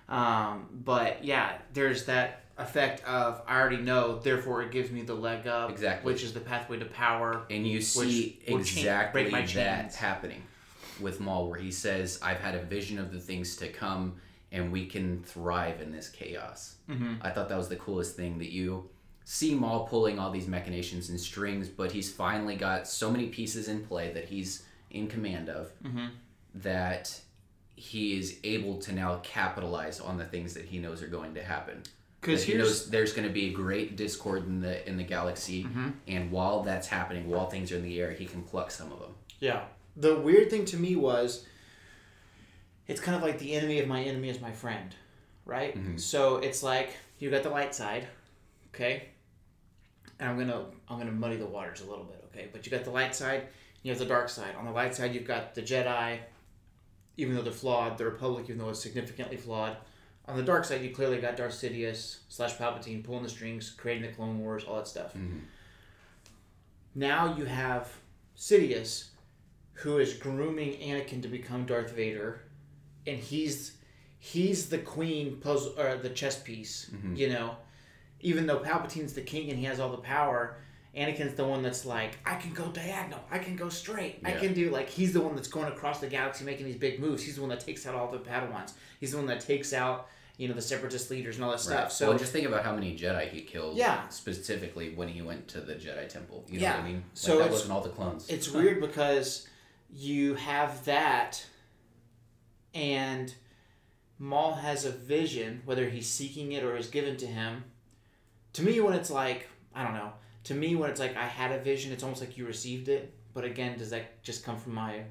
um, 0.10 0.68
but 0.86 1.24
yeah 1.24 1.58
there's 1.74 2.06
that 2.06 2.44
effect 2.58 3.04
of 3.06 3.42
i 3.48 3.60
already 3.60 3.78
know 3.78 4.18
therefore 4.20 4.64
it 4.64 4.72
gives 4.72 4.90
me 4.92 5.02
the 5.04 5.14
leg 5.14 5.46
up 5.48 5.70
Exactly. 5.70 6.12
which 6.12 6.24
is 6.24 6.34
the 6.34 6.40
pathway 6.40 6.80
to 6.80 6.86
power 6.86 7.44
And 7.50 7.68
you 7.68 7.82
see 7.82 8.40
exactly 8.48 9.30
my 9.30 9.46
that 9.46 9.94
happening 9.96 10.42
with 11.00 11.20
Maul, 11.20 11.48
where 11.48 11.60
he 11.60 11.72
says, 11.72 12.20
"I've 12.24 12.40
had 12.40 12.56
a 12.56 12.64
vision 12.64 12.98
of 12.98 13.12
the 13.12 13.20
things 13.20 13.56
to 13.58 13.68
come, 13.68 14.16
and 14.52 14.72
we 14.72 14.88
can 14.88 15.22
thrive 15.22 15.80
in 15.80 15.92
this 15.92 16.10
chaos." 16.10 16.78
Mhm. 16.90 17.20
I 17.22 17.30
thought 17.30 17.50
that 17.50 17.58
was 17.58 17.70
the 17.70 17.76
coolest 17.76 18.16
thing 18.16 18.40
that 18.40 18.50
you 18.52 18.90
see 19.24 19.54
Maul 19.54 19.86
pulling 19.88 20.18
all 20.18 20.32
these 20.32 20.48
machinations 20.48 21.10
and 21.10 21.20
strings, 21.20 21.68
but 21.70 21.92
he's 21.92 22.12
finally 22.12 22.56
got 22.56 22.88
so 22.88 23.12
many 23.12 23.28
pieces 23.28 23.68
in 23.68 23.86
play 23.86 24.12
that 24.14 24.26
he's 24.30 24.64
in 24.90 25.08
command 25.08 25.50
of 25.50 25.70
Mhm. 25.84 26.10
that 26.56 27.22
he 27.80 28.18
is 28.18 28.38
able 28.44 28.80
to 28.80 28.92
now 28.92 29.20
capitalize 29.24 30.00
on 30.02 30.18
the 30.18 30.26
things 30.26 30.54
that 30.56 30.66
he 30.66 30.80
knows 30.80 31.02
are 31.04 31.08
going 31.08 31.36
to 31.36 31.44
happen. 31.44 31.82
because 32.20 32.44
he 32.44 32.54
here's 32.54 32.68
knows 32.68 32.90
there's 32.90 33.14
going 33.14 33.28
to 33.28 33.34
be 33.34 33.46
a 33.50 33.54
great 33.54 33.96
discord 33.96 34.46
in 34.48 34.60
the 34.62 34.86
in 34.90 34.98
the 34.98 35.04
galaxy, 35.04 35.64
Mm-hmm. 35.64 35.90
and 36.08 36.32
while 36.32 36.64
that's 36.64 36.88
happening, 36.88 37.30
while 37.30 37.48
things 37.50 37.72
are 37.72 37.76
in 37.78 37.84
the 37.84 38.00
air, 38.02 38.12
he 38.12 38.26
can 38.26 38.42
pluck 38.42 38.72
some 38.72 38.92
of 38.92 39.00
them. 39.00 39.14
Yeah. 39.40 39.62
The 39.96 40.20
weird 40.20 40.50
thing 40.50 40.66
to 40.66 40.78
me 40.78 40.96
was 40.96 41.46
it's 42.88 43.00
kind 43.02 43.16
of 43.16 43.22
like 43.24 43.38
the 43.40 43.54
enemy 43.54 43.80
of 43.80 43.88
my 43.88 44.02
enemy 44.04 44.30
is 44.30 44.40
my 44.42 44.52
friend, 44.52 44.94
right? 45.46 45.76
Mhm. 45.78 46.00
So 46.00 46.38
it's 46.38 46.64
like 46.64 46.90
you 47.20 47.30
got 47.30 47.44
the 47.44 47.50
light 47.50 47.76
side, 47.76 48.08
okay? 48.74 49.10
And 50.20 50.30
I'm 50.30 50.38
gonna 50.40 50.66
I'm 50.90 50.98
gonna 50.98 51.12
muddy 51.12 51.36
the 51.38 51.46
waters 51.46 51.82
a 51.82 51.86
little 51.86 52.06
bit, 52.06 52.24
okay? 52.32 52.48
But 52.52 52.66
you 52.66 52.72
got 52.72 52.84
the 52.86 52.92
light 52.92 53.16
side, 53.16 53.48
you 53.84 53.92
have 53.92 54.00
the 54.00 54.06
dark 54.06 54.30
side. 54.30 54.56
On 54.58 54.66
the 54.66 54.72
light 54.72 54.96
side, 54.96 55.14
you've 55.14 55.26
got 55.28 55.54
the 55.54 55.62
Jedi, 55.62 56.20
even 57.18 57.36
though 57.36 57.42
they're 57.42 57.52
flawed. 57.52 57.98
The 57.98 58.06
Republic, 58.06 58.46
even 58.46 58.60
though 58.60 58.70
it's 58.70 58.82
significantly 58.82 59.38
flawed. 59.38 59.78
On 60.26 60.36
the 60.38 60.44
dark 60.44 60.66
side, 60.66 60.82
you 60.82 60.92
clearly 60.92 61.20
got 61.20 61.38
Darth 61.38 61.54
Sidious 61.54 62.18
slash 62.30 62.56
Palpatine 62.56 63.04
pulling 63.04 63.24
the 63.24 63.30
strings, 63.30 63.70
creating 63.70 64.04
the 64.04 64.16
Clone 64.16 64.40
Wars, 64.40 64.64
all 64.66 64.76
that 64.76 64.88
stuff. 64.88 65.14
Mhm. 65.14 65.42
Now 66.96 67.36
you 67.38 67.46
have 67.46 67.92
Sidious, 68.36 69.10
who 69.74 69.98
is 70.00 70.14
grooming 70.14 70.74
Anakin 70.80 71.22
to 71.22 71.28
become 71.28 71.66
Darth 71.66 71.92
Vader, 71.92 72.42
and 73.06 73.18
he's 73.18 73.74
he's 74.20 74.70
the 74.70 74.80
queen 74.80 75.38
puzzle 75.40 75.80
or 75.80 75.96
the 75.98 76.10
chess 76.10 76.42
piece. 76.42 76.90
Mhm. 76.92 77.16
You 77.18 77.30
know, 77.30 77.58
even 78.20 78.48
though 78.48 78.60
Palpatine's 78.60 79.14
the 79.14 79.22
king 79.22 79.50
and 79.50 79.60
he 79.60 79.66
has 79.66 79.80
all 79.80 79.92
the 79.92 79.98
power, 79.98 80.58
Anakin's 80.98 81.36
the 81.36 81.46
one 81.46 81.62
that's 81.62 81.86
like, 81.86 82.18
I 82.26 82.36
can 82.36 82.54
go 82.54 82.66
diagonal, 82.70 83.20
I 83.30 83.38
can 83.38 83.56
go 83.56 83.70
straight, 83.70 84.20
I 84.26 84.32
can 84.32 84.54
do 84.54 84.72
like 84.72 84.90
he's 84.90 85.14
the 85.14 85.22
one 85.22 85.36
that's 85.36 85.48
going 85.48 85.68
across 85.72 86.00
the 86.00 86.08
galaxy 86.08 86.44
making 86.44 86.66
these 86.66 86.76
big 86.76 87.00
moves. 87.00 87.24
He's 87.24 87.36
the 87.36 87.42
one 87.42 87.50
that 87.52 87.60
takes 87.60 87.86
out 87.86 87.94
all 87.96 88.10
the 88.12 88.18
Padawans. 88.18 88.74
He's 89.00 89.12
the 89.12 89.18
one 89.18 89.28
that 89.28 89.40
takes 89.42 89.74
out 89.74 90.08
you 90.38 90.48
know 90.48 90.54
the 90.54 90.62
separatist 90.62 91.10
leaders 91.10 91.36
and 91.36 91.46
all 91.46 91.52
that 91.52 91.60
stuff. 91.60 91.92
So 91.92 92.10
well, 92.10 92.18
just 92.18 92.32
think 92.32 92.48
about 92.48 92.64
how 92.64 92.74
many 92.76 92.96
Jedi 92.98 93.28
he 93.30 93.42
killed. 93.42 93.76
Yeah. 93.76 94.08
Specifically 94.10 94.94
when 94.94 95.08
he 95.08 95.22
went 95.24 95.48
to 95.50 95.62
the 95.62 95.74
Jedi 95.74 96.08
Temple. 96.08 96.46
You 96.48 96.60
know 96.60 96.64
Yeah. 96.64 96.76
what 96.78 96.84
I 96.84 96.88
mean? 96.88 96.96
Like, 96.98 97.04
So 97.14 97.40
that 97.40 97.50
wasn't 97.50 97.72
all 97.72 97.82
the 97.82 97.90
clones. 97.90 98.30
it's 98.30 98.50
weird 98.52 98.80
because 98.80 99.48
you 99.92 100.36
have 100.36 100.86
that 100.86 101.44
and 102.74 103.34
Maul 104.20 104.56
has 104.56 104.86
a 104.86 104.92
vision, 104.92 105.62
whether 105.66 105.90
he's 105.90 106.08
seeking 106.10 106.52
it 106.52 106.64
or 106.64 106.76
is 106.76 106.88
given 106.88 107.18
to 107.18 107.28
him. 107.28 107.64
To 108.54 108.64
me, 108.64 108.80
when 108.80 108.94
it's 108.94 109.10
like, 109.12 109.48
I 109.76 109.84
don't 109.84 109.94
know, 109.94 110.12
to 110.48 110.54
me, 110.54 110.76
when 110.76 110.90
it's 110.90 111.00
like 111.00 111.16
I 111.16 111.26
had 111.26 111.52
a 111.52 111.60
vision, 111.60 111.92
it's 111.92 112.04
almost 112.04 112.22
like 112.22 112.38
you 112.38 112.46
received 112.46 112.90
it. 112.90 113.14
But 113.34 113.44
again, 113.44 113.78
does 113.78 113.90
that 113.92 114.24
just 114.24 114.44
come 114.44 114.58
from 114.58 114.74
my 114.74 115.02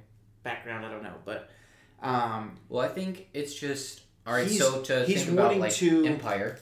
background? 0.43 0.85
I 0.85 0.91
don't 0.91 1.03
know. 1.03 1.15
But 1.25 1.51
um, 2.03 2.57
Well, 2.69 2.85
I 2.85 2.89
think 2.89 3.29
it's 3.33 3.55
just 3.55 4.03
all 4.27 4.33
right. 4.35 4.49
So 4.51 4.83
to 4.83 5.05
he's 5.05 5.25
think 5.25 5.39
about 5.39 5.57
like 5.59 5.73
to- 5.75 6.05
Empire, 6.07 6.59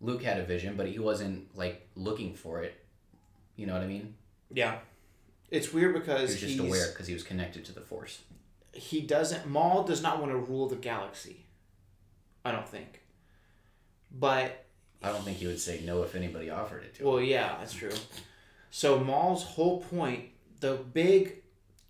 Luke 0.00 0.22
had 0.22 0.38
a 0.38 0.44
vision, 0.44 0.76
but 0.76 0.86
he 0.86 0.98
wasn't 0.98 1.54
like 1.56 1.88
looking 1.96 2.34
for 2.34 2.62
it. 2.62 2.74
You 3.56 3.66
know 3.66 3.74
what 3.74 3.82
I 3.82 3.86
mean? 3.86 4.14
yeah, 4.50 4.78
it's 5.50 5.72
weird 5.72 5.94
He 5.94 6.00
because 6.00 6.22
was 6.22 6.40
just 6.40 6.52
he's, 6.52 6.60
aware 6.60 6.88
because 6.88 7.06
he 7.06 7.14
was 7.14 7.22
connected 7.22 7.64
to 7.66 7.72
the 7.72 7.80
Force. 7.80 8.20
he 8.72 9.00
doesn't. 9.00 9.46
Maul 9.46 9.84
does 9.84 10.02
not 10.02 10.20
want 10.20 10.32
to 10.32 10.36
rule 10.38 10.68
the 10.68 10.76
galaxy. 10.76 11.46
I 12.44 12.50
don't 12.52 12.68
think. 12.68 13.00
But 14.16 14.63
I 15.04 15.12
don't 15.12 15.22
think 15.24 15.38
he 15.38 15.46
would 15.46 15.60
say 15.60 15.80
no 15.84 16.02
if 16.02 16.14
anybody 16.14 16.50
offered 16.50 16.82
it 16.84 16.94
to 16.94 17.02
him. 17.02 17.08
Well, 17.08 17.20
yeah, 17.20 17.56
that's 17.58 17.74
true. 17.74 17.92
So 18.70 18.98
Maul's 18.98 19.44
whole 19.44 19.80
point, 19.82 20.24
the 20.60 20.74
big 20.92 21.42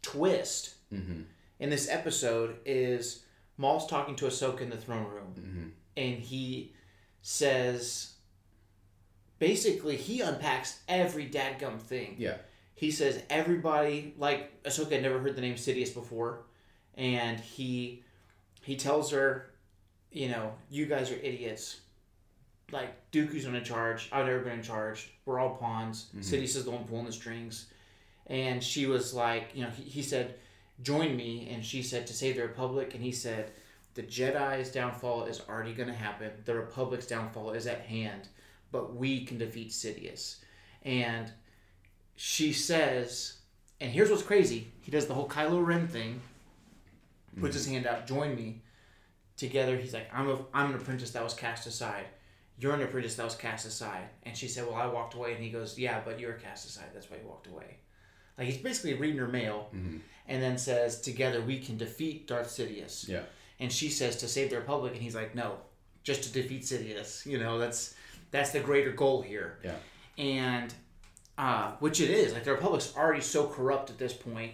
twist 0.03 0.70
Mm-hmm. 0.92 1.22
in 1.59 1.70
this 1.70 1.88
episode 1.88 2.57
is 2.64 3.24
Maul's 3.57 3.87
talking 3.87 4.14
to 4.16 4.27
Ahsoka 4.27 4.61
in 4.61 4.70
the 4.70 4.77
throne 4.77 5.07
room, 5.11 5.35
Mm-hmm. 5.38 5.68
and 5.96 6.18
he 6.18 6.72
says, 7.22 8.12
basically, 9.38 9.96
he 9.96 10.20
unpacks 10.20 10.81
every 10.88 11.27
dadgum 11.27 11.81
thing. 11.81 12.16
Yeah. 12.18 12.37
He 12.74 12.90
says 12.90 13.22
everybody, 13.31 14.14
like 14.18 14.62
Ahsoka 14.64 14.92
had 14.92 15.03
never 15.03 15.18
heard 15.20 15.37
the 15.37 15.40
name 15.40 15.55
Sidious 15.55 15.94
before, 15.94 16.42
and 16.96 17.38
he 17.40 18.03
he 18.62 18.77
tells 18.77 19.11
her, 19.12 19.50
you 20.11 20.29
know, 20.29 20.53
you 20.70 20.87
guys 20.87 21.11
are 21.11 21.16
idiots. 21.16 21.81
Like 22.72 23.11
Dooku's 23.12 23.44
in 23.44 23.62
charge. 23.64 24.09
I've 24.12 24.27
never 24.27 24.40
been 24.40 24.55
in 24.59 24.62
charge. 24.62 25.12
We're 25.27 25.38
all 25.38 25.57
pawns. 25.57 26.07
Mhm. 26.16 26.20
Sidious 26.24 26.57
is 26.57 26.64
the 26.64 26.70
one 26.70 26.85
pulling 26.85 27.07
the 27.07 27.12
strings, 27.12 27.66
and 28.27 28.62
she 28.62 28.87
was 28.87 29.14
like, 29.14 29.50
you 29.55 29.62
know, 29.64 29.70
he, 29.70 29.83
he 29.85 30.03
said, 30.03 30.37
join 30.83 31.14
me, 31.16 31.48
and 31.53 31.64
she 31.64 31.83
said 31.83 32.07
to 32.07 32.12
save 32.14 32.37
the 32.37 32.42
Republic, 32.42 32.94
and 32.94 33.03
he 33.03 33.12
said, 33.12 33.53
the 33.94 34.03
Jedi's 34.03 34.72
downfall 34.72 35.24
is 35.24 35.40
already 35.48 35.72
going 35.72 35.88
to 35.88 35.94
happen. 35.94 36.31
The 36.46 36.55
Republic's 36.55 37.07
downfall 37.07 37.53
is 37.53 37.66
at 37.66 37.83
hand, 37.83 38.29
but 38.72 38.96
we 38.96 39.24
can 39.24 39.38
defeat 39.38 39.70
Sidious, 39.70 40.37
and 40.83 41.31
she 42.16 42.53
says, 42.53 43.38
and 43.81 43.90
here's 43.92 44.11
what's 44.11 44.22
crazy. 44.22 44.72
He 44.81 44.90
does 44.90 45.07
the 45.07 45.14
whole 45.14 45.29
Kylo 45.29 45.64
Ren 45.64 45.87
thing, 45.87 46.20
puts 47.40 47.55
his 47.55 47.66
hand 47.66 47.87
out, 47.87 48.07
join 48.07 48.35
me. 48.35 48.62
Together, 49.37 49.77
he's 49.77 49.92
like, 49.92 50.09
I'm, 50.14 50.31
a, 50.31 50.38
I'm 50.55 50.70
an 50.70 50.77
apprentice 50.77 51.11
that 51.11 51.24
was 51.24 51.35
cast 51.35 51.66
aside. 51.66 52.07
You're 52.59 52.75
an 52.75 52.83
apprentice 52.83 53.17
that 53.17 53.25
was 53.25 53.35
cast 53.35 53.67
aside. 53.67 54.09
And 54.23 54.37
she 54.37 54.47
said, 54.49 54.67
Well, 54.67 54.77
I 54.77 54.87
walked 54.87 55.14
away. 55.14 55.35
And 55.35 55.43
he 55.43 55.51
goes, 55.51 55.79
Yeah, 55.79 56.01
but 56.05 56.21
you 56.21 56.27
were 56.29 56.35
cast 56.35 56.67
aside. 56.69 56.87
That's 56.95 57.11
why 57.11 57.17
you 57.23 57.27
walked 57.29 57.47
away. 57.49 57.79
Like, 58.38 58.47
he's 58.49 58.59
basically 58.59 58.95
reading 58.95 59.19
her 59.19 59.29
mail 59.29 59.69
Mm-hmm. 59.75 59.99
and 60.29 60.43
then 60.43 60.57
says, 60.59 61.01
Together 61.01 61.40
we 61.40 61.59
can 61.59 61.77
defeat 61.77 62.27
Darth 62.29 62.49
Sidious. 62.49 63.09
Yeah. 63.09 63.23
And 63.61 63.73
she 63.73 63.88
says, 63.88 64.17
To 64.19 64.29
save 64.29 64.51
the 64.51 64.57
Republic. 64.57 64.93
And 64.95 65.03
he's 65.03 65.14
like, 65.14 65.35
No, 65.35 65.57
just 66.05 66.23
to 66.25 66.33
defeat 66.33 66.62
Sidious. 66.62 67.27
You 67.27 67.38
know, 67.38 67.59
that's 67.59 67.95
that's 68.31 68.51
the 68.51 68.61
greater 68.61 68.93
goal 68.93 69.23
here. 69.23 69.59
Yeah. 69.64 69.75
And 70.19 70.73
uh, 71.37 71.73
which 71.81 72.01
it 72.01 72.11
is. 72.11 72.33
Like 72.33 72.45
the 72.45 72.53
Republic's 72.53 72.95
already 72.97 73.21
so 73.21 73.47
corrupt 73.49 73.90
at 73.90 73.99
this 73.99 74.12
point. 74.12 74.53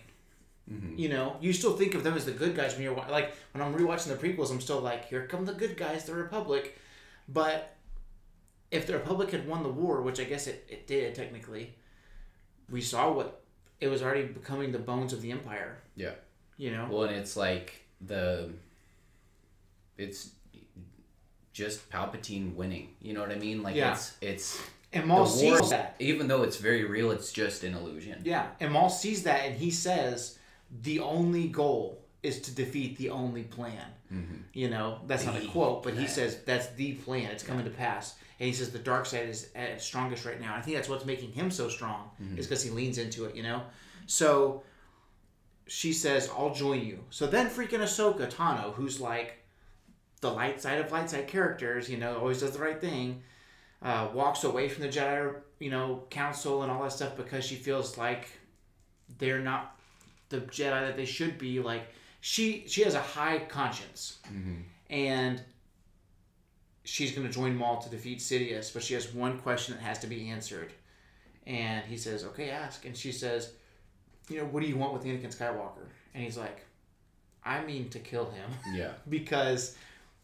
You 0.97 1.09
know, 1.09 1.37
you 1.41 1.53
still 1.53 1.77
think 1.77 1.95
of 1.97 2.05
them 2.05 2.15
as 2.15 2.25
the 2.27 2.31
good 2.31 2.55
guys 2.55 2.75
when 2.75 2.85
you're 2.85 2.95
like 3.11 3.35
when 3.53 3.61
I'm 3.63 3.75
rewatching 3.75 4.07
the 4.07 4.15
prequels. 4.15 4.53
I'm 4.53 4.61
still 4.61 4.79
like, 4.81 5.07
here 5.09 5.27
come 5.27 5.45
the 5.45 5.53
good 5.53 5.77
guys, 5.77 6.05
the 6.05 6.15
Republic. 6.15 6.79
But 7.29 7.75
if 8.71 8.87
the 8.87 8.93
Republic 8.95 9.31
had 9.31 9.47
won 9.49 9.63
the 9.63 9.69
war, 9.69 10.01
which 10.03 10.21
I 10.21 10.25
guess 10.25 10.47
it, 10.47 10.65
it 10.69 10.87
did 10.87 11.15
technically, 11.15 11.75
we 12.71 12.81
saw 12.81 13.11
what 13.13 13.43
it 13.81 13.89
was 13.89 14.03
already 14.03 14.25
becoming 14.25 14.73
the 14.73 14.79
bones 14.79 15.13
of 15.13 15.23
the 15.23 15.31
Empire. 15.33 15.79
Yeah. 15.97 16.13
You 16.57 16.71
know, 16.73 16.89
Well, 16.91 17.05
and 17.05 17.17
it's 17.17 17.37
like 17.37 17.85
the. 18.01 18.51
It's 19.97 20.31
just 21.53 21.91
Palpatine 21.91 22.55
winning. 22.55 22.91
You 23.01 23.13
know 23.15 23.21
what 23.21 23.31
I 23.33 23.37
mean? 23.37 23.63
Like 23.63 23.75
Yeah. 23.77 23.93
it's 23.93 24.17
it's 24.21 24.63
and 24.93 25.07
Maul 25.07 25.25
the 25.27 25.45
war. 25.47 25.59
sees 25.59 25.71
that. 25.71 25.95
Even 25.99 26.29
though 26.29 26.43
it's 26.43 26.57
very 26.57 26.85
real, 26.85 27.11
it's 27.11 27.33
just 27.33 27.65
an 27.65 27.75
illusion. 27.75 28.23
Yeah, 28.25 28.47
and 28.61 28.73
Maul 28.73 28.89
sees 28.91 29.23
that, 29.25 29.45
and 29.47 29.55
he 29.57 29.71
says 29.71 30.39
the 30.83 31.01
only 31.01 31.49
goal 31.49 32.03
is 32.23 32.41
to 32.43 32.55
defeat 32.55 32.97
the 32.99 33.11
only 33.11 33.45
plan. 33.45 33.85
Mm-hmm. 34.13 34.35
You 34.53 34.69
know, 34.71 35.01
that's 35.07 35.25
not 35.25 35.37
a 35.43 35.47
quote, 35.47 35.83
but 35.83 35.95
he 35.95 36.07
says 36.07 36.39
that's 36.45 36.69
the 36.75 36.95
plan. 36.95 37.31
It's 37.31 37.43
coming 37.45 37.65
to 37.65 37.71
pass, 37.71 38.17
and 38.41 38.47
he 38.47 38.55
says 38.55 38.71
the 38.71 38.79
dark 38.79 39.05
side 39.07 39.29
is 39.29 39.51
at 39.55 39.69
its 39.69 39.85
strongest 39.85 40.25
right 40.25 40.41
now. 40.41 40.55
And 40.55 40.57
I 40.57 40.63
think 40.63 40.77
that's 40.77 40.89
what's 40.89 41.05
making 41.05 41.33
him 41.33 41.51
so 41.51 41.69
strong 41.69 42.11
is 42.39 42.47
because 42.47 42.63
he 42.63 42.71
leans 42.71 42.97
into 42.99 43.27
it. 43.27 43.37
You 43.37 43.43
know, 43.43 43.63
so 44.07 44.63
she 45.67 45.93
says, 45.93 46.31
"I'll 46.37 46.55
join 46.55 46.85
you." 46.85 47.05
So 47.11 47.27
then, 47.27 47.49
freaking 47.49 47.81
Ahsoka 47.81 48.29
Tano, 48.31 48.73
who's 48.75 48.99
like 49.01 49.37
the 50.23 50.31
light 50.31 50.61
side 50.61 50.81
of 50.81 50.91
light 50.91 51.11
side 51.11 51.29
characters, 51.29 51.89
you 51.89 51.99
know, 51.99 52.17
always 52.19 52.41
does 52.41 52.53
the 52.53 52.59
right 52.59 52.81
thing, 52.81 53.23
uh, 53.83 54.09
walks 54.13 54.45
away 54.45 54.69
from 54.69 54.83
the 54.85 54.89
Jedi, 54.89 55.35
you 55.59 55.71
know, 55.71 56.05
council 56.11 56.63
and 56.63 56.73
all 56.73 56.83
that 56.83 56.93
stuff 56.93 57.17
because 57.17 57.45
she 57.45 57.55
feels 57.55 57.97
like 57.99 58.29
they're 59.19 59.39
not 59.41 59.77
the 60.31 60.39
Jedi 60.41 60.87
that 60.87 60.97
they 60.97 61.05
should 61.05 61.39
be. 61.39 61.61
Like 61.61 61.85
she, 62.21 62.65
she 62.67 62.83
has 62.85 62.95
a 62.95 63.01
high 63.03 63.39
conscience, 63.39 64.19
and 64.89 65.43
she's 66.91 67.13
going 67.13 67.27
to 67.27 67.33
join 67.33 67.57
Maul 67.57 67.81
to 67.83 67.89
defeat 67.89 68.19
Sidious, 68.19 68.73
but 68.75 68.83
she 68.83 68.95
has 68.95 69.15
one 69.15 69.39
question 69.39 69.75
that 69.77 69.83
has 69.83 69.99
to 70.01 70.07
be 70.09 70.29
answered, 70.29 70.73
and 71.47 71.85
he 71.85 71.97
says, 71.97 72.25
"Okay, 72.25 72.51
ask," 72.51 72.85
and 72.85 72.97
she 72.97 73.13
says, 73.13 73.53
"You 74.29 74.39
know, 74.39 74.45
what 74.47 74.61
do 74.63 74.69
you 74.69 74.77
want 74.77 74.93
with 74.93 75.05
Anakin 75.05 75.35
Skywalker?" 75.35 75.87
And 76.15 76.25
he's 76.25 76.37
like, 76.37 76.65
"I 77.45 77.65
mean 77.65 77.89
to 77.91 77.99
kill 78.01 78.31
him 78.31 78.51
Yeah. 78.75 78.93
because." 79.09 79.77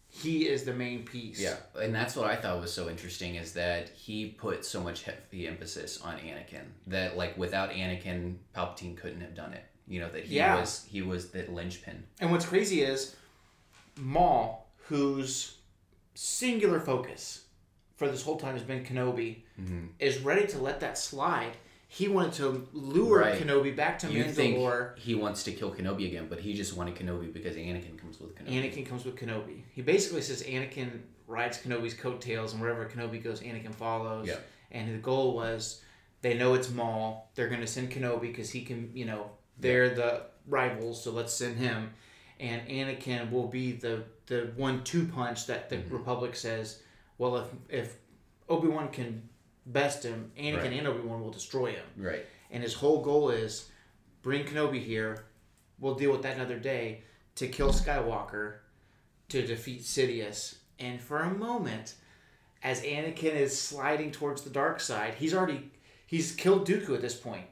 He 0.09 0.49
is 0.49 0.63
the 0.63 0.73
main 0.73 1.03
piece. 1.05 1.39
Yeah, 1.41 1.57
and 1.79 1.93
that's 1.95 2.15
what 2.17 2.27
I 2.31 2.37
thought 2.37 2.61
was 2.61 2.73
so 2.73 2.89
interesting 2.89 3.35
is 3.35 3.53
that 3.55 3.91
he 3.91 4.27
put 4.27 4.65
so 4.65 4.81
much 4.81 5.03
heavy 5.03 5.47
emphasis 5.47 6.01
on 6.01 6.15
Anakin 6.19 6.65
that 6.87 7.19
like 7.19 7.37
without 7.37 7.71
Anakin, 7.71 8.37
Palpatine 8.55 8.97
couldn't 8.97 9.21
have 9.21 9.35
done 9.35 9.53
it. 9.53 9.65
You 9.89 10.01
know 10.01 10.09
that 10.11 10.25
he 10.25 10.37
Yeah. 10.37 10.59
was 10.61 10.87
he 10.89 11.03
was 11.03 11.31
the 11.33 11.43
linchpin. 11.51 12.05
And 12.21 12.31
what's 12.31 12.47
crazy 12.47 12.81
is 12.83 13.15
Maul, 13.97 14.67
whose 14.89 15.56
singular 16.17 16.81
focus 16.81 17.45
for 17.97 18.09
this 18.09 18.23
whole 18.23 18.37
time 18.37 18.55
has 18.55 18.63
been 18.63 18.85
Kenobi, 18.85 19.43
Mm-hmm. 19.61 19.87
is 19.99 20.19
ready 20.21 20.47
to 20.49 20.59
let 20.59 20.81
that 20.81 20.99
slide. 20.99 21.53
He 21.89 22.09
wanted 22.09 22.33
to 22.35 22.69
lure 22.75 23.21
Right. 23.21 23.41
Kenobi 23.41 23.75
back 23.75 23.99
to 24.01 24.13
You 24.13 24.25
Mandalore. 24.25 24.99
he 24.99 25.15
wants 25.15 25.45
to 25.45 25.53
kill 25.53 25.73
Kenobi 25.73 26.07
again, 26.07 26.27
but 26.29 26.41
he 26.41 26.53
just 26.53 26.77
wanted 26.77 26.95
Kenobi 26.97 27.33
because 27.33 27.57
Anakin 27.57 27.97
comes 27.97 28.21
with 28.21 28.35
Kenobi. 28.37 28.51
Anakin 28.51 28.85
comes 28.87 29.05
with 29.07 29.17
Kenobi. 29.17 29.63
He 29.73 29.81
basically 29.81 30.21
says 30.21 30.43
Anakin 30.43 30.91
rides 31.27 31.59
Kenobi's 31.59 31.95
coattails, 31.95 32.53
and 32.53 32.61
wherever 32.61 32.85
Kenobi 32.87 33.23
goes, 33.23 33.41
Anakin 33.41 33.75
follows. 33.75 34.27
Yeah. 34.29 34.37
And 34.73 34.93
the 34.95 34.99
goal 34.99 35.35
was 35.35 35.81
they 36.23 36.35
know 36.35 36.53
it's 36.55 36.71
Maul. 36.71 37.31
They're 37.35 37.49
going 37.49 37.61
to 37.63 37.67
send 37.67 37.91
Kenobi 37.91 38.23
because 38.23 38.51
he 38.51 38.63
can, 38.63 38.91
you 38.95 39.05
know, 39.07 39.31
they're 39.59 39.95
the 39.95 40.23
rivals, 40.47 41.03
so 41.03 41.13
let's 41.13 41.33
send 41.33 41.57
him. 41.57 41.93
And 42.39 42.67
Anakin 42.69 43.31
will 43.31 43.47
be 43.49 43.73
the 43.73 44.05
the 44.27 44.51
one 44.57 44.85
two 44.85 45.07
punch 45.07 45.47
that 45.47 45.71
the 45.71 45.77
mm-hmm. 45.77 45.97
Republic 45.97 46.37
says, 46.37 46.83
well, 47.19 47.37
if 47.37 47.49
if 47.69 47.97
Obi 48.49 48.69
Wan 48.69 48.89
can 48.89 49.29
best 49.67 50.05
him, 50.05 50.31
Anakin 50.39 50.57
Right. 50.57 50.73
and 50.73 50.87
Obi 50.87 51.01
Wan 51.01 51.21
will 51.21 51.31
destroy 51.31 51.73
him. 51.73 51.85
Right. 51.97 52.27
And 52.51 52.63
his 52.63 52.75
whole 52.75 53.03
goal 53.03 53.31
is 53.31 53.71
bring 54.23 54.45
Kenobi 54.45 54.83
here. 54.83 55.25
We'll 55.79 55.95
deal 55.95 56.13
with 56.13 56.23
that 56.23 56.37
another 56.37 56.59
day 56.59 57.03
to 57.37 57.49
kill 57.49 57.73
Skywalker, 57.73 58.59
to 59.29 59.47
defeat 59.47 59.83
Sidious. 59.83 60.57
And 60.79 61.01
for 61.01 61.19
a 61.19 61.31
moment, 61.31 61.95
as 62.63 62.83
Anakin 62.83 63.35
is 63.35 63.59
sliding 63.59 64.11
towards 64.11 64.43
the 64.43 64.51
dark 64.51 64.81
side, 64.81 65.15
he's 65.15 65.35
already 65.35 65.71
he's 66.07 66.33
killed 66.33 66.67
Dooku 66.67 66.95
at 66.95 67.01
this 67.01 67.17
point. 67.17 67.47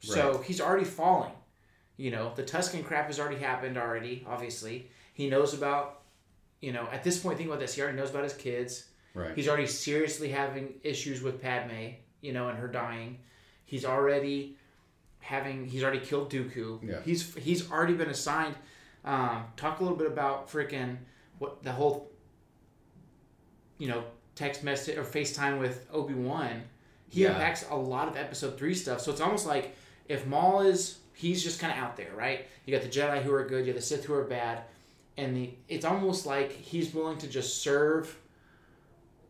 So 0.00 0.38
he's 0.38 0.60
already 0.60 0.84
falling. 0.84 1.32
You 1.98 2.10
know, 2.10 2.32
the 2.34 2.42
Tusken 2.44 2.82
crap 2.84 3.08
has 3.08 3.20
already 3.20 3.36
happened 3.40 3.76
already, 3.76 4.24
obviously. 4.26 4.88
He 5.12 5.28
knows 5.28 5.52
about 5.52 5.96
you 6.60 6.72
know, 6.72 6.88
at 6.90 7.04
this 7.04 7.20
point 7.20 7.36
think 7.36 7.48
about 7.48 7.60
this, 7.60 7.74
he 7.74 7.82
already 7.82 7.96
knows 7.96 8.10
about 8.10 8.24
his 8.24 8.32
kids. 8.32 8.88
Right. 9.14 9.32
He's 9.36 9.46
already 9.46 9.66
seriously 9.68 10.28
having 10.28 10.74
issues 10.82 11.22
with 11.22 11.40
Padme, 11.40 11.90
you 12.20 12.32
know, 12.32 12.48
and 12.48 12.58
her 12.58 12.66
dying. 12.66 13.18
He's 13.64 13.84
already 13.84 14.56
having. 15.20 15.66
He's 15.66 15.82
already 15.84 16.00
killed 16.00 16.32
Dooku. 16.32 16.80
Yeah. 16.82 17.00
He's 17.04 17.34
he's 17.34 17.70
already 17.70 17.94
been 17.94 18.08
assigned. 18.10 18.54
Um, 19.04 19.44
talk 19.56 19.78
a 19.80 19.82
little 19.84 19.96
bit 19.98 20.06
about 20.08 20.50
freaking 20.50 20.96
what 21.38 21.62
the 21.62 21.72
whole. 21.72 22.10
You 23.78 23.88
know, 23.88 24.04
text 24.34 24.64
message 24.64 24.96
or 24.98 25.04
FaceTime 25.04 25.60
with 25.60 25.86
Obi 25.92 26.14
Wan. 26.14 26.62
He 27.08 27.22
Yeah. 27.22 27.30
impacts 27.30 27.64
a 27.70 27.76
lot 27.76 28.08
of 28.08 28.16
Episode 28.16 28.58
Three 28.58 28.74
stuff. 28.74 29.00
So 29.00 29.12
it's 29.12 29.20
almost 29.20 29.46
like 29.46 29.76
if 30.08 30.26
Maul 30.26 30.62
is 30.62 30.98
he's 31.18 31.42
just 31.42 31.58
kind 31.58 31.72
of 31.72 31.78
out 31.78 31.96
there, 31.96 32.12
right? 32.16 32.46
You 32.64 32.72
got 32.72 32.82
the 32.82 32.88
Jedi 32.88 33.22
who 33.22 33.32
are 33.32 33.44
good, 33.44 33.66
you 33.66 33.72
got 33.72 33.80
the 33.80 33.84
Sith 33.84 34.04
who 34.04 34.14
are 34.14 34.24
bad, 34.24 34.62
and 35.16 35.36
the 35.36 35.50
it's 35.68 35.84
almost 35.84 36.26
like 36.26 36.52
he's 36.52 36.94
willing 36.94 37.18
to 37.18 37.26
just 37.26 37.60
serve 37.60 38.16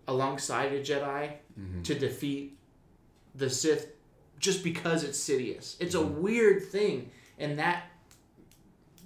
alongside 0.07 0.73
a 0.73 0.83
Jedi 0.83 1.33
to 1.85 1.95
defeat 1.99 2.59
the 3.35 3.49
Sith 3.49 3.93
just 4.39 4.63
because 4.63 5.03
it's 5.03 5.19
Sidious. 5.19 5.77
It's 5.81 5.95
a 5.95 6.03
weird 6.03 6.63
thing, 6.65 7.11
and 7.39 7.59
that 7.59 7.85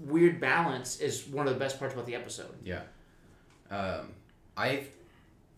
weird 0.01 0.41
balance 0.41 0.99
is 0.99 1.27
one 1.29 1.47
of 1.47 1.55
the 1.55 1.61
best 1.61 1.79
parts 1.79 1.95
about 1.95 2.07
the 2.07 2.17
episode. 2.17 2.55
Yeah. 2.65 2.83
Um, 3.71 4.09
I 4.57 4.85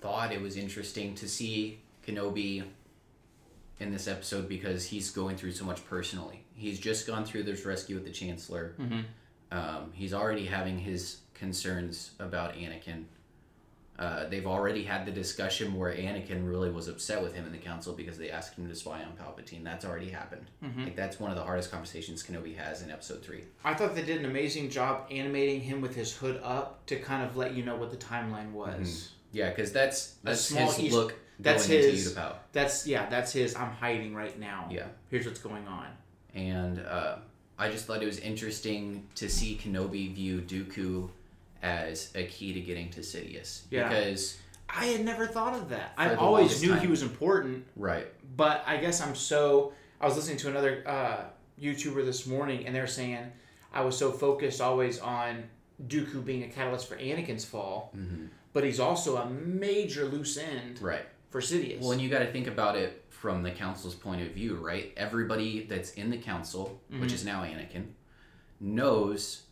thought 0.01 0.31
it 0.31 0.43
was 0.43 0.57
interesting 0.57 1.15
to 1.17 1.29
see 1.29 1.81
Kenobi 2.07 2.65
in 3.81 3.91
this 3.91 4.07
episode 4.07 4.49
because 4.49 4.85
he's 4.85 5.11
going 5.11 5.37
through 5.37 5.53
so 5.53 5.65
much 5.65 5.85
personally. 5.87 6.44
He's 6.55 6.79
just 6.79 7.07
gone 7.07 7.25
through 7.25 7.43
this 7.45 7.65
rescue 7.65 7.97
with 7.97 8.05
the 8.05 8.13
Chancellor. 8.13 8.75
Um, 9.51 9.91
he's 9.93 10.15
already 10.15 10.47
having 10.47 10.79
his 10.79 11.19
concerns 11.35 12.13
about 12.19 12.55
Anakin. 12.55 13.05
Uh, 13.97 14.29
they've 14.29 14.47
already 14.47 14.83
had 14.83 15.07
the 15.07 15.13
discussion 15.13 15.75
where 15.77 15.95
Anakin 15.95 16.49
really 16.49 16.69
was 16.71 16.89
upset 16.89 17.23
with 17.23 17.33
him 17.33 17.47
in 17.47 17.53
the 17.53 17.59
council 17.59 17.93
because 17.95 18.19
they 18.19 18.29
asked 18.29 18.59
him 18.59 18.69
to 18.69 18.75
spy 18.75 19.05
on 19.05 19.13
Palpatine. 19.13 19.63
That's 19.63 19.85
already 19.85 20.11
happened. 20.11 20.47
Like 20.85 20.97
that's 20.97 21.21
one 21.21 21.31
of 21.31 21.37
the 21.37 21.45
hardest 21.45 21.71
conversations 21.71 22.25
Kenobi 22.25 22.57
has 22.57 22.83
in 22.83 22.91
Episode 22.91 23.23
Three. 23.23 23.45
I 23.65 23.75
thought 23.75 23.95
they 23.95 24.03
did 24.03 24.19
an 24.19 24.25
amazing 24.25 24.71
job 24.71 25.07
animating 25.13 25.61
him 25.61 25.81
with 25.81 25.95
his 25.95 26.13
hood 26.13 26.41
up 26.43 26.85
to 26.87 26.97
kind 26.97 27.23
of 27.25 27.37
let 27.37 27.55
you 27.55 27.65
know 27.65 27.77
what 27.77 27.91
the 27.93 27.97
timeline 27.97 28.51
was. 28.51 29.11
Yeah, 29.31 29.51
because 29.51 29.71
that's 29.73 30.15
that's 30.25 30.41
small 30.41 30.67
his 30.73 30.81
East- 30.87 30.95
look. 30.95 31.15
that's 31.39 31.69
going 31.69 31.81
his- 31.83 32.05
That's 32.53 32.87
yeah, 32.89 33.09
that's 33.09 33.33
his. 33.33 33.55
I'm 33.55 33.71
hiding 33.71 34.13
right 34.15 34.37
now. 34.41 34.69
Yeah. 34.73 34.87
Here's 35.09 35.27
what's 35.27 35.41
going 35.41 35.69
on. 35.69 35.87
And 36.35 36.81
uh, 36.81 37.17
I 37.59 37.71
just 37.71 37.87
thought 37.87 38.03
it 38.03 38.07
was 38.07 38.19
interesting 38.19 39.07
to 39.17 39.29
see 39.29 39.59
Kenobi 39.63 40.13
view 40.15 40.41
Dooku 40.41 41.09
as 41.63 42.11
a 42.15 42.25
key 42.25 42.53
to 42.53 42.61
getting 42.61 42.91
to 42.91 43.01
Sidious. 43.01 43.63
Yeah. 43.71 43.89
Because 43.89 44.39
I 44.69 44.87
had 44.87 45.05
never 45.05 45.27
thought 45.27 45.55
of 45.55 45.69
that. 45.71 45.93
I 45.97 46.15
always 46.15 46.63
knew 46.63 46.75
he 46.75 46.87
was 46.87 47.03
important, 47.03 47.65
right, 47.77 48.07
but 48.37 48.65
I 48.67 48.79
guess 48.79 49.01
I'm 49.01 49.15
so. 49.15 49.73
I 50.01 50.07
was 50.07 50.17
listening 50.17 50.39
to 50.39 50.49
another 50.49 50.83
uh, 50.87 51.17
YouTuber 51.61 52.05
this 52.05 52.27
morning, 52.27 52.67
and 52.67 52.75
they're 52.75 52.87
saying 52.87 53.31
I 53.73 53.83
was 53.83 53.97
so 53.97 54.11
focused 54.11 54.61
always 54.61 54.99
on 54.99 55.45
Dooku 55.87 56.25
being 56.25 56.43
a 56.43 56.49
catalyst 56.49 56.89
for 56.89 56.97
Anakin's 56.97 57.45
fall, 57.45 57.95
but 58.53 58.65
he's 58.65 58.81
also 58.81 59.17
a 59.17 59.31
major 59.31 60.07
loose 60.07 60.37
end 60.37 60.81
right. 60.83 61.07
for 61.31 61.41
Sidious. 61.41 61.81
Well, 61.81 61.93
and 61.93 62.01
you 62.01 62.09
got 62.09 62.21
to 62.21 62.33
think 62.33 62.47
about 62.47 62.77
it 62.77 63.04
from 63.25 63.43
the 63.43 63.51
council's 63.51 63.95
point 63.95 64.21
of 64.21 64.33
view, 64.33 64.57
right? 64.57 64.93
Everybody 64.99 65.65
that's 65.65 65.95
in 65.95 66.11
the 66.11 66.19
council, 66.19 66.79
which 66.99 67.11
is 67.11 67.25
mm-hmm. 67.25 67.29
now 67.29 67.43
Anakin, 67.43 67.87
knows 68.61 69.45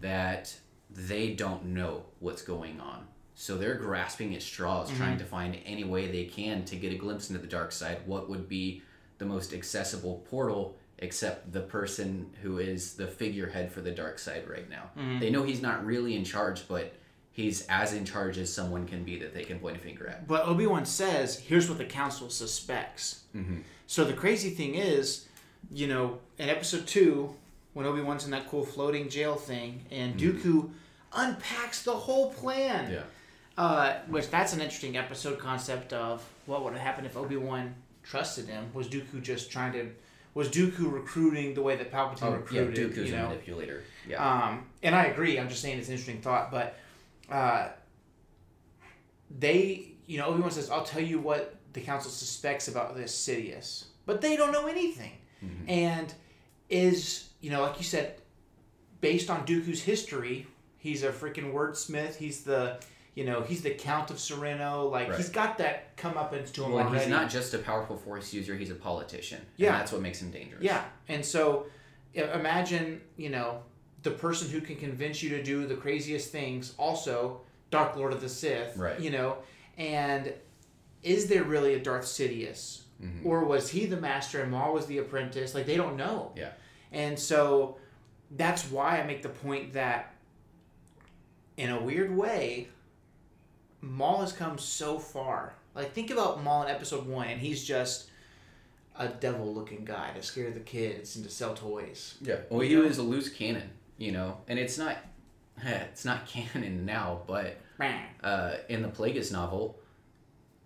that 0.00 0.52
they 0.90 1.32
don't 1.32 1.66
know 1.66 2.02
what's 2.18 2.42
going 2.42 2.80
on. 2.80 3.06
So 3.36 3.56
they're 3.56 3.76
grasping 3.76 4.34
at 4.34 4.42
straws, 4.42 4.90
trying 4.90 5.10
mm-hmm. 5.10 5.18
to 5.18 5.24
find 5.24 5.56
any 5.64 5.84
way 5.84 6.10
they 6.10 6.24
can 6.24 6.64
to 6.64 6.74
get 6.74 6.92
a 6.92 6.96
glimpse 6.96 7.30
into 7.30 7.40
the 7.40 7.46
dark 7.46 7.70
side. 7.70 7.98
What 8.06 8.28
would 8.28 8.48
be 8.48 8.82
the 9.18 9.24
most 9.24 9.54
accessible 9.54 10.26
portal, 10.28 10.76
except 10.98 11.52
the 11.52 11.60
person 11.60 12.34
who 12.42 12.58
is 12.58 12.94
the 12.94 13.06
figurehead 13.06 13.70
for 13.70 13.82
the 13.82 13.92
dark 13.92 14.18
side 14.18 14.50
right 14.50 14.68
now? 14.68 14.90
Mm-hmm. 14.98 15.20
They 15.20 15.30
know 15.30 15.44
he's 15.44 15.62
not 15.62 15.86
really 15.86 16.16
in 16.16 16.24
charge, 16.24 16.66
but 16.66 16.92
he's 17.36 17.66
as 17.68 17.92
in 17.92 18.06
charge 18.06 18.38
as 18.38 18.50
someone 18.50 18.86
can 18.86 19.04
be 19.04 19.18
that 19.18 19.34
they 19.34 19.44
can 19.44 19.58
point 19.58 19.76
a 19.76 19.78
finger 19.78 20.06
at. 20.08 20.26
But 20.26 20.46
Obi 20.46 20.66
Wan 20.66 20.86
says, 20.86 21.38
"Here's 21.38 21.68
what 21.68 21.76
the 21.76 21.84
council 21.84 22.30
suspects." 22.30 23.24
Mm-hmm. 23.36 23.58
So 23.86 24.04
the 24.04 24.14
crazy 24.14 24.48
thing 24.50 24.74
is, 24.74 25.28
you 25.70 25.86
know, 25.86 26.18
in 26.38 26.48
episode 26.48 26.86
two, 26.86 27.34
when 27.74 27.84
Obi 27.84 28.00
Wan's 28.00 28.24
in 28.24 28.30
that 28.30 28.48
cool 28.48 28.64
floating 28.64 29.10
jail 29.10 29.34
thing, 29.36 29.84
and 29.90 30.18
Dooku 30.18 30.70
unpacks 31.12 31.82
the 31.82 31.92
whole 31.92 32.32
plan. 32.32 32.90
Yeah. 32.90 33.02
Uh, 33.58 33.98
which 34.08 34.28
that's 34.30 34.52
an 34.54 34.60
interesting 34.60 34.96
episode 34.96 35.38
concept 35.38 35.92
of 35.92 36.22
what 36.46 36.64
would 36.64 36.72
have 36.72 36.82
happened 36.82 37.06
if 37.06 37.16
Obi 37.16 37.36
Wan 37.36 37.74
trusted 38.02 38.46
him. 38.48 38.70
Was 38.72 38.88
Dooku 38.88 39.22
just 39.22 39.50
trying 39.50 39.72
to? 39.74 39.90
Was 40.34 40.48
Dooku 40.48 40.90
recruiting 40.90 41.54
the 41.54 41.62
way 41.62 41.76
that 41.76 41.92
Palpatine 41.92 42.22
Oh, 42.22 42.30
yeah, 42.50 42.60
recruited? 42.60 42.92
Dooku's 42.92 43.10
you 43.10 43.16
a 43.16 43.22
manipulator. 43.22 43.82
Yeah. 44.08 44.26
Um, 44.26 44.66
and 44.82 44.94
I 44.94 45.04
agree. 45.04 45.38
I'm 45.38 45.48
just 45.48 45.62
saying 45.62 45.78
it's 45.78 45.88
an 45.88 45.94
interesting 45.94 46.20
thought, 46.20 46.50
but 46.50 46.76
uh, 47.30 47.68
they, 49.30 49.92
you 50.06 50.18
know, 50.18 50.26
Obi 50.26 50.40
Wan 50.42 50.50
says, 50.50 50.70
"I'll 50.70 50.84
tell 50.84 51.02
you 51.02 51.18
what 51.18 51.56
the 51.72 51.80
council 51.80 52.10
suspects 52.10 52.68
about 52.68 52.96
this 52.96 53.14
Sidious," 53.14 53.84
but 54.06 54.20
they 54.20 54.36
don't 54.36 54.52
know 54.52 54.66
anything, 54.66 55.12
Mhm. 55.44 55.68
and 55.68 56.14
is 56.68 57.28
you 57.40 57.50
know, 57.50 57.62
like 57.62 57.78
you 57.78 57.84
said, 57.84 58.20
based 59.00 59.30
on 59.30 59.46
Dooku's 59.46 59.82
history, 59.82 60.46
he's 60.78 61.02
a 61.02 61.12
freaking 61.12 61.52
wordsmith. 61.52 62.16
He's 62.16 62.42
the 62.44 62.80
you 63.14 63.24
know, 63.24 63.40
he's 63.40 63.62
the 63.62 63.70
Count 63.70 64.10
of 64.10 64.18
Serenno. 64.18 64.90
Like 64.90 65.08
Right. 65.08 65.16
he's 65.16 65.30
got 65.30 65.56
that 65.58 65.96
come 65.96 66.18
up 66.18 66.34
into 66.34 66.62
him 66.64 66.72
well, 66.72 66.84
already. 66.86 67.04
he's 67.04 67.08
not 67.10 67.30
just 67.30 67.54
a 67.54 67.58
powerful 67.58 67.96
force 67.96 68.32
user; 68.34 68.54
he's 68.56 68.70
a 68.70 68.74
politician. 68.74 69.40
Yeah. 69.56 69.68
And 69.72 69.80
that's 69.80 69.92
what 69.92 70.02
makes 70.02 70.20
him 70.20 70.30
dangerous. 70.30 70.62
Yeah, 70.62 70.84
and 71.08 71.24
so 71.24 71.66
imagine 72.14 73.00
you 73.16 73.30
know 73.30 73.62
the 74.02 74.10
person 74.10 74.48
who 74.50 74.60
can 74.60 74.76
convince 74.76 75.22
you 75.22 75.30
to 75.30 75.42
do 75.42 75.66
the 75.66 75.74
craziest 75.76 76.30
things. 76.30 76.74
Also, 76.78 77.40
Dark 77.70 77.96
Lord 77.96 78.12
of 78.12 78.20
the 78.20 78.28
Sith. 78.28 78.76
Right. 78.76 78.98
You 79.00 79.10
know, 79.10 79.38
and 79.76 80.32
is 81.02 81.26
there 81.26 81.44
really 81.44 81.74
a 81.74 81.78
Darth 81.80 82.04
Sidious, 82.04 82.82
Mhm. 83.02 83.24
or 83.26 83.44
was 83.44 83.68
he 83.70 83.86
the 83.86 83.96
master 83.96 84.42
and 84.42 84.50
Maul 84.50 84.72
was 84.74 84.86
the 84.86 84.98
apprentice? 84.98 85.54
Like 85.54 85.66
they 85.66 85.76
don't 85.76 85.96
know. 85.96 86.32
Yeah. 86.36 86.52
And 86.92 87.18
so 87.18 87.78
that's 88.30 88.70
why 88.70 89.00
I 89.00 89.06
make 89.06 89.22
the 89.22 89.28
point 89.28 89.72
that, 89.74 90.14
in 91.56 91.70
a 91.70 91.80
weird 91.80 92.14
way, 92.16 92.68
Maul 93.80 94.20
has 94.20 94.32
come 94.32 94.58
so 94.58 94.98
far. 94.98 95.54
Like 95.74 95.92
think 95.92 96.10
about 96.10 96.42
Maul 96.42 96.62
in 96.64 96.68
Episode 96.70 97.06
One, 97.06 97.28
and 97.28 97.40
he's 97.40 97.64
just 97.64 98.08
a 98.98 99.08
devil-looking 99.08 99.84
guy 99.84 100.10
to 100.14 100.22
scare 100.22 100.50
the 100.50 100.60
kids 100.60 101.16
and 101.16 101.24
to 101.24 101.30
sell 101.30 101.54
toys. 101.54 102.14
Yeah. 102.22 102.36
Well, 102.48 102.60
he 102.60 102.76
was 102.76 102.96
a 102.98 103.02
loose 103.02 103.28
cannon, 103.28 103.70
you 103.98 104.12
know, 104.12 104.38
and 104.48 104.58
it's 104.58 104.78
not, 104.78 104.96
it's 105.62 106.04
not 106.04 106.26
canon 106.26 106.84
now, 106.84 107.20
but 107.26 107.56
uh, 108.22 108.54
in 108.68 108.82
the 108.82 108.88
Plagueis 108.88 109.32
novel, 109.32 109.78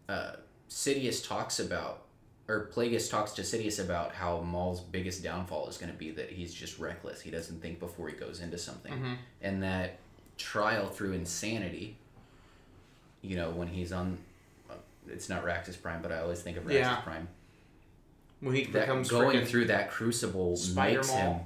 uh, 0.09 0.33
Sidious 0.69 1.27
talks 1.27 1.59
about, 1.61 2.03
or 2.49 2.71
Plagueis 2.75 3.11
talks 3.11 3.33
to 3.33 3.43
Sidious 3.43 3.83
about 3.85 4.13
how 4.15 4.41
Maul's 4.41 4.81
biggest 4.81 5.23
downfall 5.23 5.69
is 5.69 5.77
going 5.79 5.91
to 5.93 5.99
be 5.99 6.11
that 6.13 6.31
he's 6.31 6.53
just 6.55 6.79
reckless. 6.79 7.21
He 7.21 7.31
doesn't 7.31 7.61
think 7.63 7.79
before 7.81 8.09
he 8.09 8.15
goes 8.17 8.41
into 8.41 8.59
something, 8.59 8.93
Mhm. 8.93 9.17
and 9.43 9.63
that 9.63 9.99
trial 10.37 10.87
through 10.89 11.13
insanity. 11.13 11.97
You 13.23 13.37
know, 13.37 13.51
when 13.51 13.69
he's 13.69 13.93
on, 13.93 14.17
uh, 14.71 14.75
it's 15.09 15.29
not 15.29 15.45
Raxus 15.45 15.81
Prime, 15.81 16.01
but 16.03 16.11
I 16.11 16.19
always 16.21 16.41
think 16.43 16.57
of 16.57 16.65
Raxus 16.65 16.73
Yeah. 16.75 16.97
Prime. 17.03 17.29
When 18.41 18.55
he 18.55 18.65
That 18.65 18.73
becomes 18.87 19.11
going 19.11 19.45
through 19.45 19.67
that 19.67 19.91
crucible 19.91 20.57
Spider 20.57 20.97
makes 20.99 21.09
Maul. 21.09 21.19
him, 21.19 21.41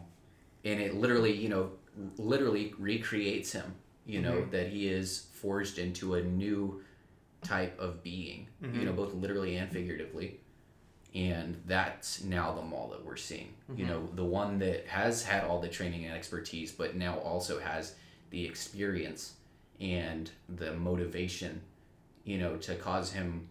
and 0.64 0.80
it 0.80 0.94
literally, 0.94 1.32
you 1.32 1.48
know, 1.48 1.70
literally 2.16 2.74
recreates 2.78 3.52
him. 3.52 3.74
You 4.06 4.20
know 4.20 4.42
Mhm. 4.42 4.50
that 4.50 4.68
he 4.68 4.88
is 4.88 5.28
forged 5.32 5.78
into 5.78 6.14
a 6.14 6.22
new 6.22 6.82
type 7.42 7.78
of 7.78 8.02
being. 8.02 8.48
You 8.60 8.68
Mm-hmm. 8.68 8.84
know, 8.84 8.92
both 8.92 9.14
literally 9.14 9.56
and 9.56 9.70
figuratively, 9.72 10.40
and 11.14 11.62
that's 11.66 12.22
now 12.24 12.52
the 12.54 12.60
Maul 12.62 12.88
that 12.90 13.04
we're 13.04 13.16
seeing. 13.16 13.54
Mm-hmm. 13.70 13.80
You 13.80 13.86
know, 13.86 14.08
the 14.14 14.24
one 14.24 14.58
that 14.58 14.86
has 14.88 15.22
had 15.24 15.44
all 15.44 15.60
the 15.60 15.68
training 15.68 16.04
and 16.04 16.14
expertise, 16.14 16.70
but 16.72 16.96
now 16.96 17.18
also 17.20 17.58
has 17.60 17.94
the 18.30 18.44
experience 18.44 19.34
and 19.80 20.30
the 20.48 20.74
motivation. 20.74 21.62
You 22.24 22.38
know, 22.38 22.56
to 22.58 22.74
cause 22.74 23.12
him 23.12 23.48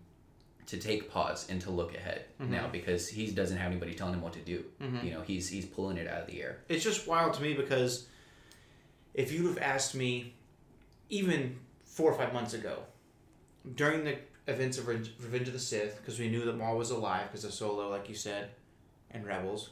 to 0.68 0.78
take 0.78 1.10
pause 1.12 1.48
and 1.50 1.60
to 1.62 1.70
look 1.72 1.94
ahead 1.96 2.26
Mm-hmm. 2.42 2.52
now 2.52 2.68
because 2.68 3.08
he 3.08 3.32
doesn't 3.32 3.58
have 3.58 3.72
anybody 3.72 3.94
telling 3.94 4.14
him 4.16 4.22
what 4.22 4.34
to 4.34 4.40
do. 4.40 4.64
Mhm. 4.82 5.04
You 5.04 5.12
know, 5.12 5.22
he's 5.22 5.48
he's 5.50 5.66
pulling 5.66 5.98
it 5.98 6.08
out 6.08 6.22
of 6.22 6.28
the 6.28 6.42
air. 6.42 6.60
it's 6.70 6.84
just 6.84 7.08
wild 7.08 7.34
to 7.36 7.42
me 7.42 7.54
because 7.54 8.08
if 9.14 9.32
you'd 9.32 9.48
have 9.48 9.58
asked 9.60 9.94
me 9.96 10.34
even 11.10 11.60
four 11.84 12.12
or 12.12 12.18
five 12.18 12.34
months 12.34 12.54
ago 12.54 12.84
during 13.76 14.04
the 14.04 14.18
events 14.48 14.78
of 14.78 14.88
Revenge 14.88 15.48
of 15.48 15.54
the 15.54 15.60
Sith 15.60 15.98
because 15.98 16.18
we 16.20 16.28
knew 16.30 16.44
that 16.46 16.58
Maul 16.58 16.78
was 16.78 16.90
alive 16.92 17.28
because 17.32 17.46
of 17.46 17.54
Solo 17.54 17.90
like 17.90 18.10
you 18.10 18.16
said 18.16 18.50
and 19.12 19.26
Rebels 19.26 19.70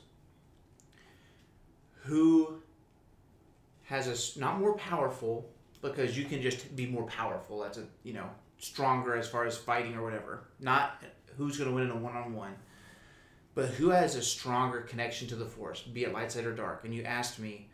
who 2.04 2.62
has 3.84 4.08
a 4.08 4.12
s- 4.12 4.38
not 4.38 4.60
more 4.60 4.74
powerful 4.78 5.50
because 5.82 6.18
you 6.18 6.26
can 6.26 6.42
just 6.42 6.76
be 6.76 6.86
more 6.86 7.04
powerful 7.04 7.60
that's 7.60 7.78
a 7.78 7.84
you 8.04 8.14
know 8.14 8.30
stronger 8.62 9.16
as 9.16 9.28
far 9.28 9.46
as 9.46 9.58
fighting 9.58 9.96
or 9.96 10.04
whatever 10.04 10.44
not 10.60 11.02
who's 11.38 11.58
going 11.58 11.70
to 11.70 11.76
win 11.76 11.84
in 11.86 11.92
a 11.92 11.96
one-on-one 11.96 12.54
but 13.54 13.66
who 13.66 13.90
has 13.90 14.16
a 14.16 14.22
stronger 14.22 14.80
connection 14.80 15.28
to 15.28 15.36
the 15.36 15.46
Force, 15.46 15.82
be 15.82 16.06
it 16.06 16.14
light 16.14 16.32
side 16.32 16.46
or 16.46 16.54
dark? 16.56 16.86
And 16.86 16.96
you 16.96 17.04
asked 17.04 17.38
me, 17.38 17.68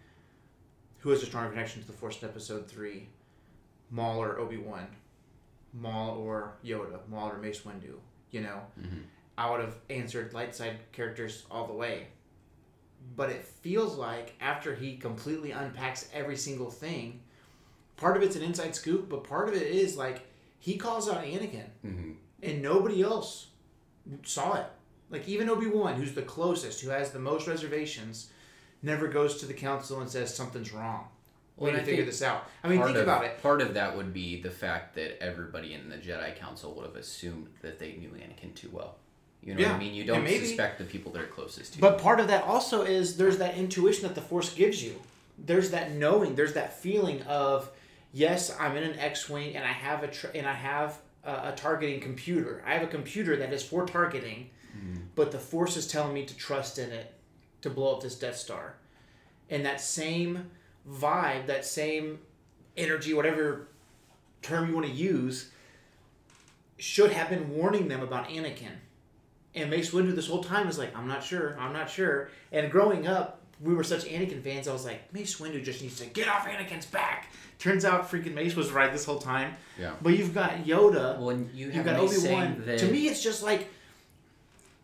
who 0.98 1.12
has 1.12 1.22
a 1.22 1.28
stronger 1.28 1.52
connection 1.52 1.82
to 1.82 1.88
the 1.88 1.94
Force 1.94 2.20
in 2.20 2.28
Episode 2.28 2.68
Three, 2.68 3.10
Maul 3.92 4.18
or 4.24 4.40
Obi 4.40 4.58
Wan, 4.58 4.88
Maul 5.74 6.18
or 6.18 6.54
Yoda, 6.66 7.08
Maul 7.08 7.30
or 7.30 7.38
Mace 7.38 7.62
Windu? 7.62 8.00
You 8.32 8.42
know, 8.42 8.62
Mhm. 8.82 9.04
I 9.38 9.52
would 9.52 9.60
have 9.60 9.76
answered 9.92 10.34
light 10.34 10.56
side 10.56 10.80
characters 10.94 11.46
all 11.52 11.68
the 11.68 11.74
way. 11.74 12.08
But 13.16 13.30
it 13.30 13.46
feels 13.46 13.98
like 13.98 14.34
after 14.42 14.74
he 14.74 14.98
completely 14.98 15.52
unpacks 15.52 16.10
every 16.12 16.38
single 16.38 16.72
thing, 16.72 17.22
part 17.98 18.18
of 18.18 18.24
it's 18.24 18.36
an 18.36 18.42
inside 18.42 18.74
scoop, 18.76 19.10
but 19.10 19.24
part 19.26 19.48
of 19.48 19.54
it 19.54 19.62
is 19.68 19.96
like 19.96 20.26
he 20.60 20.78
calls 20.78 21.10
out 21.10 21.24
Anakin 21.24 21.66
Mm-hmm. 21.86 22.12
and 22.44 22.62
nobody 22.62 23.02
else 23.02 23.48
saw 24.24 24.56
it. 24.56 24.66
Like 25.10 25.28
even 25.28 25.50
Obi 25.50 25.68
Wan, 25.68 25.96
who's 25.96 26.14
the 26.14 26.22
closest, 26.22 26.82
who 26.82 26.90
has 26.90 27.12
the 27.12 27.20
most 27.20 27.48
reservations, 27.48 28.30
never 28.84 29.08
goes 29.08 29.38
to 29.40 29.46
the 29.46 29.54
council 29.54 30.02
and 30.02 30.10
says 30.10 30.34
something's 30.36 30.74
wrong. 30.74 31.08
We 31.56 31.64
Well, 31.66 31.74
need 31.74 31.80
to 31.80 31.86
figure 31.86 32.06
this 32.06 32.22
out. 32.22 32.44
I 32.64 32.68
mean, 32.68 32.84
think 32.84 32.98
of, 32.98 33.04
about 33.04 33.24
it. 33.26 33.42
Part 33.42 33.62
of 33.62 33.74
that 33.74 33.96
would 33.98 34.14
be 34.14 34.42
the 34.42 34.52
fact 34.52 34.94
that 34.96 35.22
everybody 35.24 35.74
in 35.74 35.90
the 35.90 35.96
Jedi 35.96 36.36
Council 36.36 36.74
would 36.76 36.86
have 36.86 36.96
assumed 36.96 37.48
that 37.62 37.80
they 37.80 37.94
knew 37.94 38.10
Anakin 38.10 38.54
too 38.54 38.70
well. 38.72 38.96
You 39.42 39.56
know 39.56 39.64
what 39.64 39.72
I 39.76 39.80
mean? 39.80 39.94
You 39.96 40.04
don't 40.04 40.24
maybe- 40.24 40.46
suspect 40.46 40.78
the 40.78 40.84
people 40.84 41.12
that 41.14 41.22
are 41.22 41.28
closest 41.28 41.74
to 41.74 41.78
you. 41.80 41.82
But 41.82 42.00
part 42.00 42.20
of 42.20 42.28
that 42.28 42.44
also 42.44 42.82
is 42.84 43.18
there's 43.18 43.38
that 43.38 43.56
intuition 43.58 44.04
that 44.04 44.14
the 44.16 44.22
Force 44.22 44.54
gives 44.54 44.84
you. 44.84 45.00
There's 45.38 45.72
that 45.72 45.92
knowing. 45.94 46.36
There's 46.36 46.54
that 46.54 46.78
feeling 46.78 47.22
of, 47.24 47.70
yes, 48.14 48.56
I'm 48.60 48.76
in 48.76 48.84
an 48.84 49.00
X-wing 49.00 49.56
and 49.56 49.66
I 49.66 49.72
have 49.72 50.04
a 50.04 50.08
tr- 50.08 50.28
and 50.36 50.48
I 50.48 50.54
have 50.54 51.00
a, 51.24 51.50
a 51.50 51.54
targeting 51.56 52.00
computer. 52.00 52.64
I 52.66 52.74
have 52.74 52.84
a 52.84 52.88
computer 52.88 53.36
that 53.38 53.54
is 53.54 53.64
for 53.64 53.86
targeting, 53.86 54.50
mm-hmm. 54.78 55.02
but 55.16 55.32
the 55.32 55.40
Force 55.40 55.78
is 55.78 55.88
telling 55.88 56.14
me 56.14 56.26
to 56.26 56.36
trust 56.36 56.80
in 56.80 56.92
it 56.92 57.14
to 57.62 57.70
blow 57.70 57.96
up 57.96 58.02
this 58.02 58.18
Death 58.18 58.38
Star. 58.38 58.76
And 59.50 59.66
that 59.66 59.82
same 59.82 60.52
vibe, 60.90 61.48
that 61.48 61.66
same 61.66 62.20
energy, 62.76 63.14
whatever 63.14 63.68
term 64.42 64.70
you 64.70 64.76
want 64.76 64.88
to 64.88 64.92
use, 64.92 65.52
should 66.78 67.12
have 67.12 67.30
been 67.30 67.56
warning 67.56 67.88
them 67.88 68.02
about 68.02 68.30
Anakin. 68.30 68.76
And 69.56 69.70
Mace 69.70 69.92
Windu 69.92 70.16
this 70.16 70.28
whole 70.28 70.44
time 70.44 70.68
was 70.68 70.78
like, 70.78 70.96
I'm 70.96 71.08
not 71.08 71.24
sure, 71.24 71.58
I'm 71.60 71.74
not 71.74 71.90
sure. 71.90 72.30
And 72.52 72.72
growing 72.72 73.08
up, 73.08 73.42
we 73.60 73.74
were 73.74 73.84
such 73.84 74.06
Anakin 74.06 74.44
fans. 74.44 74.68
I 74.68 74.74
was 74.74 74.86
like, 74.86 75.12
Mace 75.14 75.40
Windu 75.40 75.64
just 75.64 75.82
needs 75.82 76.00
to 76.00 76.06
get 76.06 76.28
off 76.28 76.46
Anakin's 76.46 76.86
back. 76.86 77.30
Turns 77.60 77.86
out, 77.86 78.10
freaking 78.10 78.34
Mace 78.34 78.56
was 78.56 78.72
right 78.72 78.92
this 78.92 79.06
whole 79.06 79.20
time. 79.20 79.56
Yeah. 79.80 79.94
But 80.02 80.18
you've 80.18 80.34
got 80.34 80.66
Yoda. 80.66 81.18
well, 81.18 81.32
and 81.32 81.52
you 81.56 81.72
You've 81.72 81.86
got 81.86 82.00
Obi 82.00 82.16
Wan. 82.30 82.62
that 82.66 82.80
To 82.80 82.92
me, 82.92 83.08
it's 83.08 83.24
just 83.24 83.42
like 83.42 83.70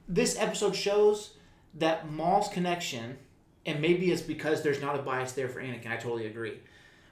this 0.08 0.38
episode 0.40 0.76
shows 0.76 1.34
that 1.76 2.12
Maul's 2.12 2.48
connection, 2.50 3.18
and 3.66 3.80
maybe 3.80 4.12
it's 4.12 4.22
because 4.22 4.64
there's 4.64 4.82
not 4.82 4.96
a 4.96 5.02
bias 5.02 5.34
there 5.34 5.50
for 5.50 5.62
Anakin. 5.62 5.88
I 5.92 5.98
totally 5.98 6.26
agree. 6.28 6.60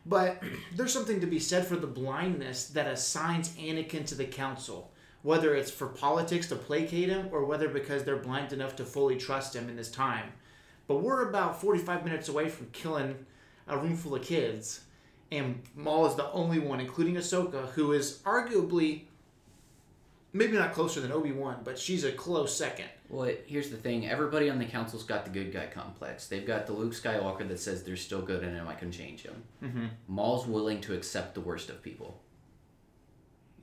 But 0.05 0.41
there's 0.76 0.93
something 0.93 1.20
to 1.22 1.28
be 1.28 1.39
said 1.39 1.66
for 1.68 1.76
the 1.76 1.88
blindness 1.88 2.68
that 2.70 2.88
assigns 2.88 3.49
Anakin 3.49 4.05
to 4.07 4.16
the 4.16 4.26
council, 4.26 4.91
whether 5.22 5.55
it's 5.55 5.72
for 5.72 5.88
politics 5.88 6.47
to 6.47 6.55
placate 6.55 7.09
him 7.09 7.30
or 7.32 7.45
whether 7.45 7.70
because 7.70 8.03
they're 8.03 8.18
blind 8.18 8.51
enough 8.51 8.76
to 8.78 8.84
fully 8.86 9.16
trust 9.18 9.55
him 9.55 9.70
in 9.70 9.76
this 9.76 9.91
time. 9.91 10.32
But 10.88 10.97
we're 11.03 11.30
about 11.30 11.62
45 11.62 12.03
minutes 12.03 12.30
away 12.30 12.49
from 12.49 12.68
killing 12.72 13.26
a 13.68 13.78
room 13.78 13.95
full 13.95 14.16
of 14.16 14.24
kids, 14.24 14.82
and 15.32 15.61
Maul 15.75 16.05
is 16.07 16.15
the 16.15 16.29
only 16.32 16.59
one, 16.59 16.79
including 16.79 17.15
Ahsoka, 17.15 17.67
who 17.69 17.93
is 17.93 18.19
arguably 18.25 19.03
maybe 20.34 20.53
not 20.57 20.73
closer 20.73 20.99
than 21.01 21.11
Obi 21.11 21.32
Wan, 21.32 21.61
but 21.63 21.77
she's 21.77 22.03
a 22.03 22.11
close 22.11 22.55
second. 22.55 22.88
Well, 23.09 23.23
it, 23.25 23.43
here's 23.47 23.69
the 23.69 23.77
thing. 23.77 24.07
Everybody 24.07 24.49
on 24.49 24.59
the 24.59 24.65
council's 24.65 25.03
got 25.03 25.25
the 25.25 25.32
good 25.32 25.51
guy 25.51 25.67
complex. 25.67 26.27
They've 26.27 26.45
got 26.47 26.67
the 26.67 26.73
Luke 26.73 26.93
Skywalker 26.93 27.47
that 27.47 27.59
says 27.59 27.84
they're 27.84 27.97
still 27.97 28.21
good 28.21 28.43
in 28.43 28.53
him. 28.55 28.67
I 28.67 28.73
can 28.75 28.91
change 28.91 29.23
him. 29.23 29.43
Mm-hmm. 29.63 29.86
Maul's 30.07 30.47
willing 30.47 30.79
to 30.82 30.93
accept 30.93 31.34
the 31.34 31.41
worst 31.41 31.69
of 31.69 31.82
people. 31.84 32.21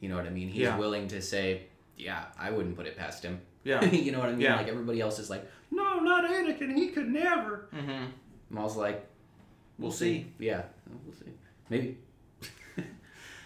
You 0.00 0.08
know 0.10 0.16
what 0.16 0.26
I 0.26 0.30
mean? 0.30 0.48
He's 0.48 0.62
Yeah. 0.62 0.76
willing 0.78 1.08
to 1.08 1.20
say, 1.22 1.62
"Yeah, 1.96 2.24
I 2.38 2.50
wouldn't 2.50 2.76
put 2.76 2.86
it 2.86 2.96
past 2.96 3.22
him." 3.24 3.40
Yeah. 3.64 3.82
you 3.90 4.12
know 4.12 4.18
what 4.20 4.28
I 4.28 4.32
mean? 4.32 4.42
Yeah. 4.42 4.56
Like 4.56 4.68
everybody 4.68 5.00
else 5.00 5.18
is 5.18 5.28
like, 5.30 5.44
"No, 5.70 5.98
not 6.00 6.24
Anakin. 6.24 6.74
He 6.74 6.88
could 6.88 7.08
never." 7.08 7.68
Mm-hmm. 7.74 8.04
Maul's 8.50 8.76
like, 8.76 9.04
We'll 9.78 9.92
see. 9.92 10.26
Yeah, 10.40 10.62
we'll 11.06 11.14
see. 11.14 11.30
Maybe. 11.70 11.98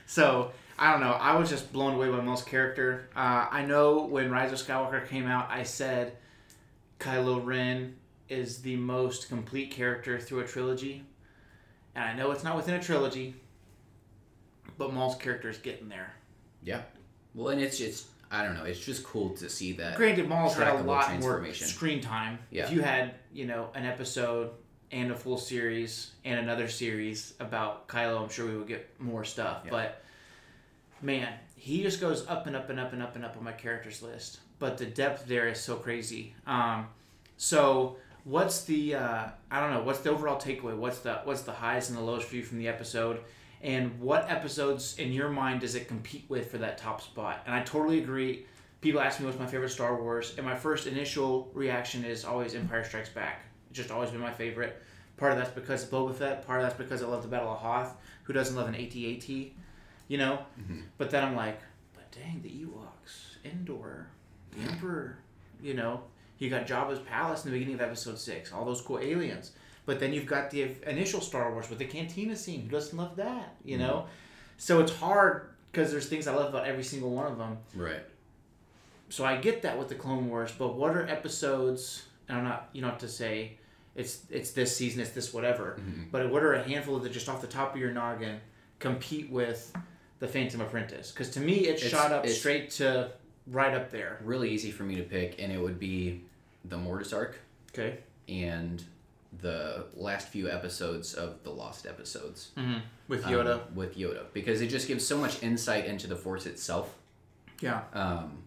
So 0.06 0.50
I 0.78 0.92
don't 0.92 1.00
know. 1.00 1.12
I 1.12 1.36
was 1.36 1.48
just 1.48 1.72
blown 1.72 1.94
away 1.94 2.10
by 2.10 2.20
Maul's 2.20 2.44
character. 2.44 3.08
Uh, 3.16 3.46
I 3.50 3.64
know 3.64 4.04
when 4.04 4.30
Rise 4.30 4.52
of 4.52 4.58
Skywalker 4.58 5.08
came 5.08 5.26
out, 5.26 5.48
I 5.50 5.62
said 5.62 6.18
Kylo 7.00 7.42
Ren 7.42 7.96
is 8.28 8.60
the 8.60 8.76
most 8.76 9.30
complete 9.30 9.70
character 9.70 10.20
through 10.20 10.40
a 10.40 10.46
trilogy, 10.46 11.02
and 11.94 12.04
I 12.04 12.14
know 12.14 12.30
it's 12.30 12.44
not 12.44 12.56
within 12.56 12.74
a 12.74 12.82
trilogy, 12.82 13.34
but 14.76 14.92
Maul's 14.92 15.16
character 15.16 15.48
is 15.48 15.56
getting 15.56 15.88
there. 15.88 16.12
Yeah. 16.62 16.82
Well, 17.34 17.48
and 17.48 17.60
it's 17.62 17.78
just 17.78 18.08
I 18.30 18.44
don't 18.44 18.54
know. 18.54 18.64
It's 18.64 18.80
just 18.80 19.04
cool 19.04 19.30
to 19.36 19.48
see 19.48 19.72
that. 19.72 19.96
Granted, 19.96 20.28
Maul's 20.28 20.54
had 20.56 20.74
a 20.74 20.82
lot 20.82 21.20
more 21.20 21.52
screen 21.54 22.02
time. 22.02 22.38
Yeah. 22.50 22.64
If 22.64 22.72
you 22.72 22.82
had, 22.82 23.14
you 23.32 23.46
know, 23.46 23.68
an 23.74 23.86
episode 23.86 24.50
and 24.93 25.11
a 25.11 25.16
full 25.16 25.38
series 25.38 26.12
and 26.24 26.38
another 26.38 26.68
series 26.68 27.34
about 27.40 27.88
Kylo, 27.88 28.22
I'm 28.22 28.28
sure 28.28 28.47
we 28.47 28.57
will 28.57 28.64
get 28.64 28.88
more 29.01 29.24
stuff. 29.24 29.62
Yeah. 29.64 29.70
But 29.70 30.03
man, 31.01 31.32
he 31.57 31.82
just 31.82 32.01
goes 32.01 32.26
up 32.28 32.47
and 32.47 32.55
up 32.55 32.70
and 32.70 32.78
up 32.78 32.93
and 32.93 33.03
up 33.03 33.16
and 33.16 33.24
up 33.24 33.36
on 33.36 33.45
my 33.45 33.53
characters 33.53 34.03
list. 34.03 34.40
But 34.59 34.78
the 34.78 34.86
depth 34.86 35.26
there 35.26 35.49
is 35.49 35.61
so 35.61 35.76
crazy. 35.76 36.34
Um, 36.47 36.86
so 37.36 37.97
what's 38.24 38.64
the 38.64 38.95
uh, 38.95 39.24
I 39.51 39.61
don't 39.61 39.72
know 39.72 39.82
what's 39.82 40.01
the 40.01 40.11
overall 40.11 40.38
takeaway? 40.38 40.76
What's 40.76 41.01
the 41.01 41.20
what's 41.24 41.43
the 41.43 41.53
highs 41.53 41.88
and 41.88 41.99
the 41.99 42.03
lows 42.03 42.22
for 42.22 42.36
you 42.36 42.43
from 42.43 42.59
the 42.59 42.68
episode? 42.68 43.20
And 43.62 43.99
what 44.01 44.28
episodes 44.30 44.99
in 44.99 45.12
your 45.12 45.28
mind 45.28 45.61
does 45.61 45.74
it 45.76 45.88
compete 45.88 46.24
with 46.28 46.51
for 46.51 46.59
that 46.59 46.78
top 46.78 47.01
spot? 47.01 47.43
And 47.47 47.55
I 47.55 47.62
totally 47.62 48.03
agree. 48.03 48.47
People 48.80 49.01
ask 49.01 49.20
me 49.20 49.26
what's 49.26 49.38
my 49.38 49.47
favorite 49.47 49.70
Star 49.70 50.03
Wars, 50.03 50.34
and 50.36 50.45
my 50.45 50.57
first 50.57 50.88
initial 50.88 51.49
reaction 51.55 52.05
is 52.05 52.24
always 52.24 52.57
Empire 52.57 52.82
Strikes 52.82 53.11
Back. 53.11 53.43
Just 53.72 53.90
always 53.90 54.10
been 54.10 54.20
my 54.20 54.32
favorite. 54.32 54.80
Part 55.16 55.32
of 55.32 55.38
that's 55.38 55.50
because 55.50 55.84
of 55.84 55.90
Boba 55.90 56.14
Fett. 56.14 56.46
Part 56.46 56.60
of 56.60 56.66
that's 56.66 56.78
because 56.78 57.02
I 57.02 57.06
love 57.06 57.22
the 57.22 57.28
Battle 57.28 57.52
of 57.52 57.58
Hoth. 57.58 57.96
Who 58.24 58.32
doesn't 58.32 58.56
love 58.56 58.68
an 58.68 58.74
AT-AT? 58.74 59.28
You 59.28 60.18
know. 60.18 60.40
Mm-hmm. 60.60 60.80
But 60.98 61.10
then 61.10 61.24
I'm 61.24 61.36
like, 61.36 61.60
but 61.94 62.10
dang, 62.12 62.40
the 62.42 62.48
Ewoks, 62.50 63.36
Endor, 63.44 64.08
the 64.56 64.70
Emperor. 64.70 65.18
You 65.62 65.74
know, 65.74 66.02
you 66.38 66.50
got 66.50 66.66
Jabba's 66.66 66.98
palace 67.00 67.44
in 67.44 67.50
the 67.52 67.56
beginning 67.58 67.74
of 67.74 67.80
Episode 67.82 68.18
Six. 68.18 68.52
All 68.52 68.64
those 68.64 68.80
cool 68.82 68.98
aliens. 68.98 69.52
But 69.84 69.98
then 70.00 70.12
you've 70.12 70.26
got 70.26 70.50
the 70.50 70.70
initial 70.86 71.20
Star 71.20 71.52
Wars 71.52 71.68
with 71.68 71.78
the 71.78 71.84
cantina 71.84 72.36
scene. 72.36 72.62
Who 72.62 72.68
doesn't 72.68 72.96
love 72.96 73.16
that? 73.16 73.56
You 73.64 73.78
know. 73.78 73.92
Mm-hmm. 73.94 74.08
So 74.58 74.80
it's 74.80 74.94
hard 74.94 75.48
because 75.70 75.90
there's 75.90 76.08
things 76.08 76.26
I 76.26 76.34
love 76.34 76.48
about 76.50 76.66
every 76.66 76.84
single 76.84 77.10
one 77.10 77.26
of 77.26 77.38
them 77.38 77.58
Right. 77.74 78.02
so 79.08 79.24
I 79.24 79.36
get 79.38 79.62
that 79.62 79.78
with 79.78 79.88
the 79.88 79.94
Clone 79.94 80.28
Wars, 80.28 80.52
but 80.56 80.74
what 80.76 80.94
are 80.96 81.06
episodes? 81.08 82.04
And 82.28 82.38
I'm 82.38 82.44
not, 82.44 82.68
you 82.72 82.80
don't 82.82 82.90
have 82.90 83.00
to 83.00 83.08
say 83.08 83.56
it's 83.95 84.20
it's 84.30 84.53
this 84.53 84.76
season, 84.76 85.01
it's 85.01 85.11
this 85.11 85.32
whatever. 85.34 85.76
Mm-hmm. 85.80 86.03
But 86.11 86.30
what 86.30 86.43
are 86.43 86.55
a 86.55 86.62
handful 86.62 86.99
that 86.99 87.12
just 87.12 87.28
off 87.28 87.40
the 87.40 87.47
top 87.47 87.74
of 87.74 87.80
your 87.80 87.93
noggin 87.93 88.40
compete 88.78 89.30
with 89.30 89.72
the 90.18 90.28
Phantom 90.28 90.61
Apprentice? 90.61 91.11
Because 91.12 91.30
to 91.30 91.40
me, 91.40 91.66
it 91.66 91.76
It's- 91.76 91.90
shot 91.90 92.12
up 92.12 92.26
straight 92.26 92.70
to 92.72 93.11
right 93.47 93.74
up 93.74 93.90
there. 93.90 94.20
Really 94.24 94.51
easy 94.51 94.70
for 94.70 94.82
me 94.84 94.95
to 94.97 95.03
pick, 95.03 95.40
and 95.43 95.53
it 95.53 95.61
would 95.61 95.78
be 95.78 96.22
the 96.64 96.76
Mortis 96.78 97.12
arc 97.12 97.36
Okay. 97.72 97.99
and 98.28 98.82
the 99.40 99.86
last 99.95 100.28
few 100.28 100.49
episodes 100.51 101.14
of 101.14 101.43
the 101.43 101.51
Lost 101.51 101.86
episodes. 101.86 102.51
Mm-hmm. 102.57 102.78
With 103.09 103.24
um, 103.26 103.32
Yoda. 103.32 103.72
with 103.74 103.97
Yoda, 103.97 104.24
because 104.32 104.61
it 104.61 104.68
just 104.68 104.86
gives 104.88 105.07
so 105.07 105.18
much 105.18 105.43
insight 105.43 105.86
into 105.86 106.07
the 106.07 106.16
Force 106.16 106.47
itself. 106.47 106.95
yeah. 107.61 107.82
Um, 107.95 108.43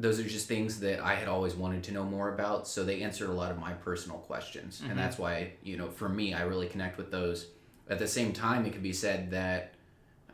those 0.00 0.18
are 0.18 0.24
just 0.24 0.48
things 0.48 0.80
that 0.80 1.00
I 1.00 1.14
had 1.14 1.28
always 1.28 1.54
wanted 1.54 1.82
to 1.84 1.92
know 1.92 2.04
more 2.04 2.32
about. 2.34 2.66
So 2.66 2.84
they 2.84 3.02
answered 3.02 3.28
a 3.28 3.32
lot 3.32 3.50
of 3.50 3.58
my 3.58 3.72
personal 3.74 4.18
questions, 4.18 4.80
Mhm. 4.80 4.90
and 4.90 4.98
that's 4.98 5.18
why 5.18 5.52
you 5.62 5.76
know 5.76 5.90
for 5.90 6.08
me 6.08 6.32
I 6.34 6.42
really 6.42 6.68
connect 6.68 6.96
with 6.96 7.10
those. 7.10 7.46
At 7.88 7.98
the 7.98 8.06
same 8.08 8.32
time, 8.32 8.64
it 8.66 8.72
could 8.72 8.82
be 8.82 8.92
said 8.92 9.30
that 9.32 9.74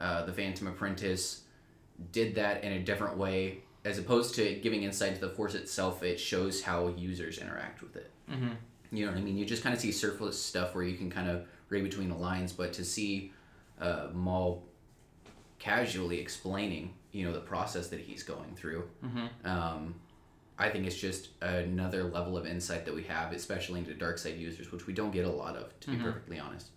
uh, 0.01 0.25
the 0.27 0.33
Phantom 0.33 0.67
Apprentice 0.67 1.43
did 2.13 2.35
that 2.35 2.63
in 2.63 2.73
a 2.73 2.81
different 2.83 3.17
way, 3.17 3.63
as 3.85 3.99
opposed 3.99 4.35
to 4.35 4.55
giving 4.63 4.83
insight 4.83 5.15
to 5.15 5.21
the 5.23 5.31
Force 5.31 5.55
itself. 5.55 6.03
It 6.03 6.21
shows 6.21 6.63
how 6.63 6.89
users 6.89 7.39
interact 7.39 7.81
with 7.83 7.97
it. 7.97 8.11
Mm-hmm. 8.31 8.51
You 8.93 9.07
know 9.07 9.13
what 9.13 9.19
I 9.19 9.23
mean? 9.23 9.39
You 9.39 9.47
just 9.47 9.63
kind 9.63 9.75
of 9.75 9.81
see 9.81 9.91
surface 9.93 10.39
stuff 10.41 10.75
where 10.75 10.85
you 10.85 10.97
can 10.99 11.11
kind 11.11 11.29
of 11.31 11.47
read 11.71 11.83
between 11.83 12.09
the 12.11 12.15
lines, 12.15 12.53
but 12.53 12.73
to 12.75 12.85
see 12.85 13.33
uh, 13.81 14.09
Maul 14.13 14.65
casually 15.59 16.19
explaining, 16.21 16.95
you 17.13 17.25
know, 17.25 17.33
the 17.33 17.41
process 17.41 17.89
that 17.89 18.01
he's 18.01 18.23
going 18.23 18.55
through, 18.57 18.89
Mm-hmm. 19.05 19.47
um, 19.49 19.95
I 20.59 20.71
think 20.71 20.87
it's 20.87 20.97
just 20.97 21.29
another 21.43 22.05
level 22.05 22.37
of 22.39 22.47
insight 22.47 22.87
that 22.87 22.95
we 22.95 23.03
have, 23.05 23.33
especially 23.33 23.81
into 23.81 23.93
dark 23.93 24.17
side 24.17 24.37
users, 24.39 24.73
which 24.73 24.87
we 24.87 24.95
don't 24.95 25.11
get 25.11 25.27
a 25.27 25.31
lot 25.31 25.55
of, 25.55 25.79
to 25.81 25.91
be 25.91 25.97
Mhm. 25.97 26.03
perfectly 26.05 26.39
honest. 26.39 26.69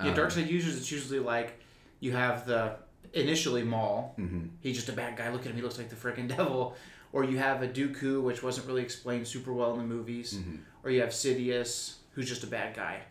Yeah, 0.00 0.08
Um, 0.08 0.14
dark 0.14 0.30
side 0.30 0.48
users. 0.48 0.76
It's 0.78 0.90
usually 0.90 1.18
like 1.20 1.60
you 2.00 2.12
have 2.12 2.46
the 2.46 2.76
initially 3.12 3.62
Maul. 3.62 4.14
mhm. 4.18 4.48
He's 4.60 4.76
just 4.76 4.88
a 4.88 4.92
bad 4.92 5.16
guy. 5.18 5.30
Look 5.30 5.42
at 5.42 5.48
him. 5.48 5.56
He 5.56 5.62
looks 5.62 5.76
like 5.78 5.90
the 5.90 5.96
freaking 5.96 6.28
devil. 6.36 6.76
Or 7.12 7.24
you 7.24 7.36
have 7.38 7.62
a 7.62 7.68
Dooku, 7.68 8.22
which 8.22 8.42
wasn't 8.42 8.66
really 8.66 8.82
explained 8.82 9.28
super 9.28 9.52
well 9.52 9.72
in 9.74 9.78
the 9.78 9.84
movies. 9.84 10.34
Mhm. 10.34 10.60
Or 10.82 10.90
you 10.90 11.00
have 11.02 11.10
Sidious, 11.10 11.96
who's 12.12 12.28
just 12.28 12.42
a 12.42 12.46
bad 12.48 12.74
guy. 12.74 13.02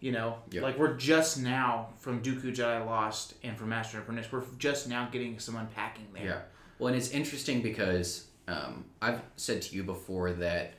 You 0.00 0.12
know, 0.12 0.38
Yep. 0.50 0.62
like 0.62 0.78
we're 0.78 0.94
just 0.96 1.40
now 1.40 1.88
from 1.98 2.22
Dooku 2.22 2.54
Jedi 2.54 2.86
Lost 2.86 3.34
and 3.42 3.56
from 3.58 3.70
Master 3.70 3.96
and 3.98 4.04
Apprentice. 4.04 4.30
We're 4.30 4.44
just 4.58 4.88
now 4.88 5.08
getting 5.10 5.38
some 5.40 5.56
unpacking 5.56 6.06
there. 6.12 6.24
Yeah. 6.24 6.40
Well, 6.78 6.88
and 6.88 6.96
it's 6.96 7.10
interesting 7.10 7.62
because 7.62 8.28
um, 8.46 8.84
I've 9.02 9.20
said 9.36 9.62
to 9.62 9.74
you 9.74 9.82
before 9.82 10.32
that 10.32 10.74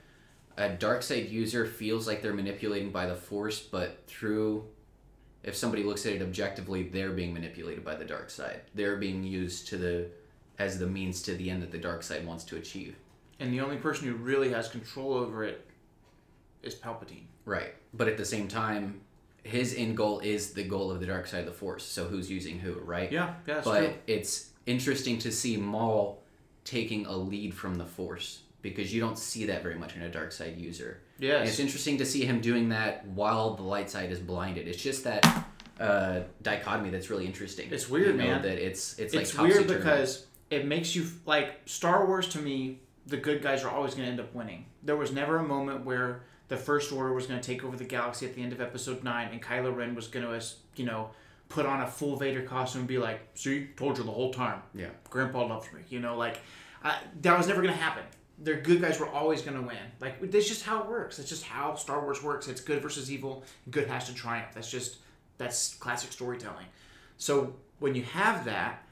a 0.57 0.69
dark 0.69 1.03
side 1.03 1.27
user 1.29 1.65
feels 1.65 2.07
like 2.07 2.21
they're 2.21 2.33
manipulating 2.33 2.91
by 2.91 3.05
the 3.07 3.15
force, 3.15 3.59
but 3.59 4.03
through, 4.07 4.65
if 5.43 5.55
somebody 5.55 5.83
looks 5.83 6.05
at 6.05 6.13
it 6.13 6.21
objectively, 6.21 6.83
they're 6.83 7.11
being 7.11 7.33
manipulated 7.33 7.83
by 7.83 7.95
the 7.95 8.05
dark 8.05 8.29
side. 8.29 8.61
They're 8.73 8.97
being 8.97 9.23
used 9.23 9.67
to 9.69 9.77
the 9.77 10.07
as 10.57 10.77
the 10.77 10.87
means 10.87 11.21
to 11.23 11.35
the 11.35 11.49
end 11.49 11.61
that 11.61 11.71
the 11.71 11.77
dark 11.77 12.03
side 12.03 12.25
wants 12.25 12.43
to 12.45 12.57
achieve. 12.57 12.95
And 13.39 13.53
the 13.53 13.61
only 13.61 13.77
person 13.77 14.07
who 14.07 14.15
really 14.15 14.51
has 14.51 14.67
control 14.67 15.13
over 15.13 15.45
it 15.45 15.65
is 16.61 16.75
Palpatine. 16.75 17.23
Right. 17.45 17.73
But 17.93 18.09
at 18.09 18.17
the 18.17 18.25
same 18.25 18.49
time, 18.49 18.99
his 19.43 19.75
end 19.75 19.97
goal 19.97 20.19
is 20.19 20.53
the 20.53 20.63
goal 20.63 20.91
of 20.91 20.99
the 20.99 21.05
dark 21.05 21.27
side 21.27 21.41
of 21.41 21.45
the 21.45 21.51
force. 21.51 21.83
So 21.83 22.05
who's 22.05 22.29
using 22.29 22.59
who, 22.59 22.73
right? 22.79 23.11
Yeah, 23.11 23.35
yeah, 23.47 23.61
but 23.63 23.79
true. 23.79 23.93
it's 24.07 24.49
interesting 24.65 25.17
to 25.19 25.31
see 25.31 25.57
Maul 25.57 26.21
taking 26.63 27.05
a 27.05 27.15
lead 27.15 27.53
from 27.53 27.75
the 27.75 27.85
Force 27.85 28.41
because 28.61 28.93
you 28.93 29.01
don't 29.01 29.17
see 29.17 29.45
that 29.45 29.63
very 29.63 29.75
much 29.75 29.95
in 29.95 30.01
a 30.01 30.09
dark 30.09 30.31
side 30.31 30.57
user. 30.57 31.01
Yeah, 31.17 31.43
it's 31.43 31.59
interesting 31.59 31.97
to 31.97 32.05
see 32.05 32.25
him 32.25 32.41
doing 32.41 32.69
that 32.69 33.05
while 33.07 33.55
the 33.55 33.63
light 33.63 33.89
side 33.89 34.11
is 34.11 34.19
blinded. 34.19 34.67
It's 34.67 34.81
just 34.81 35.03
that 35.05 35.47
uh, 35.79 36.21
dichotomy 36.41 36.89
that's 36.89 37.09
really 37.09 37.25
interesting. 37.25 37.69
It's 37.71 37.89
weird, 37.89 38.15
you 38.15 38.21
know, 38.21 38.27
man. 38.27 38.41
That 38.41 38.57
it's 38.57 38.99
it's, 38.99 39.13
it's 39.13 39.35
like 39.35 39.49
weird 39.49 39.67
because 39.67 40.27
it 40.49 40.65
makes 40.65 40.95
you 40.95 41.05
like 41.25 41.61
Star 41.65 42.05
Wars 42.05 42.27
to 42.29 42.39
me. 42.39 42.79
The 43.07 43.17
good 43.17 43.41
guys 43.41 43.63
are 43.63 43.71
always 43.71 43.95
going 43.95 44.05
to 44.05 44.11
end 44.11 44.19
up 44.19 44.35
winning. 44.35 44.65
There 44.83 44.95
was 44.95 45.11
never 45.11 45.37
a 45.37 45.43
moment 45.43 45.83
where 45.83 46.23
the 46.49 46.57
First 46.57 46.91
Order 46.91 47.13
was 47.13 47.27
going 47.27 47.39
to 47.39 47.45
take 47.45 47.63
over 47.63 47.77
the 47.77 47.85
galaxy 47.85 48.25
at 48.25 48.35
the 48.35 48.43
end 48.43 48.51
of 48.51 48.59
Episode 48.59 49.03
Nine, 49.03 49.29
and 49.31 49.41
Kylo 49.41 49.73
Ren 49.73 49.95
was 49.95 50.07
going 50.07 50.25
to, 50.25 50.45
you 50.75 50.85
know, 50.85 51.11
put 51.47 51.65
on 51.65 51.81
a 51.81 51.87
full 51.87 52.15
Vader 52.15 52.41
costume 52.41 52.81
and 52.81 52.87
be 52.87 52.97
like, 52.97 53.21
"See, 53.35 53.67
told 53.77 53.97
you 53.97 54.03
the 54.03 54.11
whole 54.11 54.33
time. 54.33 54.61
Yeah. 54.75 54.89
Grandpa 55.09 55.45
loves 55.45 55.71
me." 55.71 55.81
You 55.89 55.99
know, 55.99 56.17
like 56.17 56.39
uh, 56.83 56.97
that 57.21 57.37
was 57.37 57.47
never 57.47 57.61
going 57.61 57.73
to 57.73 57.79
happen. 57.79 58.03
Their 58.39 58.61
good 58.61 58.81
guys 58.81 58.99
were 58.99 59.09
always 59.09 59.41
going 59.41 59.57
to 59.57 59.65
win. 59.65 59.77
Like 59.99 60.31
that's 60.31 60.47
just 60.47 60.63
how 60.63 60.81
it 60.81 60.89
works. 60.89 61.17
That's 61.17 61.29
just 61.29 61.43
how 61.43 61.75
Star 61.75 62.01
Wars 62.01 62.23
works. 62.23 62.47
It's 62.47 62.61
good 62.61 62.81
versus 62.81 63.11
evil. 63.11 63.43
Good 63.69 63.87
has 63.87 64.07
to 64.07 64.13
triumph. 64.13 64.49
That's 64.53 64.71
just 64.71 64.97
that's 65.37 65.75
classic 65.75 66.11
storytelling. 66.11 66.65
So 67.17 67.53
when 67.79 67.95
you 67.95 68.03
have 68.03 68.45
that, 68.45 68.85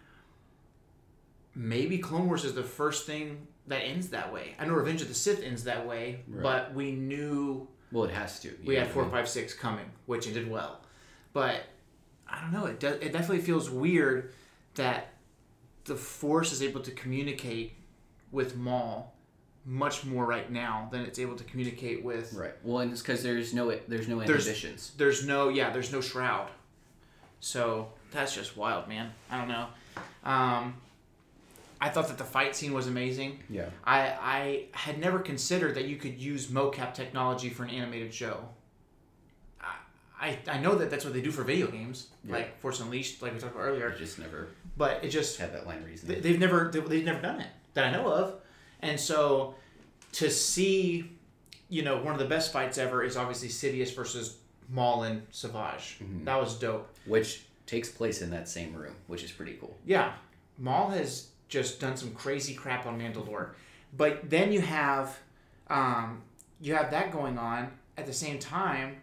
maybe 1.56 1.98
Clone 1.98 2.28
Wars 2.28 2.46
is 2.46 2.54
the 2.54 2.64
first 2.64 3.08
thing 3.08 3.48
that 3.68 3.80
ends 3.80 4.10
that 4.10 4.34
way. 4.34 4.56
I 4.60 4.66
know 4.66 4.74
Revenge 4.74 5.02
of 5.02 5.08
the 5.08 5.14
Sith 5.14 5.44
ends 5.44 5.64
that 5.66 5.86
way, 5.88 6.22
Right. 6.28 6.44
but 6.44 6.74
we 6.74 6.92
knew 6.94 7.68
well, 7.92 8.04
it 8.06 8.12
has 8.12 8.40
to. 8.42 8.54
we 8.66 8.76
had 8.76 8.88
four, 8.90 9.04
mean? 9.04 9.12
five, 9.12 9.28
six 9.30 9.54
coming, 9.54 9.86
which 10.06 10.28
it 10.28 10.34
did 10.34 10.50
well. 10.50 10.82
But 11.34 11.64
I 12.28 12.42
don't 12.42 12.52
know. 12.52 12.66
It 12.66 12.80
does. 12.80 12.96
It 12.98 13.12
definitely 13.14 13.42
feels 13.42 13.70
weird 13.70 14.34
that 14.76 15.14
the 15.86 15.96
Force 15.96 16.52
is 16.52 16.62
able 16.62 16.82
to 16.82 16.92
communicate 16.92 17.74
with 18.32 18.56
Maul 18.58 19.14
much 19.66 20.06
more 20.06 20.26
right 20.26 20.50
now 20.52 20.88
than 20.92 21.02
it's 21.02 21.20
able 21.20 21.36
to 21.36 21.44
communicate 21.44 22.04
with. 22.04 22.34
Right. 22.34 22.54
Well, 22.64 22.80
and 22.80 22.92
it's 22.92 23.02
because 23.02 23.22
there's 23.24 23.54
no 23.54 23.70
there's 23.88 24.08
no 24.08 24.20
There's- 24.22 24.92
There's 24.98 25.26
no 25.26 25.50
yeah. 25.50 25.70
There's 25.72 25.92
no 25.92 26.02
shroud. 26.02 26.50
So 27.40 27.90
that's 28.12 28.34
just 28.34 28.58
wild, 28.58 28.88
man. 28.88 29.12
I 29.30 29.38
don't 29.38 29.48
know. 29.48 29.68
Um, 30.24 30.76
I 31.80 31.90
thought 31.90 32.08
that 32.08 32.18
the 32.18 32.24
fight 32.24 32.56
scene 32.56 32.74
was 32.74 32.88
amazing. 32.88 33.40
Yeah. 33.50 33.70
I 33.86 34.00
I 34.20 34.66
had 34.74 35.00
never 35.00 35.20
considered 35.20 35.76
that 35.76 35.86
you 35.86 35.96
could 35.98 36.20
use 36.20 36.48
mocap 36.48 36.94
technology 36.94 37.50
for 37.50 37.64
an 37.64 37.70
animated 37.70 38.14
show. 38.14 38.50
I, 40.20 40.40
I 40.48 40.58
know 40.58 40.74
that 40.76 40.90
that's 40.90 41.06
what 41.06 41.14
they 41.14 41.22
do 41.22 41.30
for 41.32 41.44
video 41.44 41.68
games, 41.68 42.08
Yeah. 42.24 42.38
like 42.38 42.60
Force 42.60 42.80
Unleashed, 42.80 43.22
like 43.22 43.34
we 43.34 43.40
talked 43.40 43.54
about 43.54 43.66
earlier. 43.66 43.94
I 43.94 43.96
just 43.98 44.18
never 44.18 44.48
But 44.76 45.04
it 45.04 45.10
just 45.10 45.38
had 45.38 45.54
that 45.54 45.68
line 45.68 45.84
reason. 45.84 46.10
they- 46.10 46.20
they've 46.20 46.40
never 46.40 46.72
they- 46.72 46.80
they've 46.80 47.06
never 47.06 47.22
done 47.22 47.40
it 47.40 47.50
that 47.76 47.86
I 47.86 47.92
know 47.92 48.08
of, 48.12 48.42
and 48.82 49.00
so 49.00 49.54
to 50.14 50.32
see, 50.32 51.12
you 51.70 51.84
know, 51.84 51.98
one 52.02 52.14
of 52.16 52.20
the 52.20 52.26
best 52.26 52.52
fights 52.52 52.80
ever 52.80 53.04
is 53.04 53.16
obviously 53.16 53.50
Sidious 53.50 53.94
versus 53.96 54.38
Maul 54.70 55.04
and 55.04 55.22
Savage. 55.32 56.00
Mhm. 56.02 56.26
That 56.26 56.40
was 56.42 56.58
dope. 56.58 56.90
Which 57.06 57.44
takes 57.68 57.90
place 57.90 58.22
in 58.24 58.32
that 58.32 58.50
same 58.50 58.74
room, 58.74 58.96
which 59.06 59.24
is 59.24 59.32
pretty 59.32 59.54
cool. 59.54 59.78
Yeah, 59.86 60.16
Maul 60.58 60.90
has 60.90 61.28
just 61.48 61.80
done 61.80 61.96
some 61.98 62.12
crazy 62.12 62.54
crap 62.54 62.86
on 62.86 63.00
Mandalore, 63.00 63.50
but 63.96 64.30
then 64.30 64.52
you 64.52 64.62
have, 64.62 65.18
um, 65.70 66.22
you 66.62 66.74
have 66.76 66.92
that 66.92 67.12
going 67.12 67.38
on 67.38 67.72
at 67.98 68.06
the 68.06 68.14
same 68.14 68.38
time. 68.40 68.98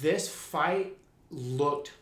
This 0.00 0.28
fight 0.28 0.96
looked. 1.30 1.92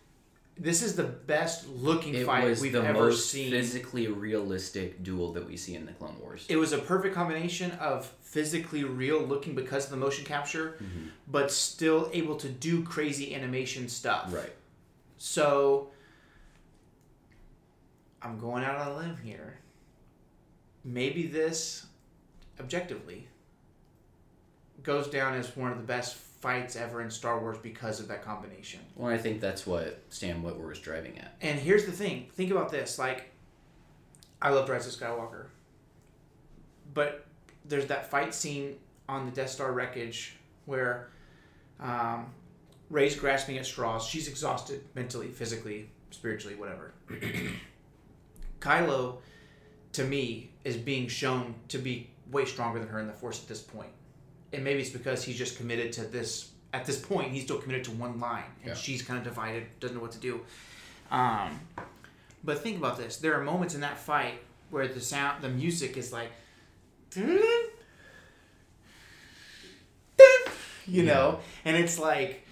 This 0.59 0.83
is 0.83 0.97
the 0.97 1.05
best 1.05 1.69
looking 1.69 2.15
It 2.15 2.25
fight 2.25 2.59
we've 2.61 2.73
the 2.73 2.83
ever 2.83 2.99
most 3.09 3.31
seen. 3.31 3.51
physically 3.51 4.07
realistic 4.07 5.03
duel 5.03 5.33
that 5.35 5.47
we 5.47 5.55
see 5.57 5.75
in 5.75 5.85
the 5.85 5.93
Clone 5.93 6.17
Wars. 6.19 6.47
it 6.49 6.57
was 6.57 6.73
a 6.73 6.79
perfect 6.79 7.15
combination 7.15 7.73
of 7.73 8.07
physically 8.23 8.83
real 8.85 9.21
looking 9.21 9.55
because 9.55 9.85
of 9.85 9.91
the 9.91 9.97
motion 9.99 10.25
capture, 10.25 10.79
Mhm. 10.81 11.11
but 11.29 11.51
still 11.53 12.09
able 12.15 12.37
to 12.37 12.49
do 12.49 12.83
crazy 12.83 13.35
animation 13.35 13.87
stuff. 13.89 14.33
Right. 14.33 14.53
So 15.19 15.91
I'm 18.27 18.39
going 18.39 18.65
out 18.65 18.77
on 18.77 18.89
a 18.89 18.97
limb 18.97 19.17
here. 19.23 19.59
Maybe 20.85 21.27
this, 21.29 21.87
objectively, 22.59 23.29
goes 24.83 25.07
down 25.09 25.35
as 25.35 25.57
one 25.57 25.71
of 25.71 25.79
the 25.79 25.85
best 25.85 26.17
fights 26.17 26.75
ever 26.75 27.01
in 27.03 27.11
Star 27.11 27.41
Wars 27.41 27.57
because 27.59 28.01
of 28.01 28.09
that 28.09 28.25
combination. 28.25 28.81
Well, 28.97 29.13
I 29.13 29.19
think 29.19 29.41
that's 29.41 29.65
what 29.65 30.03
Sam 30.11 30.43
Witwer 30.43 30.67
was 30.67 30.81
driving 30.81 31.19
at. 31.19 31.37
And 31.41 31.59
here's 31.59 31.87
the 31.87 31.93
thing 31.93 32.27
think 32.33 32.51
about 32.51 32.71
this. 32.71 32.99
Like, 32.99 33.31
I 34.43 34.51
loved 34.51 34.69
Rise 34.69 34.87
of 34.87 35.01
Skywalker. 35.01 35.47
But 36.95 37.27
there's 37.65 37.87
that 37.87 38.11
fight 38.11 38.35
scene 38.35 38.77
on 39.09 39.27
the 39.27 39.33
Death 39.33 39.51
Star 39.51 39.71
wreckage 39.73 40.35
where 40.65 41.11
um, 41.79 42.27
Rey's 42.91 43.15
grasping 43.15 43.57
at 43.57 43.67
straws. 43.67 44.05
She's 44.05 44.27
exhausted 44.27 44.83
mentally, 44.97 45.29
physically, 45.29 45.91
spiritually, 46.11 46.57
whatever. 46.57 46.93
Kylo, 48.67 49.19
to 49.93 50.03
me, 50.05 50.51
is 50.65 50.77
being 50.77 51.07
shown 51.09 51.55
to 51.69 51.79
be 51.79 52.11
way 52.31 52.45
stronger 52.45 52.79
than 52.81 52.89
her 52.89 52.99
in 52.99 53.07
the 53.07 53.13
Force 53.13 53.41
at 53.41 53.49
this 53.49 53.61
point. 53.61 53.91
And 54.53 54.65
maybe 54.65 54.81
it's 54.81 54.91
because 54.91 55.23
he's 55.23 55.39
just 55.39 55.57
committed 55.57 55.93
to 55.93 56.03
this. 56.03 56.51
At 56.75 56.85
this 56.85 56.99
point, 57.01 57.31
he's 57.33 57.45
still 57.45 57.59
committed 57.59 57.85
to 57.85 57.93
one 57.93 58.19
line, 58.19 58.45
and 58.63 58.69
Yeah. 58.71 58.75
she's 58.75 59.03
kind 59.03 59.19
of 59.19 59.25
divided, 59.25 59.65
doesn't 59.81 59.97
know 59.97 60.03
what 60.03 60.13
to 60.13 60.19
do. 60.19 60.41
Um, 61.11 61.61
but 62.43 62.63
think 62.63 62.77
about 62.79 62.99
this: 62.99 63.17
there 63.19 63.35
are 63.39 63.43
moments 63.45 63.75
in 63.75 63.81
that 63.83 63.99
fight 63.99 64.41
where 64.71 64.89
the 64.89 65.01
sound, 65.01 65.43
the 65.43 65.49
music 65.49 65.97
is 65.97 66.13
like, 66.13 66.31
you 70.87 71.03
know, 71.05 71.39
and 71.65 71.77
it's 71.77 71.99
like, 71.99 72.45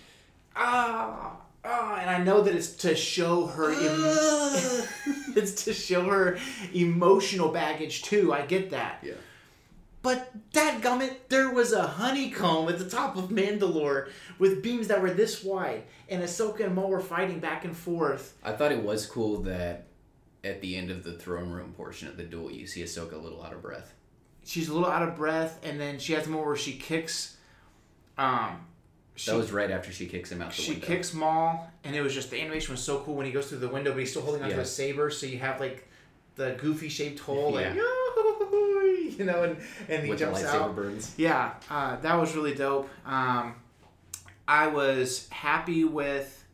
ah, 0.54 1.32
ah, 1.64 1.96
and 2.00 2.10
I 2.10 2.22
know 2.22 2.40
that 2.42 2.54
it's 2.54 2.74
to 2.76 2.94
show 2.94 3.46
her, 3.46 3.70
em- 3.70 4.88
it's 5.36 5.64
to 5.64 5.72
show 5.74 6.02
her 6.04 6.38
emotional 6.72 7.48
baggage 7.50 8.02
too. 8.02 8.32
I 8.32 8.46
get 8.46 8.70
that. 8.70 8.98
Yeah. 9.02 9.14
But 10.02 10.50
dadgummit, 10.52 11.14
there 11.30 11.50
was 11.50 11.72
a 11.72 11.82
honeycomb 11.82 12.68
at 12.68 12.78
the 12.78 12.88
top 12.90 13.16
of 13.16 13.30
Mandalore 13.30 14.10
with 14.38 14.62
beams 14.62 14.88
that 14.88 15.00
were 15.00 15.10
this 15.10 15.42
wide, 15.42 15.84
and 16.10 16.22
Ahsoka 16.22 16.66
and 16.66 16.74
Maul 16.74 16.90
were 16.90 17.00
fighting 17.00 17.40
back 17.40 17.64
and 17.64 17.74
forth. 17.74 18.36
I 18.44 18.52
thought 18.52 18.70
it 18.70 18.82
was 18.82 19.06
cool 19.06 19.40
that 19.44 19.86
at 20.44 20.60
the 20.60 20.76
end 20.76 20.90
of 20.90 21.04
the 21.04 21.14
throne 21.14 21.50
room 21.50 21.72
portion 21.72 22.06
of 22.06 22.18
the 22.18 22.22
duel, 22.22 22.50
you 22.50 22.66
see 22.66 22.82
Ahsoka 22.82 23.14
a 23.14 23.16
little 23.16 23.42
out 23.42 23.54
of 23.54 23.62
breath. 23.62 23.94
She's 24.44 24.68
a 24.68 24.74
little 24.74 24.90
out 24.90 25.08
of 25.08 25.16
breath, 25.16 25.58
and 25.64 25.80
then 25.80 25.98
she 25.98 26.12
has 26.12 26.26
a 26.26 26.28
moment 26.28 26.48
where 26.48 26.56
she 26.56 26.74
kicks. 26.74 27.38
Um, 28.18 28.66
she, 29.16 29.30
that 29.30 29.36
was 29.36 29.52
right 29.52 29.70
after 29.70 29.92
she 29.92 30.06
kicks 30.06 30.30
him 30.32 30.42
out 30.42 30.50
the 30.50 30.56
she 30.62 30.72
window. 30.72 30.86
kicks 30.86 31.14
Maul, 31.14 31.70
and 31.84 31.94
it 31.94 32.00
was 32.02 32.12
just 32.14 32.30
the 32.30 32.40
animation 32.40 32.72
was 32.72 32.82
so 32.82 33.00
cool 33.00 33.14
when 33.14 33.26
he 33.26 33.32
goes 33.32 33.46
through 33.48 33.58
the 33.58 33.68
window, 33.68 33.92
but 33.92 34.00
he's 34.00 34.10
still 34.10 34.22
holding 34.22 34.42
onto 34.42 34.56
Yeah. 34.56 34.62
a 34.62 34.66
saber, 34.66 35.10
so 35.10 35.26
you 35.26 35.38
have 35.38 35.60
like 35.60 35.88
the 36.36 36.56
goofy 36.60 36.88
shaped 36.88 37.20
hole, 37.20 37.52
like 37.52 37.74
you 37.74 39.24
know, 39.24 39.42
and 39.44 39.56
and 39.88 40.02
he 40.04 40.10
with 40.10 40.18
jumps 40.18 40.42
out. 40.44 40.74
burns. 40.74 41.14
Yeah, 41.16 41.54
uh, 41.70 41.96
that 42.00 42.14
was 42.14 42.34
really 42.34 42.54
dope. 42.54 42.88
Um, 43.06 43.54
I 44.46 44.66
was 44.66 45.28
happy 45.30 45.84
with, 45.84 46.44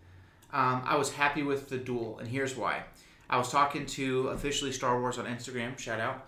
um, 0.52 0.82
I 0.84 0.96
was 0.96 1.10
happy 1.12 1.42
with 1.42 1.68
the 1.68 1.78
duel, 1.78 2.18
and 2.18 2.28
here's 2.28 2.56
why. 2.56 2.84
I 3.28 3.36
was 3.38 3.50
talking 3.50 3.86
to 3.86 4.28
officially 4.28 4.72
Star 4.72 5.00
Wars 5.00 5.18
on 5.18 5.24
Instagram, 5.26 5.78
shout 5.78 6.00
out, 6.00 6.26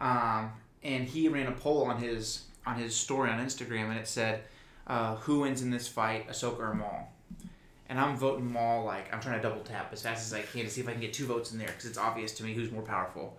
um, 0.00 0.52
and 0.82 1.04
he 1.08 1.28
ran 1.28 1.46
a 1.48 1.52
poll 1.52 1.84
on 1.84 2.00
his 2.00 2.44
on 2.66 2.76
his 2.76 2.94
story 2.94 3.30
on 3.30 3.40
Instagram, 3.44 3.90
and 3.90 3.98
it 3.98 4.06
said, 4.06 4.42
uh, 4.86 5.16
"Who 5.16 5.40
wins 5.40 5.62
in 5.62 5.70
this 5.70 5.88
fight, 5.88 6.28
Ahsoka 6.28 6.60
or 6.60 6.74
Maul?" 6.74 7.12
And 7.88 8.00
I'm 8.00 8.16
voting 8.16 8.50
Maul. 8.50 8.84
Like 8.84 9.12
I'm 9.12 9.20
trying 9.20 9.40
to 9.40 9.42
double 9.42 9.62
tap 9.62 9.92
as 9.92 10.02
fast 10.02 10.26
as 10.26 10.32
I 10.32 10.42
can 10.42 10.64
to 10.64 10.70
see 10.70 10.80
if 10.80 10.88
I 10.88 10.92
can 10.92 11.00
get 11.00 11.12
two 11.12 11.26
votes 11.26 11.52
in 11.52 11.58
there 11.58 11.68
because 11.68 11.86
it's 11.86 11.98
obvious 11.98 12.32
to 12.34 12.44
me 12.44 12.54
who's 12.54 12.70
more 12.70 12.82
powerful. 12.82 13.36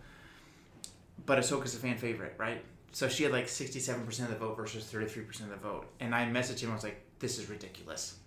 But 1.26 1.40
Ahsoka's 1.40 1.76
a 1.76 1.80
fan 1.80 1.98
favorite, 1.98 2.36
right? 2.38 2.64
So 2.94 3.08
she 3.10 3.24
had 3.24 3.32
like 3.32 3.48
67% 3.48 4.08
of 4.20 4.30
the 4.30 4.36
vote 4.36 4.56
versus 4.56 4.86
33% 4.92 5.42
of 5.42 5.50
the 5.50 5.56
vote. 5.56 5.88
And 6.00 6.14
I 6.14 6.26
messaged 6.26 6.60
him, 6.60 6.70
I 6.70 6.76
was 6.76 6.84
like, 6.84 7.02
this 7.20 7.40
is 7.40 7.50
ridiculous. 7.50 8.18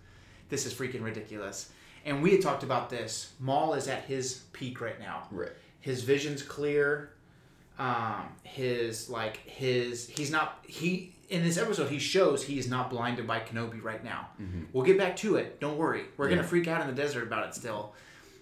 This 0.49 0.65
is 0.65 0.73
freaking 0.73 1.03
ridiculous. 1.03 1.69
And 2.05 2.21
we 2.21 2.31
had 2.31 2.41
talked 2.41 2.63
about 2.63 2.89
this. 2.89 3.33
Maul 3.39 3.73
is 3.75 3.87
at 3.87 4.03
his 4.03 4.43
peak 4.51 4.81
right 4.81 4.99
now. 4.99 5.27
Right. 5.31 5.51
His 5.79 6.03
vision's 6.03 6.41
clear. 6.41 7.13
Um, 7.79 8.23
his, 8.43 9.09
like, 9.09 9.37
his, 9.45 10.09
he's 10.09 10.31
not, 10.31 10.63
he, 10.67 11.13
in 11.29 11.43
this 11.43 11.57
episode, 11.57 11.89
he 11.89 11.99
shows 11.99 12.43
he 12.45 12.57
is 12.57 12.69
not 12.69 12.89
blinded 12.89 13.27
by 13.27 13.39
Kenobi 13.39 13.83
right 13.83 14.03
now. 14.03 14.29
We'll 14.73 14.85
get 14.85 14.97
back 14.97 15.15
to 15.17 15.35
it. 15.35 15.59
Don't 15.59 15.77
worry. 15.77 16.03
We're 16.17 16.29
gonna 16.29 16.43
freak 16.43 16.67
out 16.67 16.81
in 16.81 16.87
the 16.87 16.93
desert 17.01 17.23
about 17.23 17.47
it 17.47 17.55
still. 17.55 17.93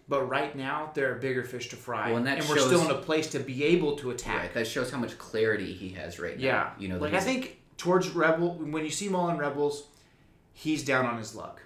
But 0.08 0.26
right 0.30 0.56
now, 0.56 0.92
there 0.94 1.12
are 1.12 1.16
bigger 1.16 1.44
fish 1.44 1.70
to 1.70 1.76
fry. 1.76 2.10
Well, 2.10 2.18
and 2.18 2.28
that 2.28 2.48
we're 2.48 2.60
still 2.60 2.86
in 2.86 2.92
a 2.92 3.00
place 3.02 3.28
to 3.32 3.40
be 3.40 3.64
able 3.64 3.96
to 3.98 4.12
attack. 4.12 4.38
Right. 4.40 4.54
That 4.54 4.68
shows 4.68 4.92
how 4.92 5.00
much 5.00 5.18
clarity 5.18 5.74
he 5.74 5.90
has 5.92 6.20
right 6.20 6.38
now. 6.38 6.44
Yeah, 6.44 6.70
You 6.78 6.90
know, 6.90 7.00
like 7.00 7.14
I 7.16 7.20
think 7.20 7.60
towards 7.78 8.10
Rebel, 8.10 8.54
when 8.54 8.84
you 8.86 8.92
see 8.92 9.10
Maul 9.10 9.30
in 9.30 9.38
Rebels, 9.38 9.88
he's 10.54 10.86
down 10.86 11.06
on 11.08 11.18
his 11.18 11.34
luck, 11.34 11.62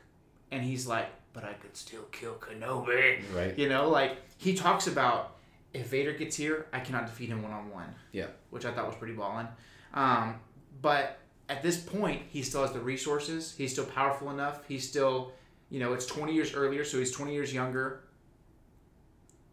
and 0.52 0.64
he's 0.64 0.88
like, 0.88 1.08
"But 1.34 1.44
I 1.44 1.52
could 1.54 1.76
still 1.76 2.04
kill 2.14 2.36
Kenobi." 2.36 3.22
Right. 3.36 3.58
You 3.60 3.68
know, 3.68 3.90
like 3.90 4.18
he 4.38 4.54
talks 4.54 4.88
about 4.88 5.36
if 5.74 5.88
Vader 5.88 6.14
gets 6.14 6.38
here, 6.38 6.66
I 6.72 6.80
cannot 6.80 7.08
defeat 7.08 7.28
him 7.28 7.44
one 7.44 7.52
on 7.52 7.70
one. 7.70 7.94
Yeah. 8.14 8.28
which 8.52 8.64
I 8.66 8.72
thought 8.72 8.88
was 8.88 8.96
pretty 8.96 9.16
ballin'. 9.16 9.48
Um, 9.94 10.36
but 10.82 11.18
at 11.48 11.62
this 11.64 11.78
point, 11.78 12.22
he 12.30 12.42
still 12.44 12.62
has 12.62 12.72
the 12.74 12.80
resources. 12.80 13.54
He's 13.58 13.72
still 13.72 13.86
powerful 13.86 14.30
enough. 14.32 14.62
He's 14.68 14.88
still, 14.88 15.32
you 15.70 15.80
know, 15.80 15.94
it's 15.94 16.06
twenty 16.06 16.34
years 16.34 16.54
earlier, 16.54 16.84
so 16.86 17.00
he's 17.00 17.12
twenty 17.12 17.34
years 17.34 17.54
younger. 17.54 18.02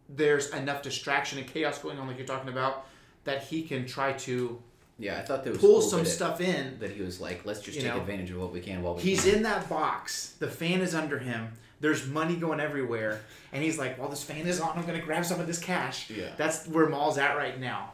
There's 0.09 0.51
enough 0.51 0.83
distraction 0.83 1.39
and 1.39 1.47
chaos 1.49 1.79
going 1.79 1.99
on, 1.99 2.07
like 2.07 2.17
you're 2.17 2.27
talking 2.27 2.49
about, 2.51 2.87
that 3.25 3.43
he 3.45 3.63
can 3.63 3.87
try 3.87 4.13
to 4.13 4.63
Yeah, 4.99 5.19
I 5.19 5.23
thought 5.23 5.43
that 5.45 5.51
was 5.51 5.59
pull 5.59 5.81
cool 5.81 5.83
some 5.83 6.05
that 6.05 6.07
stuff 6.11 6.41
in. 6.41 6.79
that 6.79 6.91
he 6.93 7.03
was 7.03 7.21
like, 7.21 7.45
let's 7.45 7.61
just 7.61 7.79
take 7.81 7.89
know, 7.89 8.01
advantage 8.01 8.31
of 8.31 8.39
what 8.39 8.53
we 8.53 8.61
can 8.61 8.83
while 8.83 8.95
we 8.95 9.03
He's 9.03 9.25
can. 9.25 9.37
in 9.37 9.43
that 9.43 9.69
box. 9.69 10.35
The 10.39 10.47
fan 10.49 10.81
is 10.81 10.95
under 10.95 11.19
him. 11.19 11.49
There's 11.81 12.07
money 12.07 12.37
going 12.37 12.61
everywhere, 12.61 13.21
and 13.53 13.63
he's 13.63 13.79
like, 13.79 13.99
"While 13.99 14.09
this 14.09 14.23
fan 14.23 14.47
is 14.47 14.61
on, 14.61 14.79
I'm 14.79 14.87
gonna 14.87 15.03
grab 15.03 15.27
some 15.27 15.41
of 15.41 15.47
this 15.47 15.59
cash." 15.59 16.09
Yeah. 16.09 16.31
That's 16.37 16.67
where 16.69 16.89
Maul's 16.89 17.19
at 17.19 17.37
right 17.37 17.61
now, 17.61 17.93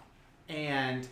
and 0.48 1.08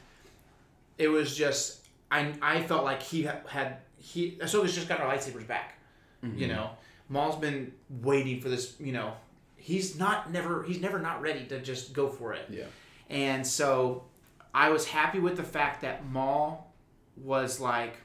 it 0.96 1.08
was 1.08 1.34
just 1.36 1.79
I 2.10 2.32
I 2.42 2.62
felt 2.62 2.84
like 2.84 3.02
he 3.02 3.22
had 3.22 3.78
he 3.96 4.38
Ahsoka's 4.40 4.74
just 4.74 4.88
got 4.88 5.00
our 5.00 5.14
lightsabers 5.14 5.46
back. 5.46 5.78
You 6.22 6.48
know, 6.48 6.70
Maul's 7.08 7.36
been 7.40 7.72
waiting 7.88 8.40
for 8.40 8.50
this. 8.50 8.76
You 8.78 8.92
know, 8.92 9.14
he's 9.56 9.98
not 9.98 10.30
never 10.30 10.62
he's 10.62 10.80
never 10.80 10.98
not 10.98 11.22
ready 11.22 11.44
to 11.46 11.60
just 11.60 11.92
go 11.92 12.08
for 12.08 12.34
it. 12.34 12.46
Yeah. 12.50 12.64
And 13.08 13.46
so 13.46 14.04
I 14.54 14.70
was 14.70 14.86
happy 14.86 15.18
with 15.18 15.36
the 15.36 15.42
fact 15.42 15.82
that 15.82 16.06
Maul 16.06 16.72
was 17.16 17.60
like, 17.60 17.96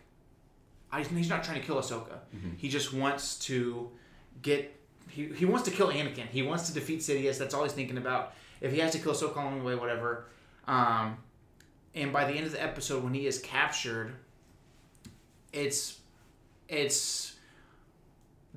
I, 0.92 1.04
he's 1.04 1.30
not 1.30 1.44
trying 1.44 1.60
to 1.60 1.66
kill 1.66 1.78
Ahsoka. 1.78 2.20
He 2.58 2.70
just 2.70 2.94
wants 2.94 3.38
to 3.40 3.90
get, 4.42 4.76
he, 5.10 5.28
he 5.28 5.46
wants 5.46 5.68
to 5.70 5.76
kill 5.76 5.90
Anakin. 5.90 6.28
He 6.28 6.44
wants 6.44 6.68
to 6.68 6.74
defeat 6.74 7.00
Sidious. 7.00 7.38
That's 7.38 7.54
all 7.54 7.64
he's 7.64 7.74
thinking 7.74 7.98
about. 7.98 8.34
If 8.62 8.72
he 8.72 8.80
has 8.80 8.92
to 8.92 9.00
kill 9.00 9.14
Ahsoka 9.14 9.36
along 9.36 9.60
the 9.60 9.66
way, 9.66 9.76
whatever. 9.76 10.26
Um, 10.68 11.18
and 11.96 12.12
by 12.14 12.26
the 12.26 12.34
end 12.34 12.46
of 12.46 12.52
the 12.52 12.62
episode, 12.62 13.04
when 13.04 13.14
he 13.14 13.26
is 13.26 13.40
captured, 13.40 14.14
it's, 15.54 16.00
it's, 16.68 17.36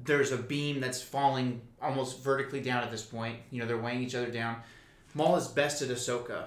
there's 0.04 0.32
a 0.32 0.36
beam 0.36 0.80
that's 0.80 1.00
falling 1.02 1.60
almost 1.80 2.20
vertically 2.22 2.60
down 2.60 2.82
at 2.82 2.90
this 2.90 3.02
point. 3.02 3.36
You 3.50 3.60
know, 3.60 3.66
they're 3.66 3.78
weighing 3.78 4.02
each 4.02 4.14
other 4.14 4.30
down. 4.30 4.56
Maul 5.14 5.34
has 5.36 5.48
bested 5.48 5.88
Ahsoka 5.90 6.44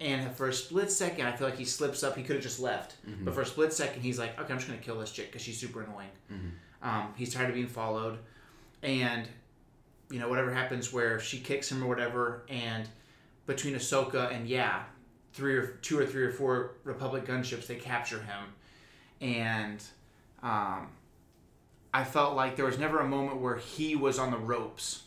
And 0.00 0.30
for 0.36 0.48
a 0.48 0.52
split 0.52 0.90
second, 0.90 1.26
I 1.26 1.32
feel 1.32 1.48
like 1.48 1.56
he 1.58 1.64
slips 1.64 2.02
up. 2.02 2.16
He 2.16 2.22
could 2.22 2.36
have 2.36 2.42
just 2.42 2.60
left, 2.60 2.96
Mm-hmm. 3.08 3.24
but 3.24 3.34
for 3.34 3.40
a 3.42 3.46
split 3.46 3.72
second, 3.72 4.02
he's 4.02 4.18
like, 4.18 4.38
"Okay, 4.38 4.52
I'm 4.52 4.58
just 4.58 4.68
gonna 4.68 4.80
kill 4.80 4.98
this 4.98 5.10
chick 5.12 5.26
because 5.28 5.42
she's 5.42 5.58
super 5.58 5.82
annoying." 5.82 6.10
Mm-hmm. 6.32 6.88
Um, 6.88 7.14
he's 7.16 7.32
tired 7.32 7.48
of 7.48 7.54
being 7.54 7.66
followed, 7.68 8.18
and 8.82 9.26
you 10.10 10.18
know 10.18 10.28
whatever 10.28 10.52
happens 10.52 10.92
where 10.92 11.18
she 11.20 11.38
kicks 11.38 11.70
him 11.72 11.82
or 11.82 11.86
whatever, 11.86 12.44
and 12.48 12.86
between 13.46 13.74
Ahsoka 13.74 14.30
and 14.34 14.46
yeah, 14.48 14.82
three 15.34 15.56
or 15.56 15.66
two 15.82 15.98
or 15.98 16.06
three 16.06 16.22
or 16.22 16.32
four 16.32 16.76
Republic 16.84 17.26
gunships, 17.26 17.66
they 17.66 17.74
capture 17.76 18.20
him, 18.20 18.44
and 19.20 19.82
um, 20.42 20.88
I 21.92 22.04
felt 22.04 22.34
like 22.34 22.56
there 22.56 22.64
was 22.64 22.78
never 22.78 23.00
a 23.00 23.06
moment 23.06 23.40
where 23.40 23.56
he 23.56 23.94
was 23.96 24.18
on 24.18 24.30
the 24.30 24.38
ropes. 24.38 25.02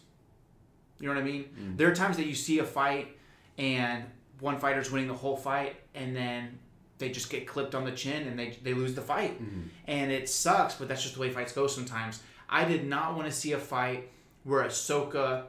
You 0.99 1.07
know 1.07 1.13
what 1.15 1.21
I 1.21 1.25
mean? 1.25 1.45
There 1.77 1.89
are 1.91 1.95
times 1.95 2.17
that 2.17 2.25
you 2.25 2.35
see 2.35 2.59
a 2.59 2.63
fight 2.63 3.17
and 3.57 4.03
one 4.39 4.57
fighter's 4.59 4.91
winning 4.91 5.07
the 5.07 5.13
whole 5.13 5.37
fight, 5.37 5.75
and 5.95 6.15
then 6.15 6.59
they 6.97 7.09
just 7.09 7.29
get 7.29 7.45
clipped 7.47 7.75
on 7.75 7.85
the 7.85 7.91
chin 7.91 8.27
and 8.27 8.37
they, 8.39 8.57
they 8.63 8.73
lose 8.73 8.95
the 8.95 9.01
fight. 9.01 9.39
And 9.85 10.11
it 10.11 10.27
sucks, 10.27 10.75
but 10.75 10.87
that's 10.87 11.03
just 11.03 11.15
the 11.15 11.21
way 11.21 11.29
fights 11.29 11.51
go 11.53 11.67
sometimes. 11.67 12.21
I 12.49 12.65
did 12.65 12.85
not 12.87 13.15
want 13.15 13.27
to 13.27 13.31
see 13.31 13.51
a 13.51 13.59
fight 13.59 14.09
where 14.43 14.63
Ahsoka 14.63 15.43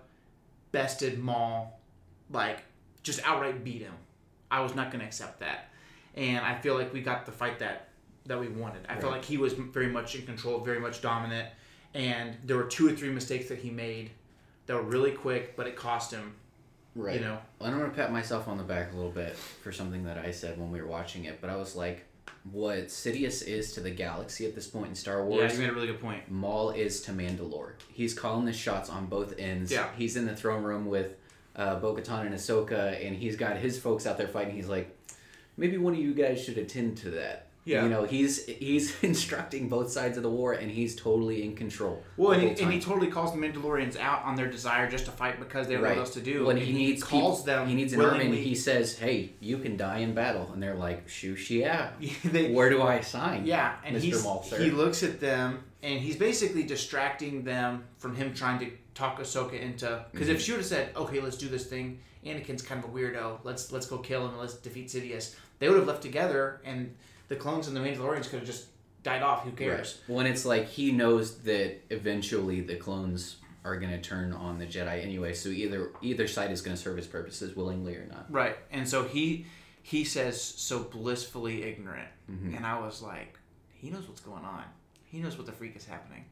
bested 0.72 1.18
Maul, 1.18 1.80
like, 2.30 2.62
just 3.02 3.20
outright 3.24 3.64
beat 3.64 3.80
him. 3.82 3.94
I 4.50 4.60
was 4.60 4.74
not 4.74 4.90
going 4.90 5.00
to 5.00 5.06
accept 5.06 5.40
that. 5.40 5.70
And 6.14 6.44
I 6.44 6.58
feel 6.58 6.74
like 6.74 6.92
we 6.92 7.00
got 7.00 7.26
the 7.26 7.32
fight 7.32 7.58
that 7.60 7.88
that 8.26 8.38
we 8.38 8.48
wanted. 8.48 8.82
I 8.88 8.96
felt 9.00 9.12
like 9.12 9.24
he 9.24 9.38
was 9.38 9.54
very 9.54 9.88
much 9.88 10.14
in 10.14 10.26
control, 10.26 10.60
very 10.60 10.80
much 10.80 11.00
dominant, 11.00 11.48
and 11.94 12.36
there 12.44 12.58
were 12.58 12.64
two 12.64 12.86
or 12.86 12.92
three 12.92 13.08
mistakes 13.08 13.48
that 13.48 13.58
he 13.58 13.70
made 13.70 14.10
that 14.66 14.74
were 14.74 14.82
really 14.82 15.12
quick, 15.12 15.56
but 15.56 15.66
it 15.66 15.76
cost 15.76 16.12
him. 16.12 16.34
Right. 16.94 17.14
You 17.14 17.20
know, 17.26 17.38
Well, 17.58 17.70
I'm 17.70 17.78
gonna 17.78 17.90
pat 17.90 18.12
myself 18.12 18.46
on 18.48 18.58
the 18.58 18.64
back 18.64 18.92
a 18.92 18.96
little 18.96 19.10
bit 19.12 19.34
for 19.36 19.72
something 19.72 20.04
that 20.04 20.18
I 20.18 20.30
said 20.30 20.58
when 20.58 20.70
we 20.70 20.80
were 20.80 20.86
watching 20.88 21.24
it, 21.24 21.40
but 21.40 21.48
I 21.48 21.56
was 21.56 21.74
like, 21.74 22.04
what 22.50 22.88
Sidious 22.88 23.46
is 23.46 23.72
to 23.74 23.80
the 23.80 23.90
galaxy 23.90 24.44
at 24.46 24.54
this 24.54 24.66
point 24.66 24.88
in 24.88 24.94
Star 24.94 25.24
Wars. 25.24 25.52
yeah, 25.52 25.52
you 25.52 25.60
made 25.60 25.70
a 25.70 25.74
really 25.74 25.86
good 25.86 26.00
point. 26.00 26.30
Maul 26.30 26.70
is 26.70 27.00
to 27.02 27.12
Mandalore. 27.12 27.72
He's 27.92 28.12
calling 28.14 28.44
the 28.44 28.52
shots 28.52 28.90
on 28.90 29.06
both 29.06 29.34
ends. 29.38 29.70
Yeah. 29.72 29.88
He's 29.96 30.16
in 30.16 30.26
the 30.26 30.36
throne 30.36 30.62
room 30.64 30.86
with 30.86 31.16
uh, 31.58 31.74
Bo-Katan 31.76 32.26
and 32.26 32.34
Ahsoka, 32.34 33.04
and 33.04 33.14
he's 33.16 33.36
got 33.36 33.56
his 33.56 33.78
folks 33.78 34.06
out 34.06 34.16
there 34.16 34.28
fighting. 34.28 34.54
He's 34.54 34.68
like, 34.68 34.96
maybe 35.56 35.76
one 35.76 35.92
of 35.92 35.98
you 35.98 36.14
guys 36.14 36.42
should 36.42 36.56
attend 36.56 36.96
to 36.98 37.10
that. 37.10 37.44
Yeah. 37.64 37.82
You 37.82 37.90
know, 37.90 38.04
he's 38.04 38.46
he's 38.46 38.94
instructing 39.02 39.68
both 39.68 39.90
sides 39.90 40.16
of 40.16 40.22
the 40.22 40.30
war, 40.30 40.54
and 40.54 40.70
he's 40.70 40.96
totally 40.96 41.42
in 41.42 41.54
control. 41.54 42.02
Well, 42.16 42.32
and 42.32 42.56
he, 42.56 42.62
and 42.62 42.72
he 42.72 42.80
totally 42.80 43.08
calls 43.10 43.32
the 43.34 43.38
Mandalorians 43.38 43.98
out 43.98 44.22
on 44.24 44.36
their 44.36 44.46
desire 44.50 44.88
just 44.88 45.04
to 45.04 45.10
fight 45.10 45.38
because 45.38 45.66
they 45.66 45.74
have 45.74 45.82
Right. 45.82 45.90
nothing 45.90 46.00
else 46.00 46.14
to 46.14 46.20
do. 46.22 46.46
When 46.46 46.56
and 46.56 46.64
he 46.64 46.72
needs 46.72 47.02
calls 47.04 47.42
people- 47.42 47.56
them. 47.56 47.68
he 47.68 47.74
needs 47.74 47.92
an 47.92 48.00
army, 48.00 48.24
and 48.24 48.34
he 48.34 48.54
says, 48.54 48.96
"Hey, 48.98 49.32
you 49.40 49.58
can 49.58 49.76
die 49.76 49.98
in 49.98 50.14
battle," 50.14 50.48
and 50.54 50.62
they're 50.62 50.76
like, 50.76 51.08
"Shoosh, 51.08 51.50
yeah. 51.60 51.90
they, 52.24 52.52
Where 52.52 52.70
do 52.70 52.80
I 52.80 53.02
sign?" 53.02 53.44
Yeah, 53.44 53.74
and 53.84 53.96
Mr. 53.96 54.58
he 54.58 54.70
looks 54.70 55.02
at 55.02 55.20
them 55.20 55.64
and 55.82 56.00
he's 56.00 56.16
basically 56.16 56.62
distracting 56.64 57.44
them 57.44 57.84
from 57.98 58.14
him 58.16 58.32
trying 58.34 58.58
to 58.60 58.70
talk 58.98 59.18
Ahsoka 59.20 59.58
into. 59.60 60.04
Because 60.12 60.26
Mm-hmm. 60.28 60.36
if 60.36 60.42
she 60.42 60.52
would 60.52 60.58
have 60.58 60.66
said, 60.66 60.90
"Okay, 60.96 61.20
let's 61.20 61.36
do 61.38 61.48
this 61.48 61.66
thing," 61.66 62.00
Anakin's 62.26 62.62
kind 62.62 62.82
of 62.82 62.90
a 62.90 62.92
weirdo. 62.92 63.38
Let's 63.44 63.72
let's 63.72 63.86
go 63.86 63.98
kill 63.98 64.22
him 64.24 64.30
and 64.32 64.40
let's 64.40 64.54
defeat 64.54 64.88
Sidious. 64.88 65.34
They 65.58 65.68
would 65.68 65.78
have 65.78 65.86
left 65.86 66.02
together, 66.02 66.60
and 66.64 66.94
the 67.28 67.36
clones 67.36 67.68
and 67.68 67.76
the 67.76 67.80
Mandalorians 67.80 68.24
could 68.28 68.40
have 68.40 68.46
just 68.46 68.66
died 69.02 69.22
off. 69.22 69.44
Who 69.44 69.52
cares? 69.52 70.00
When 70.06 70.26
it's 70.26 70.44
like 70.44 70.66
he 70.68 70.92
knows 70.92 71.38
that 71.40 71.80
eventually 71.90 72.60
the 72.60 72.76
clones 72.76 73.36
are 73.64 73.76
gonna 73.76 74.00
turn 74.00 74.32
on 74.32 74.58
the 74.58 74.66
Jedi 74.66 75.02
anyway, 75.04 75.32
so 75.34 75.48
either 75.48 75.90
either 76.02 76.26
side 76.28 76.50
is 76.50 76.60
gonna 76.62 76.76
serve 76.76 76.96
his 76.96 77.06
purposes 77.06 77.54
willingly 77.56 77.94
or 77.96 78.06
not. 78.06 78.26
Right. 78.30 78.56
And 78.70 78.88
so 78.88 79.04
he 79.04 79.46
he 79.82 80.04
says 80.04 80.40
so 80.40 80.80
blissfully 80.84 81.62
ignorant, 81.64 82.08
Mm-hmm. 82.30 82.54
and 82.56 82.66
I 82.66 82.78
was 82.78 83.00
like, 83.02 83.38
he 83.74 83.88
knows 83.90 84.06
what's 84.08 84.20
going 84.20 84.44
on. 84.44 84.64
He 85.06 85.18
knows 85.20 85.36
what 85.38 85.46
the 85.46 85.52
freak 85.52 85.76
is 85.76 85.86
happening. 85.86 86.24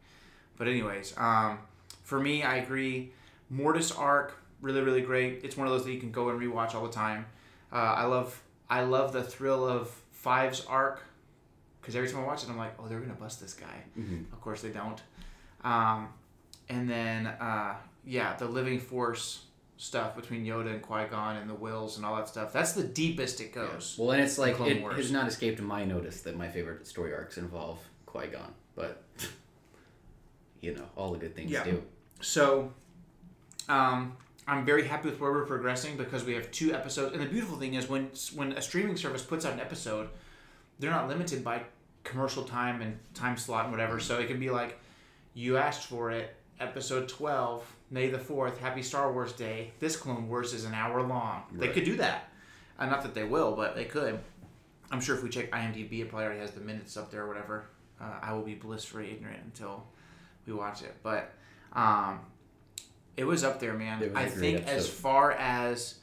But 0.59 0.69
anyways, 0.69 1.15
um, 1.17 1.59
for 2.07 2.19
me, 2.21 2.43
I 2.43 2.57
agree. 2.57 3.13
Mortis 3.51 3.93
arc 3.93 4.39
really 4.63 4.81
really 4.81 5.03
great. 5.03 5.43
It's 5.45 5.57
one 5.57 5.67
of 5.67 5.73
those 5.75 5.85
that 5.85 5.93
you 5.93 6.01
can 6.01 6.11
go 6.11 6.31
and 6.31 6.41
rewatch 6.41 6.75
all 6.75 6.85
the 6.87 6.93
time. 6.93 7.27
Uh, 7.73 7.77
I 7.77 8.05
love 8.07 8.43
I 8.71 8.83
love 8.83 9.13
the 9.13 9.23
thrill 9.23 9.67
of 9.69 9.91
Five's 10.13 10.65
arc 10.67 11.03
because 11.81 11.95
every 11.95 12.09
time 12.11 12.23
I 12.23 12.27
watch 12.27 12.43
it, 12.43 12.49
I'm 12.49 12.57
like, 12.57 12.75
oh, 12.81 12.89
they're 12.89 13.01
gonna 13.01 13.15
bust 13.15 13.41
this 13.41 13.53
guy. 13.55 13.83
Mm-hmm. 13.99 14.33
Of 14.33 14.41
course 14.41 14.63
they 14.63 14.71
don't. 14.71 15.01
Um, 15.63 16.09
and 16.69 16.89
then 16.89 17.27
uh, 17.27 17.75
yeah, 18.05 18.35
the 18.37 18.47
Living 18.47 18.81
Force 18.81 19.43
stuff 19.79 20.17
between 20.17 20.45
Yoda 20.47 20.71
and 20.73 20.81
Qui 20.83 21.05
Gon 21.11 21.37
and 21.37 21.51
the 21.51 21.55
wills 21.55 21.97
and 21.99 22.07
all 22.07 22.17
that 22.17 22.29
stuff. 22.29 22.53
That's 22.53 22.73
the 22.73 22.83
deepest 22.85 23.41
it 23.41 23.53
goes. 23.53 23.95
Well, 23.99 24.13
and 24.13 24.23
it's 24.23 24.39
like 24.39 24.59
it 24.61 24.81
Wars. 24.81 24.97
has 24.97 25.13
not 25.13 25.29
escaped 25.29 25.61
my 25.61 25.85
notice 25.85 26.23
that 26.23 26.37
my 26.37 26.49
favorite 26.49 26.87
story 26.87 27.13
arcs 27.13 27.37
involve 27.37 27.79
Qui 28.07 28.29
Gon, 28.29 28.53
but 28.75 29.03
you 30.61 30.75
know 30.75 30.85
all 30.97 31.13
the 31.13 31.19
good 31.19 31.35
things 31.37 31.51
Yeah. 31.51 31.65
do. 31.65 31.83
So, 32.21 32.73
um, 33.69 34.17
I'm 34.49 34.65
very 34.65 34.87
happy 34.87 35.09
with 35.09 35.21
where 35.21 35.33
we're 35.33 35.45
progressing 35.45 35.97
because 35.97 36.25
we 36.25 36.35
have 36.35 36.51
two 36.53 36.73
episodes. 36.73 37.13
And 37.13 37.21
the 37.21 37.27
beautiful 37.27 37.57
thing 37.57 37.75
is 37.75 37.89
when 37.89 38.11
when 38.35 38.53
a 38.53 38.63
streaming 38.63 38.97
service 38.97 39.23
puts 39.23 39.45
out 39.45 39.53
an 39.53 39.61
episode, 39.61 40.09
they're 40.79 40.91
not 40.91 41.09
limited 41.09 41.43
by 41.43 41.63
commercial 42.05 42.45
time 42.45 42.81
and 42.81 42.99
time 43.15 43.37
slot 43.37 43.65
and 43.65 43.73
whatever. 43.73 43.99
So 43.99 44.19
it 44.19 44.29
can 44.29 44.39
be 44.39 44.51
like, 44.51 44.79
you 45.35 45.57
asked 45.57 45.87
for 45.89 46.13
it, 46.13 46.37
episode 46.61 47.09
12, 47.09 47.65
May 47.91 48.09
the 48.09 48.19
4th, 48.19 48.59
Happy 48.59 48.83
Star 48.83 49.13
Wars 49.13 49.33
Day. 49.33 49.73
This 49.81 49.97
Clone 49.97 50.29
Wars 50.29 50.55
is 50.55 50.65
an 50.65 50.75
hour 50.75 51.03
long. 51.03 51.43
They 51.53 51.69
could 51.69 51.85
do 51.85 51.97
that. 51.97 52.31
Uh, 52.79 52.87
not 52.87 53.03
that 53.03 53.15
they 53.15 53.25
will, 53.25 53.57
but 53.57 53.75
they 53.75 53.85
could. 53.85 54.21
I'm 54.91 55.01
sure 55.01 55.17
if 55.17 55.23
we 55.23 55.29
check 55.29 55.51
IMDb, 55.51 56.01
it 56.01 56.09
probably 56.09 56.27
already 56.27 56.41
has 56.41 56.53
the 56.53 56.61
minutes 56.61 56.97
up 56.97 57.11
there 57.11 57.25
or 57.25 57.29
whatever. 57.29 57.67
Uh, 58.01 58.15
I 58.23 58.33
will 58.33 58.43
be 58.43 58.55
blissfully 58.55 59.11
ignorant 59.11 59.41
until 59.45 59.85
we 60.47 60.53
watch 60.53 60.83
it. 60.83 60.95
But 61.03 61.33
um, 61.73 62.21
it 63.17 63.25
was 63.25 63.45
up 63.45 63.61
there, 63.61 63.75
man. 63.75 64.03
I 64.03 64.07
was 64.07 64.15
I 64.15 64.23
a 64.23 64.31
great 64.31 64.39
think 64.65 64.69
as 64.69 64.89
far 64.89 65.33
as 65.33 65.97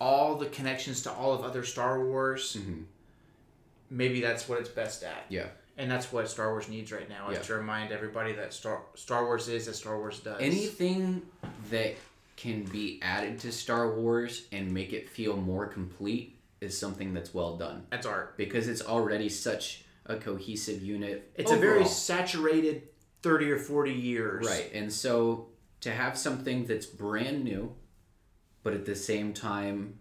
all 0.00 0.36
the 0.36 0.46
connections 0.46 1.02
to 1.02 1.12
all 1.12 1.32
of 1.32 1.42
other 1.42 1.62
Star 1.64 2.04
Wars, 2.04 2.56
Mhm. 2.58 2.84
maybe 3.90 4.20
that's 4.20 4.48
what 4.48 4.60
it's 4.60 4.68
best 4.68 5.02
at. 5.02 5.24
Yeah. 5.28 5.46
And 5.76 5.90
that's 5.90 6.12
what 6.12 6.28
Star 6.28 6.50
Wars 6.50 6.68
needs 6.68 6.92
right 6.92 7.08
now 7.08 7.30
is 7.30 7.38
Yeah. 7.38 7.42
to 7.44 7.54
remind 7.56 7.92
everybody 7.92 8.32
that 8.34 8.52
Star 8.52 8.82
Star 8.94 9.24
Wars 9.24 9.48
is 9.48 9.66
as 9.68 9.76
Star 9.78 9.98
Wars 9.98 10.20
does. 10.20 10.40
Anything 10.40 11.22
that 11.70 11.94
can 12.36 12.64
be 12.64 13.00
added 13.02 13.38
to 13.40 13.52
Star 13.52 13.92
Wars 13.94 14.46
and 14.52 14.72
make 14.72 14.92
it 14.92 15.08
feel 15.08 15.36
more 15.36 15.66
complete 15.66 16.36
is 16.60 16.76
something 16.78 17.12
that's 17.14 17.32
well 17.34 17.56
done 17.56 17.86
that's 17.90 18.06
art. 18.06 18.36
because 18.36 18.66
it's 18.68 18.82
already 18.82 19.28
such 19.28 19.84
a 20.06 20.16
cohesive 20.16 20.82
unit. 20.82 21.30
It's 21.36 21.50
a 21.52 21.56
very 21.56 21.84
saturated 21.84 22.88
thirty 23.24 23.50
or 23.50 23.58
forty 23.58 23.92
years. 23.92 24.46
Right. 24.46 24.70
And 24.72 24.92
so 24.92 25.48
to 25.80 25.90
have 25.90 26.16
something 26.16 26.66
that's 26.66 26.86
brand 26.86 27.42
new, 27.44 27.74
but 28.62 28.72
at 28.74 28.84
the 28.86 28.94
same 28.94 29.32
time 29.32 29.98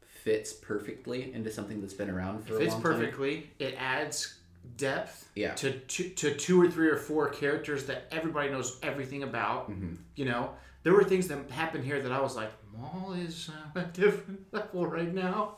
fits 0.00 0.52
perfectly 0.52 1.32
into 1.34 1.50
something 1.50 1.80
that's 1.80 1.94
been 1.94 2.10
around 2.10 2.44
for 2.46 2.56
a 2.56 2.58
Fits 2.58 2.72
long 2.72 2.82
time. 2.82 2.92
perfectly. 2.92 3.50
It 3.58 3.74
adds 3.78 4.34
depth 4.76 5.28
Yeah. 5.34 5.54
to, 5.54 5.72
to 5.72 6.08
to 6.10 6.34
two 6.34 6.60
or 6.60 6.70
three 6.70 6.88
or 6.88 6.96
four 6.96 7.28
characters 7.28 7.86
that 7.86 8.06
everybody 8.10 8.50
knows 8.50 8.78
everything 8.82 9.22
about. 9.22 9.70
Mm-hmm. 9.70 9.94
You 10.16 10.24
know, 10.26 10.50
there 10.82 10.92
were 10.92 11.04
things 11.04 11.28
that 11.28 11.50
happened 11.50 11.84
here 11.84 12.00
that 12.02 12.12
I 12.12 12.20
was 12.20 12.34
like, 12.36 12.50
Maul 12.76 13.12
is 13.14 13.48
uh, 13.76 13.80
a 13.80 13.84
different 13.84 14.40
level 14.52 14.86
right 14.86 15.12
now. 15.14 15.56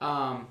Um, 0.00 0.48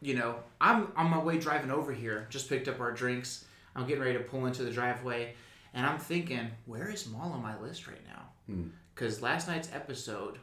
you 0.00 0.14
know, 0.14 0.36
I'm 0.60 0.92
on 0.96 1.10
my 1.10 1.18
way 1.18 1.38
driving 1.38 1.70
over 1.70 1.92
here. 1.92 2.26
Just 2.30 2.48
picked 2.48 2.68
up 2.68 2.80
our 2.80 2.92
drinks. 2.92 3.44
I'm 3.78 3.86
getting 3.86 4.02
ready 4.02 4.18
to 4.18 4.24
pull 4.24 4.46
into 4.46 4.64
the 4.64 4.70
driveway, 4.70 5.34
and 5.72 5.86
I'm 5.86 5.98
thinking, 5.98 6.50
where 6.66 6.90
is 6.90 7.06
Maul 7.08 7.32
on 7.32 7.42
my 7.42 7.58
list 7.60 7.86
right 7.86 8.04
now? 8.06 8.22
Hmm. 8.46 8.68
Because 8.94 9.22
last 9.22 9.46
night's 9.46 9.70
episode 9.72 10.38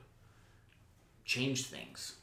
changed 1.26 1.66
things. 1.66 2.16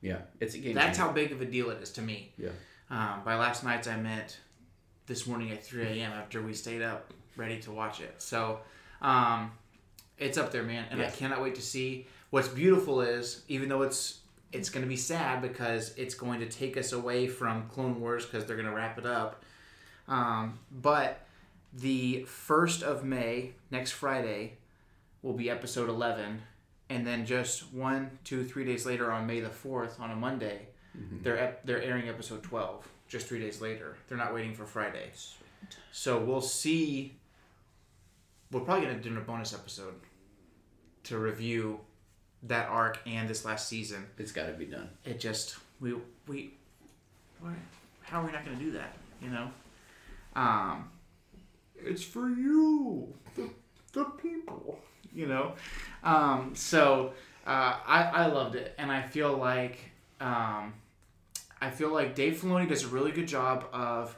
Yeah. 0.00 0.18
It's 0.40 0.54
a 0.54 0.58
game. 0.58 0.74
That's 0.74 0.96
changer. 0.96 1.08
how 1.08 1.12
big 1.12 1.32
of 1.32 1.42
a 1.42 1.44
deal 1.44 1.68
it 1.70 1.82
is 1.82 1.90
to 1.92 2.02
me. 2.02 2.32
Yeah. 2.38 2.50
Um, 2.90 3.20
by 3.24 3.34
last 3.34 3.62
night's, 3.62 3.86
I 3.86 3.96
meant 3.96 4.38
this 5.06 5.26
morning 5.26 5.50
at 5.50 5.62
3 5.62 5.82
a.m. 5.82 6.12
after 6.12 6.40
we 6.40 6.54
stayed 6.54 6.80
up 6.80 7.12
ready 7.36 7.58
to 7.60 7.70
watch 7.70 8.00
it. 8.00 8.14
So 8.16 8.60
um, 9.02 9.52
it's 10.16 10.38
up 10.38 10.50
there, 10.50 10.62
man, 10.62 10.86
and 10.90 11.02
I 11.02 11.10
cannot 11.10 11.42
wait 11.42 11.56
to 11.56 11.62
see. 11.62 12.06
What's 12.30 12.48
beautiful 12.48 13.02
is, 13.02 13.42
even 13.48 13.68
though 13.68 13.82
it's 13.82 14.20
it's 14.50 14.70
going 14.70 14.82
to 14.82 14.88
be 14.88 14.96
sad 14.96 15.42
because 15.42 15.92
it's 15.98 16.14
going 16.14 16.40
to 16.40 16.48
take 16.48 16.78
us 16.78 16.92
away 16.92 17.26
from 17.26 17.68
Clone 17.68 18.00
Wars 18.00 18.24
because 18.24 18.46
they're 18.46 18.56
going 18.56 18.68
to 18.68 18.74
wrap 18.74 18.98
it 18.98 19.04
up. 19.04 19.44
Um, 20.08 20.58
but 20.70 21.26
the 21.72 22.22
first 22.24 22.82
of 22.82 23.04
May, 23.04 23.52
next 23.70 23.92
Friday, 23.92 24.54
will 25.22 25.34
be 25.34 25.50
episode 25.50 25.88
11, 25.88 26.40
and 26.88 27.06
then 27.06 27.26
just 27.26 27.72
one, 27.72 28.18
two, 28.24 28.44
three 28.44 28.64
days 28.64 28.86
later 28.86 29.12
on 29.12 29.26
May 29.26 29.40
the 29.40 29.50
4th, 29.50 30.00
on 30.00 30.10
a 30.10 30.16
Monday, 30.16 30.68
they're 31.22 31.38
ep- 31.38 31.64
they're 31.64 31.82
airing 31.82 32.08
episode 32.08 32.42
12 32.42 32.88
just 33.06 33.28
three 33.28 33.38
days 33.38 33.60
later. 33.60 33.96
They're 34.08 34.18
not 34.18 34.34
waiting 34.34 34.52
for 34.54 34.66
Friday. 34.66 35.10
So 35.92 36.18
we'll 36.18 36.40
see. 36.40 37.14
We're 38.50 38.60
probably 38.60 38.86
gonna 38.86 38.98
do 38.98 39.16
a 39.16 39.20
bonus 39.20 39.54
episode 39.54 39.94
to 41.04 41.18
review 41.18 41.80
that 42.44 42.68
arc 42.68 42.98
and 43.06 43.28
this 43.28 43.44
last 43.44 43.68
season. 43.68 44.06
It's 44.18 44.32
got 44.32 44.46
to 44.46 44.52
be 44.52 44.64
done. 44.64 44.88
It 45.04 45.20
just 45.20 45.56
we 45.80 45.94
we 46.26 46.54
what, 47.40 47.52
how 48.02 48.22
are 48.22 48.26
we 48.26 48.32
not 48.32 48.44
going 48.44 48.58
to 48.58 48.62
do 48.62 48.72
that? 48.72 48.94
You 49.22 49.30
know, 49.30 49.50
um, 50.34 50.90
it's 51.76 52.02
for 52.02 52.28
you, 52.28 53.14
the, 53.36 53.50
the 53.92 54.04
people. 54.04 54.78
You 55.12 55.26
know, 55.26 55.54
um, 56.04 56.52
so 56.54 57.14
uh, 57.46 57.76
I 57.86 58.02
I 58.02 58.26
loved 58.26 58.54
it, 58.56 58.74
and 58.78 58.92
I 58.92 59.02
feel 59.02 59.36
like 59.36 59.78
um, 60.20 60.74
I 61.60 61.70
feel 61.70 61.92
like 61.92 62.14
Dave 62.14 62.40
Filoni 62.40 62.68
does 62.68 62.84
a 62.84 62.88
really 62.88 63.12
good 63.12 63.28
job 63.28 63.66
of. 63.72 64.16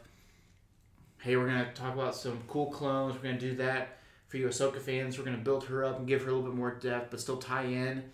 Hey, 1.22 1.36
we're 1.36 1.46
gonna 1.46 1.70
talk 1.74 1.94
about 1.94 2.16
some 2.16 2.40
cool 2.48 2.70
clones. 2.70 3.14
We're 3.14 3.22
gonna 3.22 3.38
do 3.38 3.54
that 3.56 3.98
for 4.28 4.38
you 4.38 4.46
Ahsoka 4.46 4.80
fans. 4.80 5.18
We're 5.18 5.24
gonna 5.24 5.36
build 5.36 5.64
her 5.64 5.84
up 5.84 5.98
and 5.98 6.08
give 6.08 6.22
her 6.22 6.30
a 6.30 6.32
little 6.32 6.48
bit 6.48 6.56
more 6.56 6.74
depth, 6.74 7.10
but 7.10 7.20
still 7.20 7.36
tie 7.36 7.64
in. 7.64 8.04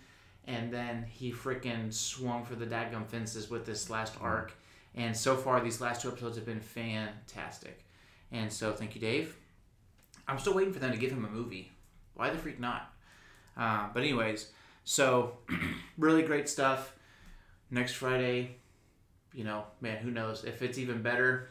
And 0.45 0.71
then 0.71 1.05
he 1.09 1.31
freaking 1.31 1.93
swung 1.93 2.45
for 2.45 2.55
the 2.55 2.65
dadgum 2.65 3.05
fences 3.07 3.49
with 3.49 3.65
this 3.65 3.89
last 3.89 4.15
arc. 4.21 4.53
And 4.95 5.15
so 5.15 5.35
far, 5.35 5.61
these 5.61 5.79
last 5.79 6.01
two 6.01 6.09
episodes 6.09 6.37
have 6.37 6.45
been 6.45 6.59
fantastic. 6.59 7.83
And 8.31 8.51
so, 8.51 8.73
thank 8.73 8.95
you, 8.95 9.01
Dave. 9.01 9.35
I'm 10.27 10.39
still 10.39 10.53
waiting 10.53 10.73
for 10.73 10.79
them 10.79 10.91
to 10.91 10.97
give 10.97 11.11
him 11.11 11.25
a 11.25 11.29
movie. 11.29 11.71
Why 12.15 12.29
the 12.29 12.37
freak 12.37 12.59
not? 12.59 12.93
Uh, 13.55 13.87
but 13.93 14.03
anyways, 14.03 14.51
so 14.83 15.37
really 15.97 16.23
great 16.23 16.49
stuff. 16.49 16.93
Next 17.69 17.93
Friday, 17.93 18.55
you 19.33 19.43
know, 19.43 19.65
man, 19.81 19.97
who 19.97 20.11
knows 20.11 20.43
if 20.43 20.61
it's 20.61 20.77
even 20.77 21.01
better? 21.01 21.49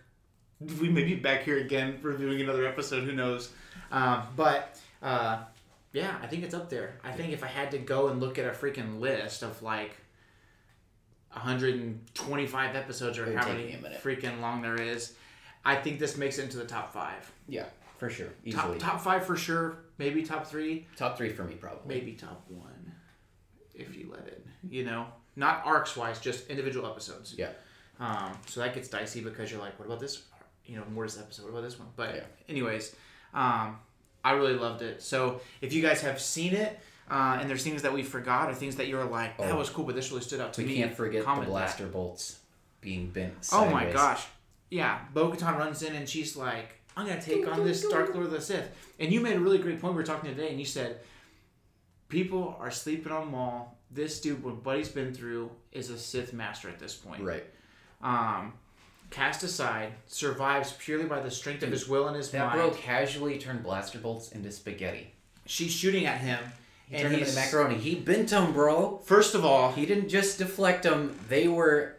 We 0.81 0.89
may 0.89 1.05
be 1.05 1.15
back 1.15 1.43
here 1.43 1.59
again 1.59 1.99
reviewing 2.03 2.41
another 2.41 2.67
episode. 2.67 3.05
Who 3.05 3.13
knows? 3.13 3.51
Um, 3.93 4.23
but 4.35 4.81
uh, 5.03 5.39
yeah, 5.93 6.17
I 6.23 6.27
think 6.27 6.45
it's 6.45 6.55
up 6.55 6.71
there. 6.71 6.99
I 7.05 7.13
think 7.13 7.33
if 7.33 7.45
I 7.45 7.49
had 7.49 7.71
to 7.73 7.79
go 7.79 8.09
and 8.09 8.21
look 8.21 8.39
at 8.39 8.47
a 8.47 8.51
freaking 8.51 9.01
list 9.01 9.43
of 9.43 9.63
like 9.63 9.97
125 11.33 12.77
episodes 12.77 13.19
or 13.19 13.37
how 13.37 13.47
many 13.47 13.67
me 13.67 13.73
a 13.75 13.83
minute. 13.83 14.03
freaking 14.03 14.41
long 14.41 14.63
there 14.63 14.81
is, 14.81 15.13
I 15.67 15.75
think 15.77 15.99
this 15.99 16.17
makes 16.17 16.39
it 16.39 16.45
into 16.45 16.57
the 16.59 16.65
top 16.65 16.93
five. 16.93 17.31
Yeah, 17.49 17.67
for 17.99 18.09
sure. 18.09 18.27
Top, 18.29 18.35
Easily. 18.45 18.79
top 18.79 19.01
five 19.01 19.27
for 19.27 19.37
sure. 19.37 19.79
Maybe 19.99 20.23
top 20.23 20.47
three. 20.47 20.87
Top 20.97 21.17
three 21.19 21.29
for 21.31 21.45
me, 21.45 21.55
probably. 21.55 21.95
Maybe 21.95 22.13
top 22.13 22.45
one, 22.49 22.93
if 23.75 23.97
you 23.97 24.09
let 24.11 24.27
it. 24.27 24.47
You 24.69 24.85
know, 24.85 25.07
not 25.37 25.63
arcs 25.65 25.97
wise, 25.97 26.21
just 26.21 26.49
individual 26.49 26.87
episodes. 26.89 27.35
Yeah. 27.37 27.51
Um, 27.99 28.33
so 28.47 28.61
that 28.61 28.75
gets 28.75 28.89
dicey 28.89 29.21
because 29.23 29.51
you're 29.51 29.61
like, 29.61 29.79
what 29.79 29.87
about 29.87 30.01
this? 30.01 30.23
You 30.67 30.77
know, 30.77 30.85
more 30.93 31.05
this 31.05 31.19
episode. 31.19 31.45
What 31.45 31.51
about 31.51 31.63
this 31.63 31.79
one? 31.79 31.89
But 31.97 32.15
Yeah. 32.15 32.23
anyways, 32.49 32.95
um, 33.35 33.79
I 34.25 34.33
really 34.33 34.55
loved 34.55 34.83
it. 34.83 35.03
So 35.03 35.41
if 35.61 35.73
you 35.73 35.83
guys 35.83 36.01
have 36.03 36.21
seen 36.21 36.55
it. 36.55 36.79
Uh, 37.09 37.39
and 37.41 37.49
there's 37.49 37.63
things 37.63 37.83
that 37.83 37.93
we 37.93 38.03
forgot 38.03 38.51
or 38.51 38.53
things 38.55 38.75
that 38.75 38.89
you 38.89 38.97
were 38.97 39.05
like, 39.05 39.39
that 39.39 39.53
Oh. 39.53 39.57
was 39.59 39.71
cool, 39.71 39.85
but 39.85 39.95
this 39.95 40.11
really 40.11 40.23
stood 40.25 40.41
out 40.41 40.53
to 40.55 40.63
We 40.63 40.67
me. 40.67 40.75
can't 40.79 40.93
forget 40.93 41.21
the 41.21 41.25
Comment 41.25 41.45
that. 41.47 41.51
blaster 41.53 41.87
bolts 41.87 42.41
being 42.81 43.11
bent. 43.11 43.49
Oh 43.53 43.71
my 43.71 43.93
gosh. 43.93 44.27
Yeah, 44.71 44.99
Bo 45.15 45.31
Katan 45.31 45.59
runs 45.59 45.83
in 45.83 45.95
and 45.95 46.09
she's 46.09 46.37
like, 46.37 46.81
I'm 46.97 47.07
going 47.07 47.19
to 47.19 47.25
take 47.25 47.47
on 47.47 47.65
this 47.65 47.87
Dark 47.87 48.15
Lord 48.15 48.27
of 48.27 48.33
the 48.33 48.41
Sith. 48.41 48.69
And 48.99 49.13
you 49.13 49.21
made 49.21 49.37
a 49.37 49.41
really 49.41 49.59
great 49.59 49.81
point. 49.81 49.95
We 49.95 49.99
were 49.99 50.07
talking 50.07 50.31
today, 50.31 50.49
and 50.49 50.59
you 50.59 50.65
said, 50.65 51.01
People 52.09 52.57
are 52.59 52.71
sleeping 52.71 53.13
on 53.13 53.31
Maul. 53.31 53.77
This 53.91 54.21
dude, 54.21 54.43
what 54.43 54.63
Buddy's 54.63 54.89
been 54.89 55.13
through, 55.13 55.51
is 55.73 55.91
a 55.91 55.99
Sith 55.99 56.33
master 56.33 56.69
at 56.69 56.79
this 56.79 56.95
point. 56.95 57.23
Right. 57.23 57.45
Um, 58.03 58.55
cast 59.11 59.43
aside, 59.43 59.93
survives 60.07 60.75
purely 60.79 61.05
by 61.05 61.21
the 61.21 61.31
strength 61.31 61.63
of 61.63 61.71
his 61.71 61.89
will 61.89 62.09
and 62.09 62.17
his 62.17 62.31
That 62.31 62.47
mind. 62.47 62.59
bro 62.59 62.71
casually 62.71 63.39
turned 63.39 63.63
blaster 63.63 63.99
bolts 63.99 64.33
into 64.33 64.51
spaghetti. 64.51 65.13
She's 65.45 65.73
shooting 65.73 66.07
at 66.07 66.21
him. 66.21 66.39
He 66.89 66.95
and 66.97 67.03
turned 67.03 67.15
them 67.15 67.21
he's, 67.21 67.37
into 67.37 67.41
macaroni. 67.41 67.75
He 67.77 67.97
bent 67.97 68.29
them, 68.31 68.53
bro. 68.53 68.99
First 69.05 69.35
of 69.35 69.45
all, 69.45 69.73
He 69.73 69.87
didn't 69.87 70.09
just 70.09 70.39
deflect 70.39 70.85
them. 70.85 71.19
They 71.29 71.49
were. 71.49 71.96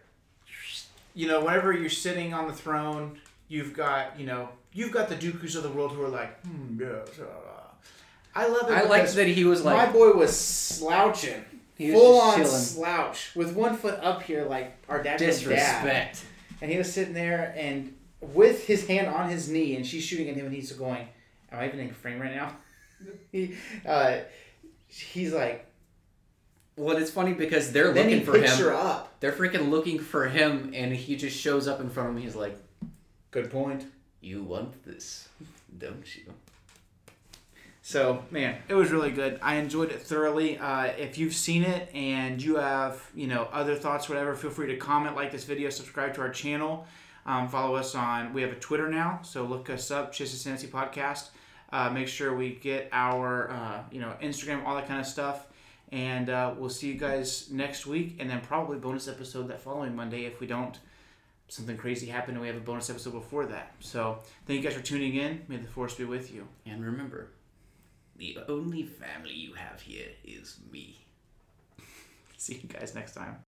You 1.18 1.28
know, 1.28 1.43
whenever 1.43 1.74
you're 1.74 1.89
sitting 1.89 2.32
on 2.32 2.47
the 2.47 2.53
throne, 2.53 3.18
you've 3.47 3.74
got, 3.74 4.20
you 4.20 4.28
know, 4.28 4.49
you've 4.72 4.91
got 4.91 5.09
the 5.09 5.15
Dooku's 5.15 5.55
of 5.55 5.63
the 5.63 5.70
world 5.70 5.91
who 5.91 6.03
are 6.03 6.09
like, 6.09 6.39
hmm, 6.45 6.80
yes. 6.80 7.20
Uh. 7.20 7.26
I 8.36 8.47
love 8.47 8.70
it. 8.70 8.74
I 8.74 8.84
like 8.84 9.09
that 9.09 9.28
he 9.28 9.43
was 9.43 9.65
like 9.65 9.76
my 9.76 9.91
boy 9.91 10.11
was 10.11 10.39
slouching, 10.39 11.43
He 11.76 11.89
was 11.89 11.99
full 11.99 12.22
on 12.22 12.36
chilling. 12.36 12.51
slouch, 12.51 13.36
with 13.36 13.55
one 13.55 13.76
foot 13.76 13.99
up 14.03 14.22
here, 14.22 14.45
like 14.45 14.78
our 14.88 15.01
dad. 15.01 15.18
Disrespect. 15.18 16.24
And 16.61 16.70
he 16.70 16.78
was 16.78 16.93
sitting 16.93 17.15
there 17.15 17.51
and 17.57 17.95
with 18.22 18.68
his 18.68 18.86
hand 18.86 19.07
on 19.07 19.28
his 19.28 19.49
knee, 19.49 19.76
and 19.76 19.84
she's 19.84 20.03
shooting 20.03 20.30
at 20.30 20.36
him, 20.36 20.45
and 20.45 20.53
he's 20.53 20.72
going, 20.72 21.07
"Am 21.51 21.59
I 21.59 21.68
even 21.68 21.80
in 21.80 21.89
frame 21.91 22.20
right 22.22 22.36
now?" 22.36 22.55
he, 23.32 23.55
uh, 23.88 24.18
he's 24.88 25.34
like, 25.34 25.65
Well, 26.78 26.96
it's 26.96 27.12
funny 27.12 27.34
because 27.34 27.72
they're 27.72 27.92
then 27.92 28.06
looking 28.06 28.20
he 28.20 28.26
for 28.26 28.32
picks 28.34 28.58
him. 28.58 28.66
her 28.66 28.74
up. 28.74 29.20
They're 29.20 29.34
freaking 29.34 29.70
looking 29.70 30.00
for 30.00 30.28
him, 30.28 30.72
and 30.74 30.94
he 30.96 31.16
just 31.16 31.38
shows 31.38 31.68
up 31.68 31.82
in 31.82 31.90
front 31.90 32.10
of 32.10 32.16
him. 32.16 32.22
He's 32.22 32.36
like, 32.36 32.58
Good 33.32 33.52
point. 33.52 33.86
"You 34.22 34.44
want 34.44 34.84
this, 34.86 35.28
don't 35.78 36.06
you?" 36.16 36.34
So 37.82 38.24
man, 38.32 38.58
it 38.68 38.74
was 38.74 38.92
really 38.92 39.12
good. 39.12 39.40
I 39.42 39.56
enjoyed 39.56 39.92
it 39.92 40.02
thoroughly. 40.02 40.58
Uh, 40.58 40.86
if 40.86 41.18
you've 41.18 41.34
seen 41.34 41.64
it 41.64 41.90
and 41.94 42.42
you 42.42 42.56
have 42.56 43.10
you 43.16 43.28
know 43.28 43.48
other 43.52 43.76
thoughts, 43.76 44.10
whatever, 44.10 44.36
feel 44.36 44.50
free 44.50 44.68
to 44.68 44.78
comment, 44.78 45.16
like 45.16 45.32
this 45.32 45.44
video, 45.44 45.70
subscribe 45.70 46.14
to 46.16 46.22
our 46.22 46.30
channel, 46.30 46.86
um, 47.26 47.48
follow 47.48 47.76
us 47.76 47.96
on. 47.96 48.34
We 48.34 48.42
have 48.42 48.52
a 48.52 48.56
Twitter 48.56 48.90
now, 48.90 49.20
so 49.24 49.44
look 49.44 49.70
us 49.70 49.92
up, 49.92 50.12
Chis 50.12 50.42
Fantasy 50.44 50.68
Podcast. 50.68 51.30
Uh, 51.72 51.90
make 51.90 52.08
sure 52.08 52.36
we 52.36 52.52
get 52.56 52.90
our 52.92 53.52
uh, 53.52 53.84
you 53.92 54.00
know 54.02 54.14
Instagram, 54.22 54.66
all 54.66 54.76
that 54.76 54.88
kind 54.88 55.00
of 55.00 55.06
stuff, 55.06 55.46
and 55.92 56.30
uh, 56.30 56.54
we'll 56.58 56.70
see 56.70 56.88
you 56.88 56.96
guys 57.00 57.50
next 57.52 57.86
week, 57.86 58.18
and 58.20 58.30
then 58.30 58.42
probably 58.42 58.78
bonus 58.78 59.08
episode 59.08 59.48
that 59.50 59.62
following 59.62 59.96
Monday 59.96 60.26
if 60.26 60.40
we 60.40 60.48
don't 60.48 60.78
something 61.50 61.78
crazy 61.78 62.08
happen 62.08 62.34
and 62.34 62.42
we 62.42 62.48
have 62.48 62.58
a 62.58 62.62
bonus 62.62 62.90
episode 62.90 63.14
before 63.14 63.46
that. 63.46 63.74
So 63.80 64.20
thank 64.46 64.62
you 64.62 64.70
guys 64.70 64.78
for 64.78 64.84
tuning 64.84 65.16
in. 65.16 65.44
May 65.48 65.58
the 65.58 65.68
force 65.68 65.94
be 65.94 66.04
with 66.04 66.34
you. 66.34 66.48
And 66.66 66.84
remember, 66.84 67.30
the 68.18 68.38
only 68.50 68.84
family 68.84 69.34
you 69.34 69.54
have 69.54 69.82
here 69.82 70.10
is 70.24 70.58
me. 70.72 71.00
See 72.38 72.56
you 72.56 72.70
guys 72.70 72.94
next 72.94 73.14
time. 73.14 73.38